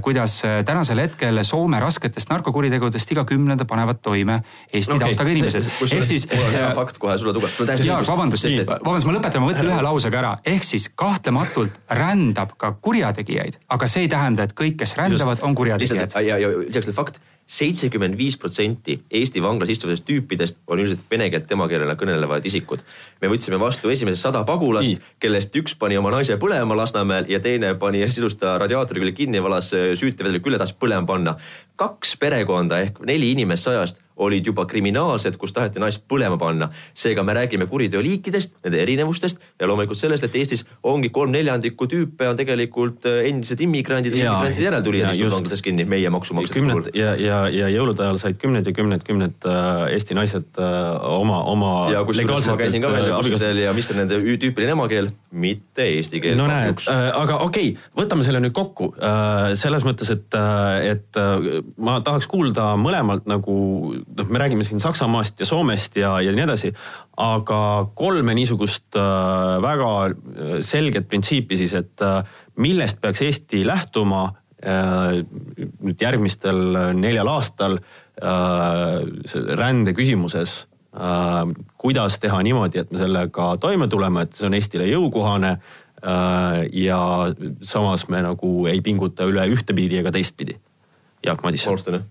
kuidas 0.02 0.42
tänasel 0.66 1.00
hetkel 1.02 1.44
Soome 1.44 1.80
rasketest 1.80 2.30
narkokuritegudest 2.30 3.12
iga 3.12 3.26
kümnenda 3.28 3.66
panevad 3.66 4.00
toime 4.02 4.40
Eesti 4.74 4.94
okay. 4.94 5.08
taustaga 5.08 5.34
inimesed. 5.34 5.68
ehk 5.92 6.06
siis 6.06 6.28
mul 6.38 6.48
on 6.48 6.58
hea 6.58 6.74
fakt 6.78 7.00
kohe 7.02 7.18
sulle 7.18 7.34
tuua. 7.36 7.50
Jaak, 7.84 8.08
vabandust, 8.08 8.50
vabandust, 8.74 9.10
ma 9.10 9.16
lõpetan, 9.18 9.44
ma 9.44 9.52
mõtlen 9.52 9.72
ühe 9.72 9.86
lausega 9.88 10.22
ära. 10.22 10.36
ehk 10.46 10.68
siis 10.68 10.90
kahtlematult 10.96 11.80
rändab 12.02 12.54
ka 12.58 12.74
kurjategijaid, 12.82 13.60
aga 13.70 13.90
see 13.92 14.06
ei 14.06 14.12
tähenda, 14.12 14.48
et 14.48 14.54
kõik, 14.58 14.78
kes 14.82 14.98
rändavad, 15.00 15.42
on 15.42 15.56
kurjategijad. 15.56 16.16
ja, 16.22 16.38
ja 16.38 16.54
lisaks 16.68 16.94
fakt 16.96 17.22
seitsekümmend 17.48 18.18
viis 18.20 18.36
protsenti 18.38 18.98
Eesti 19.12 19.42
vanglas 19.44 19.70
istuvatest 19.72 20.04
tüüpidest 20.08 20.58
on 20.68 20.82
üldiselt 20.84 21.06
vene 21.12 21.30
keelt 21.32 21.52
emakeelena 21.52 21.96
kõnelevad 21.96 22.46
isikud. 22.46 22.82
me 23.22 23.30
võtsime 23.32 23.60
vastu 23.60 23.90
esimesed 23.90 24.20
sada 24.20 24.44
pagulast, 24.44 25.00
kellest 25.20 25.56
üks 25.56 25.78
pani 25.80 25.98
oma 25.98 26.12
naise 26.12 26.36
põlema 26.38 26.76
Lasnamäel 26.76 27.30
ja 27.32 27.40
teine 27.40 27.74
pani 27.76 28.04
siis 28.08 28.36
ta 28.36 28.58
radiaatori 28.58 29.00
külge 29.00 29.16
kinni, 29.24 29.44
valas 29.44 29.72
süütevedeliku 29.72 30.52
üle, 30.52 30.60
tahtis 30.60 30.76
põlema 30.76 31.08
panna. 31.08 31.38
kaks 31.76 32.18
perekonda 32.18 32.82
ehk 32.82 33.00
neli 33.06 33.32
inimest 33.32 33.64
sajast 33.64 34.04
olid 34.18 34.48
juba 34.50 34.66
kriminaalsed, 34.70 35.38
kus 35.38 35.54
taheti 35.54 35.82
naist 35.82 36.04
põlema 36.10 36.38
panna. 36.40 36.70
seega 36.98 37.24
me 37.24 37.34
räägime 37.38 37.68
kuriteoliikidest, 37.70 38.58
nende 38.66 38.82
erinevustest 38.82 39.42
ja 39.60 39.68
loomulikult 39.70 40.00
sellest, 40.00 40.26
et 40.28 40.36
Eestis 40.36 40.64
ongi 40.84 41.10
kolm 41.14 41.32
neljandikku 41.36 41.88
tüüpe 41.90 42.30
on 42.30 42.38
tegelikult 42.40 43.06
äh, 43.10 43.28
endised 43.30 43.62
immigrandid 43.62 44.16
ja 44.18 44.32
immigrantide 44.32 44.66
järeltulijad 44.68 45.16
istuvad 45.16 45.36
vanglates 45.38 45.64
kinni 45.66 45.86
meie 45.90 46.10
maksumaksjate 46.14 46.64
puhul. 46.66 46.90
ja, 46.98 47.14
ja, 47.22 47.40
ja 47.54 47.70
jõulude 47.74 48.06
ajal 48.06 48.22
said 48.22 48.40
kümned 48.42 48.68
ja 48.68 48.74
kümned, 48.76 49.06
kümned 49.08 49.48
äh, 49.48 49.84
Eesti 49.94 50.18
naised 50.18 50.62
äh, 50.62 51.08
oma, 51.12 51.44
oma. 51.54 51.74
ja 51.94 52.04
kusjuures 52.08 52.50
ma 52.52 52.58
käisin 52.60 52.86
ka 52.86 52.94
väljakutsudel 52.94 53.64
ja 53.66 53.76
mis 53.78 53.92
on 53.94 54.02
nende 54.02 54.20
tüüpiline 54.42 54.74
emakeel, 54.78 55.12
mitte 55.32 55.88
eesti 55.98 56.22
keel. 56.24 56.38
no 56.40 56.50
näed, 56.50 56.82
aga 56.88 57.42
okei 57.46 57.74
okay,, 57.74 57.90
võtame 57.98 58.26
selle 58.28 58.42
nüüd 58.44 58.56
kokku 58.58 58.92
selles 59.58 59.86
mõttes, 59.86 60.10
et, 60.14 60.38
et 60.88 61.20
ma 61.78 62.00
tahaks 62.06 62.30
kuulda 62.32 62.72
mõlemalt 62.80 63.28
nagu 63.30 63.58
noh, 64.16 64.30
me 64.30 64.40
räägime 64.40 64.64
siin 64.64 64.80
Saksamaast 64.80 65.40
ja 65.40 65.46
Soomest 65.46 65.98
ja, 65.98 66.18
ja 66.22 66.32
nii 66.36 66.44
edasi, 66.46 66.72
aga 67.18 67.60
kolme 67.98 68.36
niisugust 68.38 68.98
äh, 69.00 69.58
väga 69.64 69.92
äh, 70.08 70.58
selget 70.66 71.10
printsiipi 71.10 71.58
siis, 71.60 71.76
et 71.78 72.04
äh, 72.06 72.22
millest 72.64 73.02
peaks 73.02 73.22
Eesti 73.26 73.64
lähtuma 73.68 74.24
äh, 74.62 75.20
nüüd 75.80 76.02
järgmistel 76.02 76.94
neljal 76.98 77.36
aastal 77.38 77.82
rände 78.18 79.92
küsimuses 79.94 80.64
kuidas 81.78 82.16
teha 82.18 82.40
niimoodi, 82.42 82.80
et 82.82 82.90
me 82.90 82.98
sellega 82.98 83.52
toime 83.62 83.86
tuleme, 83.86 84.24
et 84.26 84.34
see 84.34 84.48
on 84.48 84.58
Eestile 84.58 84.88
jõukohane 84.90 85.52
ja 86.74 87.02
samas 87.62 88.08
me 88.10 88.24
nagu 88.26 88.52
ei 88.72 88.82
pinguta 88.82 89.30
üle 89.30 89.46
ühtepidi 89.54 90.02
ega 90.02 90.10
teistpidi. 90.16 90.58
Jaak 91.28 91.46
Madisson. 91.46 91.76
alustan 91.76 92.00
jah 92.00 92.08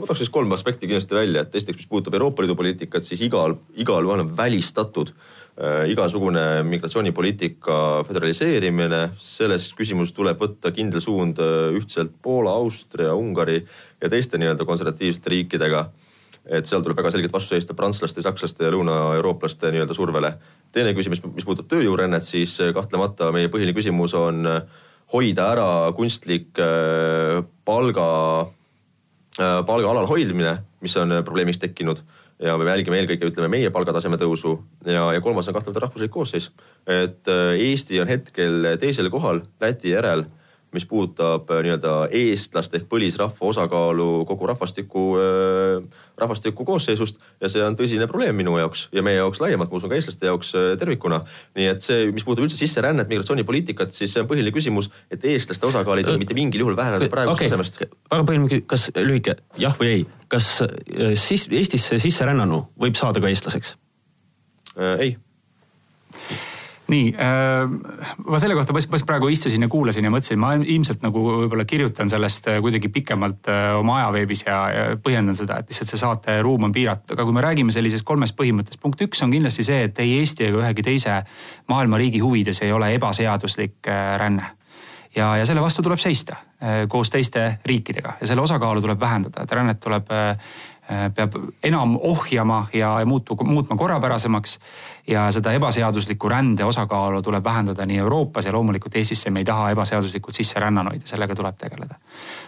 ma 0.00 0.06
tooks 0.06 0.22
siis 0.24 0.32
kolm 0.32 0.52
aspekti 0.52 0.88
kindlasti 0.88 1.16
välja, 1.16 1.42
et 1.44 1.54
esiteks, 1.54 1.80
mis 1.80 1.90
puudutab 1.90 2.16
Euroopa 2.18 2.44
Liidu 2.44 2.56
poliitikat, 2.58 3.04
siis 3.06 3.22
igal, 3.24 3.56
igal 3.78 4.04
juhul 4.04 4.22
on 4.22 4.32
välistatud 4.36 5.12
äh, 5.12 5.84
igasugune 5.92 6.62
migratsioonipoliitika 6.68 7.78
föderaliseerimine. 8.08 9.10
selles 9.18 9.68
küsimuses 9.78 10.14
tuleb 10.16 10.40
võtta 10.40 10.72
kindel 10.72 11.00
suund 11.04 11.40
äh, 11.42 11.70
ühtselt 11.76 12.16
Poola, 12.22 12.56
Austria, 12.56 13.14
Ungari 13.14 13.62
ja 14.00 14.10
teiste 14.12 14.38
nii-öelda 14.38 14.64
konservatiivsete 14.64 15.30
riikidega. 15.30 15.90
et 16.46 16.66
seal 16.66 16.82
tuleb 16.82 16.96
väga 16.96 17.10
selgelt 17.10 17.32
vastu 17.34 17.56
seista 17.56 17.74
prantslaste, 17.74 18.22
sakslaste 18.22 18.64
ja 18.64 18.70
lõunaeurooplaste 18.70 19.72
nii-öelda 19.72 19.94
survele. 19.94 20.34
teine 20.72 20.94
küsimus, 20.94 21.22
mis 21.34 21.44
puudutab 21.44 21.70
tööjõurännet, 21.72 22.22
siis 22.22 22.60
äh, 22.60 22.74
kahtlemata 22.74 23.32
meie 23.32 23.48
põhiline 23.48 23.74
küsimus 23.74 24.14
on 24.14 24.46
äh, 24.46 24.62
hoida 25.12 25.52
ära 25.54 25.92
kunstlik 25.94 26.58
palga 27.64 28.06
Äh, 28.46 28.65
palga 29.38 29.90
alal 29.90 30.06
hoidmine, 30.08 30.56
mis 30.80 30.96
on 30.96 31.12
äh, 31.12 31.24
probleemiks 31.24 31.60
tekkinud 31.60 32.02
ja 32.42 32.56
me 32.60 32.68
jälgime 32.68 32.98
eelkõige, 33.00 33.30
ütleme 33.30 33.48
meie 33.52 33.70
palgataseme 33.72 34.18
tõusu 34.20 34.58
ja, 34.84 35.06
ja 35.16 35.20
kolmas 35.24 35.48
on 35.48 35.56
kahtlemata 35.56 35.86
rahvuslik 35.86 36.12
koosseis. 36.12 36.50
et 36.86 37.28
äh, 37.28 37.54
Eesti 37.68 38.00
on 38.00 38.08
hetkel 38.08 38.76
teisel 38.80 39.10
kohal 39.10 39.42
Läti 39.60 39.94
järel 39.94 40.26
mis 40.76 40.86
puudutab 40.88 41.50
äh, 41.50 41.62
nii-öelda 41.64 41.94
eestlaste 42.14 42.80
ehk 42.80 42.88
põlisrahva 42.90 43.48
osakaalu 43.50 44.24
kogu 44.28 44.48
rahvastiku, 44.50 45.04
äh, 45.20 46.04
rahvastiku 46.20 46.66
koosseisust 46.68 47.20
ja 47.40 47.50
see 47.52 47.64
on 47.64 47.76
tõsine 47.78 48.08
probleem 48.10 48.36
minu 48.36 48.56
jaoks 48.60 48.86
ja 48.96 49.04
meie 49.06 49.18
jaoks 49.18 49.40
laiemalt, 49.42 49.72
ma 49.72 49.80
usun 49.80 49.92
ka 49.92 49.98
eestlaste 49.98 50.28
jaoks 50.28 50.52
tervikuna. 50.80 51.22
nii 51.58 51.68
et 51.72 51.84
see, 51.84 52.10
mis 52.12 52.24
puudutab 52.26 52.48
üldse 52.48 52.60
sisserännet, 52.60 53.08
migratsioonipoliitikat, 53.10 53.94
siis 53.96 54.14
see 54.14 54.24
on 54.24 54.30
põhiline 54.30 54.54
küsimus, 54.54 54.90
et 55.12 55.24
eestlaste 55.24 55.68
osakaal 55.68 56.00
ei 56.00 56.08
tohi 56.08 56.20
mitte 56.22 56.36
mingil 56.36 56.64
juhul 56.64 56.76
väheneda 56.78 57.10
praegusest 57.12 57.40
okay. 57.40 57.52
tasemest. 57.52 57.80
väga 58.12 58.28
põhiline, 58.30 58.62
kas 58.70 58.88
lühike 58.96 59.38
jah 59.60 59.76
või 59.80 59.92
ei, 59.94 60.06
kas 60.32 60.50
siis 61.20 61.48
Eestisse 61.56 62.00
sisserännanu 62.02 62.66
võib 62.80 62.98
saada 62.98 63.22
ka 63.22 63.32
eestlaseks 63.32 63.76
äh,? 64.76 65.00
ei 65.00 65.16
nii 66.90 67.14
äh,, 67.18 67.70
ma 68.26 68.38
selle 68.38 68.54
kohta 68.54 68.74
just 68.76 69.06
praegu 69.06 69.28
istusin 69.32 69.62
ja 69.62 69.68
kuulasin 69.70 70.06
ja 70.06 70.12
mõtlesin, 70.12 70.38
ma 70.38 70.52
ilmselt 70.56 71.02
nagu 71.02 71.22
võib-olla 71.42 71.66
kirjutan 71.68 72.10
sellest 72.10 72.46
äh, 72.50 72.60
kuidagi 72.64 72.90
pikemalt 72.94 73.50
äh, 73.50 73.70
oma 73.78 73.98
ajaveebis 74.02 74.44
ja, 74.46 74.58
ja 74.70 74.84
põhjendan 75.02 75.38
seda, 75.38 75.60
et 75.60 75.72
lihtsalt 75.72 75.92
see 75.92 76.02
saate 76.02 76.38
ruum 76.46 76.68
on 76.68 76.74
piiratud, 76.74 77.16
aga 77.16 77.26
kui 77.26 77.36
me 77.36 77.44
räägime 77.44 77.74
sellisest 77.74 78.06
kolmest 78.06 78.36
põhimõttest, 78.38 78.80
punkt 78.82 79.02
üks 79.06 79.24
on 79.26 79.34
kindlasti 79.34 79.66
see, 79.66 79.88
et 79.88 79.98
ei 80.04 80.18
Eesti 80.20 80.50
ega 80.50 80.62
ühegi 80.62 80.86
teise 80.86 81.18
maailma 81.72 81.98
riigi 82.00 82.22
huvides 82.22 82.62
ei 82.62 82.72
ole 82.72 82.92
ebaseaduslik 82.98 83.90
äh, 83.90 84.14
ränne. 84.22 84.54
Ja, 85.16 85.30
ja 85.40 85.46
selle 85.48 85.62
vastu 85.64 85.80
tuleb 85.80 85.96
seista 85.96 86.36
koos 86.92 87.08
teiste 87.08 87.40
riikidega 87.64 88.18
ja 88.20 88.26
selle 88.28 88.42
osakaalu 88.44 88.82
tuleb 88.84 89.00
vähendada, 89.00 89.46
et 89.46 89.52
rännet 89.56 89.78
tuleb 89.80 90.10
peab 91.14 91.32
enam 91.64 91.96
ohjama 92.00 92.66
ja 92.72 92.92
muutu, 93.06 93.36
muutma 93.44 93.76
korrapärasemaks. 93.76 94.58
ja 95.06 95.30
seda 95.30 95.52
ebaseaduslikku 95.52 96.28
rände 96.28 96.64
osakaalu 96.64 97.22
tuleb 97.22 97.44
vähendada 97.44 97.86
nii 97.86 97.98
Euroopas 97.98 98.46
ja 98.46 98.52
loomulikult 98.52 98.96
Eestisse 98.96 99.30
me 99.30 99.40
ei 99.40 99.44
taha 99.44 99.70
ebaseaduslikult 99.70 100.34
sisserännanuid 100.34 101.02
ja 101.02 101.08
sellega 101.08 101.34
tuleb 101.34 101.58
tegeleda. 101.58 101.94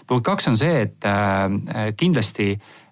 punkt 0.07 0.25
kaks 0.25 0.49
on 0.49 0.57
see, 0.57 0.81
et 0.81 1.05
äh, 1.05 1.95
kindlasti 1.97 2.51
Äh, 2.53 2.88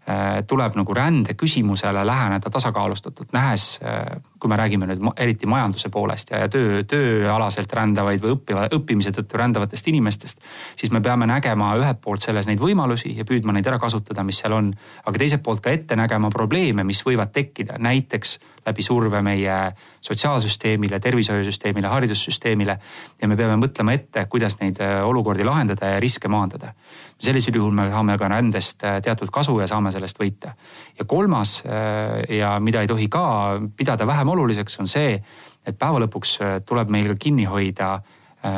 tuleb 0.46 0.76
nagu 0.78 0.94
rände 0.94 1.34
küsimusele 1.34 2.04
läheneda 2.06 2.50
tasakaalustatult, 2.50 3.32
nähes, 3.32 3.80
äh, 3.82 4.20
kui 4.38 4.48
me 4.48 4.56
räägime 4.56 4.86
nüüd 4.86 5.02
eriti 5.16 5.48
majanduse 5.50 5.88
poolest 5.90 6.30
ja, 6.30 6.44
ja 6.44 6.48
töö, 6.48 6.84
tööalaselt 6.86 7.72
rändavaid 7.74 8.22
või 8.22 8.36
õppiva, 8.36 8.68
õppimise 8.76 9.10
tõttu 9.16 9.40
rändavatest 9.40 9.88
inimestest. 9.90 10.42
siis 10.76 10.92
me 10.92 11.00
peame 11.00 11.26
nägema 11.26 11.74
ühelt 11.80 12.00
poolt 12.00 12.22
selles 12.22 12.46
neid 12.46 12.62
võimalusi 12.62 13.16
ja 13.18 13.24
püüdma 13.24 13.52
neid 13.56 13.66
ära 13.66 13.78
kasutada, 13.82 14.22
mis 14.22 14.38
seal 14.38 14.52
on. 14.52 14.74
aga 15.04 15.18
teiselt 15.18 15.42
poolt 15.42 15.60
ka 15.60 15.70
ette 15.70 15.96
nägema 15.96 16.30
probleeme, 16.30 16.84
mis 16.84 17.02
võivad 17.06 17.34
tekkida, 17.34 17.78
näiteks 17.78 18.38
läbi 18.66 18.82
surve 18.82 19.20
meie 19.22 19.56
sotsiaalsüsteemile, 20.00 21.00
tervishoiusüsteemile, 21.00 21.86
haridussüsteemile. 21.88 22.78
ja 23.22 23.28
me 23.28 23.36
peame 23.36 23.56
mõtlema 23.60 23.94
ette, 23.94 24.26
kuidas 24.30 24.58
neid 24.60 24.80
äh, 24.82 24.98
olukordi 25.06 25.44
lahendada 25.44 25.94
ja 25.94 26.00
riske 26.00 26.28
maandada. 26.28 26.72
sellisel 27.18 27.54
juhul 27.54 27.72
me 27.72 27.88
saame 27.90 28.18
ka 28.18 28.28
rändest 28.28 28.84
äh, 28.84 29.00
teatud 29.02 29.30
kasu 29.30 29.60
ja 29.60 29.66
saame 29.66 29.92
sellest 29.92 30.18
võita. 30.20 30.54
ja 30.98 31.04
kolmas 31.04 31.62
äh, 31.66 32.36
ja 32.36 32.58
mida 32.60 32.80
ei 32.80 32.86
tohi 32.86 33.08
ka 33.08 33.60
pidada 33.76 34.06
vähem 34.06 34.28
oluliseks, 34.28 34.80
on 34.80 34.88
see, 34.88 35.22
et 35.66 35.78
päeva 35.78 36.02
lõpuks 36.02 36.38
tuleb 36.66 36.90
meil 36.90 37.08
ka 37.14 37.14
kinni 37.18 37.44
hoida 37.44 38.00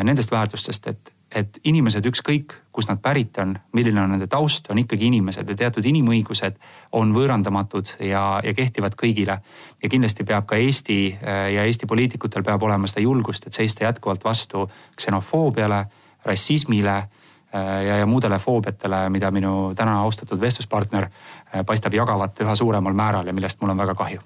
nendest 0.04 0.30
väärtustest, 0.30 0.86
et 0.86 1.14
et 1.34 1.58
inimesed, 1.68 2.06
ükskõik 2.08 2.54
kust 2.78 2.92
nad 2.92 3.00
pärit 3.02 3.38
on, 3.42 3.56
milline 3.74 3.98
on 3.98 4.12
nende 4.14 4.28
taust, 4.30 4.68
on 4.70 4.78
ikkagi 4.78 5.08
inimesed 5.10 5.48
ja 5.50 5.56
teatud 5.58 5.86
inimõigused 5.90 6.60
on 6.94 7.10
võõrandamatud 7.16 7.90
ja, 8.06 8.22
ja 8.44 8.52
kehtivad 8.54 8.94
kõigile. 8.94 9.40
ja 9.82 9.90
kindlasti 9.90 10.24
peab 10.24 10.46
ka 10.46 10.60
Eesti 10.62 10.98
äh, 11.10 11.40
ja 11.56 11.66
Eesti 11.66 11.90
poliitikutel 11.90 12.46
peab 12.46 12.62
olema 12.62 12.86
seda 12.86 13.02
julgust, 13.02 13.46
et 13.46 13.58
seista 13.58 13.84
jätkuvalt 13.88 14.24
vastu 14.24 14.68
ksenofoobiale, 14.94 15.84
rassismile 16.24 16.96
äh, 16.96 17.84
ja, 17.88 17.98
ja 18.04 18.06
muudele 18.06 18.38
foobiatele, 18.38 19.08
mida 19.10 19.34
minu 19.34 19.74
täna 19.74 19.98
austatud 20.06 20.40
vestluspartner 20.40 21.10
äh, 21.10 21.66
paistab 21.66 21.98
jagavat 21.98 22.46
üha 22.46 22.54
suuremal 22.54 22.94
määral 22.94 23.26
ja 23.26 23.34
millest 23.34 23.58
mul 23.60 23.74
on 23.74 23.86
väga 23.86 23.98
kahju 23.98 24.22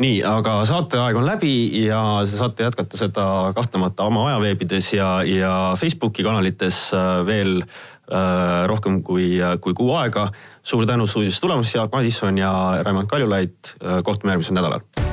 nii, 0.00 0.20
aga 0.26 0.60
saateaeg 0.68 1.18
on 1.20 1.26
läbi 1.28 1.84
ja 1.84 2.00
saate 2.28 2.66
jätkata 2.68 3.00
seda 3.00 3.26
kahtlemata 3.56 4.08
oma 4.08 4.26
ajaveebides 4.30 4.94
ja, 4.96 5.10
ja 5.26 5.52
Facebooki 5.80 6.24
kanalites 6.26 6.88
äh, 6.96 7.20
veel 7.26 7.60
äh, 7.60 8.64
rohkem 8.70 9.02
kui, 9.06 9.36
kui 9.60 9.76
kuu 9.76 9.92
aega. 10.00 10.30
suur 10.62 10.86
tänu 10.86 11.06
stuudiosse 11.06 11.40
tulemast, 11.40 11.74
Jaak 11.74 11.92
Madisson 11.92 12.38
ja 12.38 12.52
Raimond 12.84 13.08
Kaljulaid. 13.08 13.76
Äh, 13.80 14.02
kohtume 14.04 14.36
järgmisel 14.36 14.60
nädalal 14.60 15.09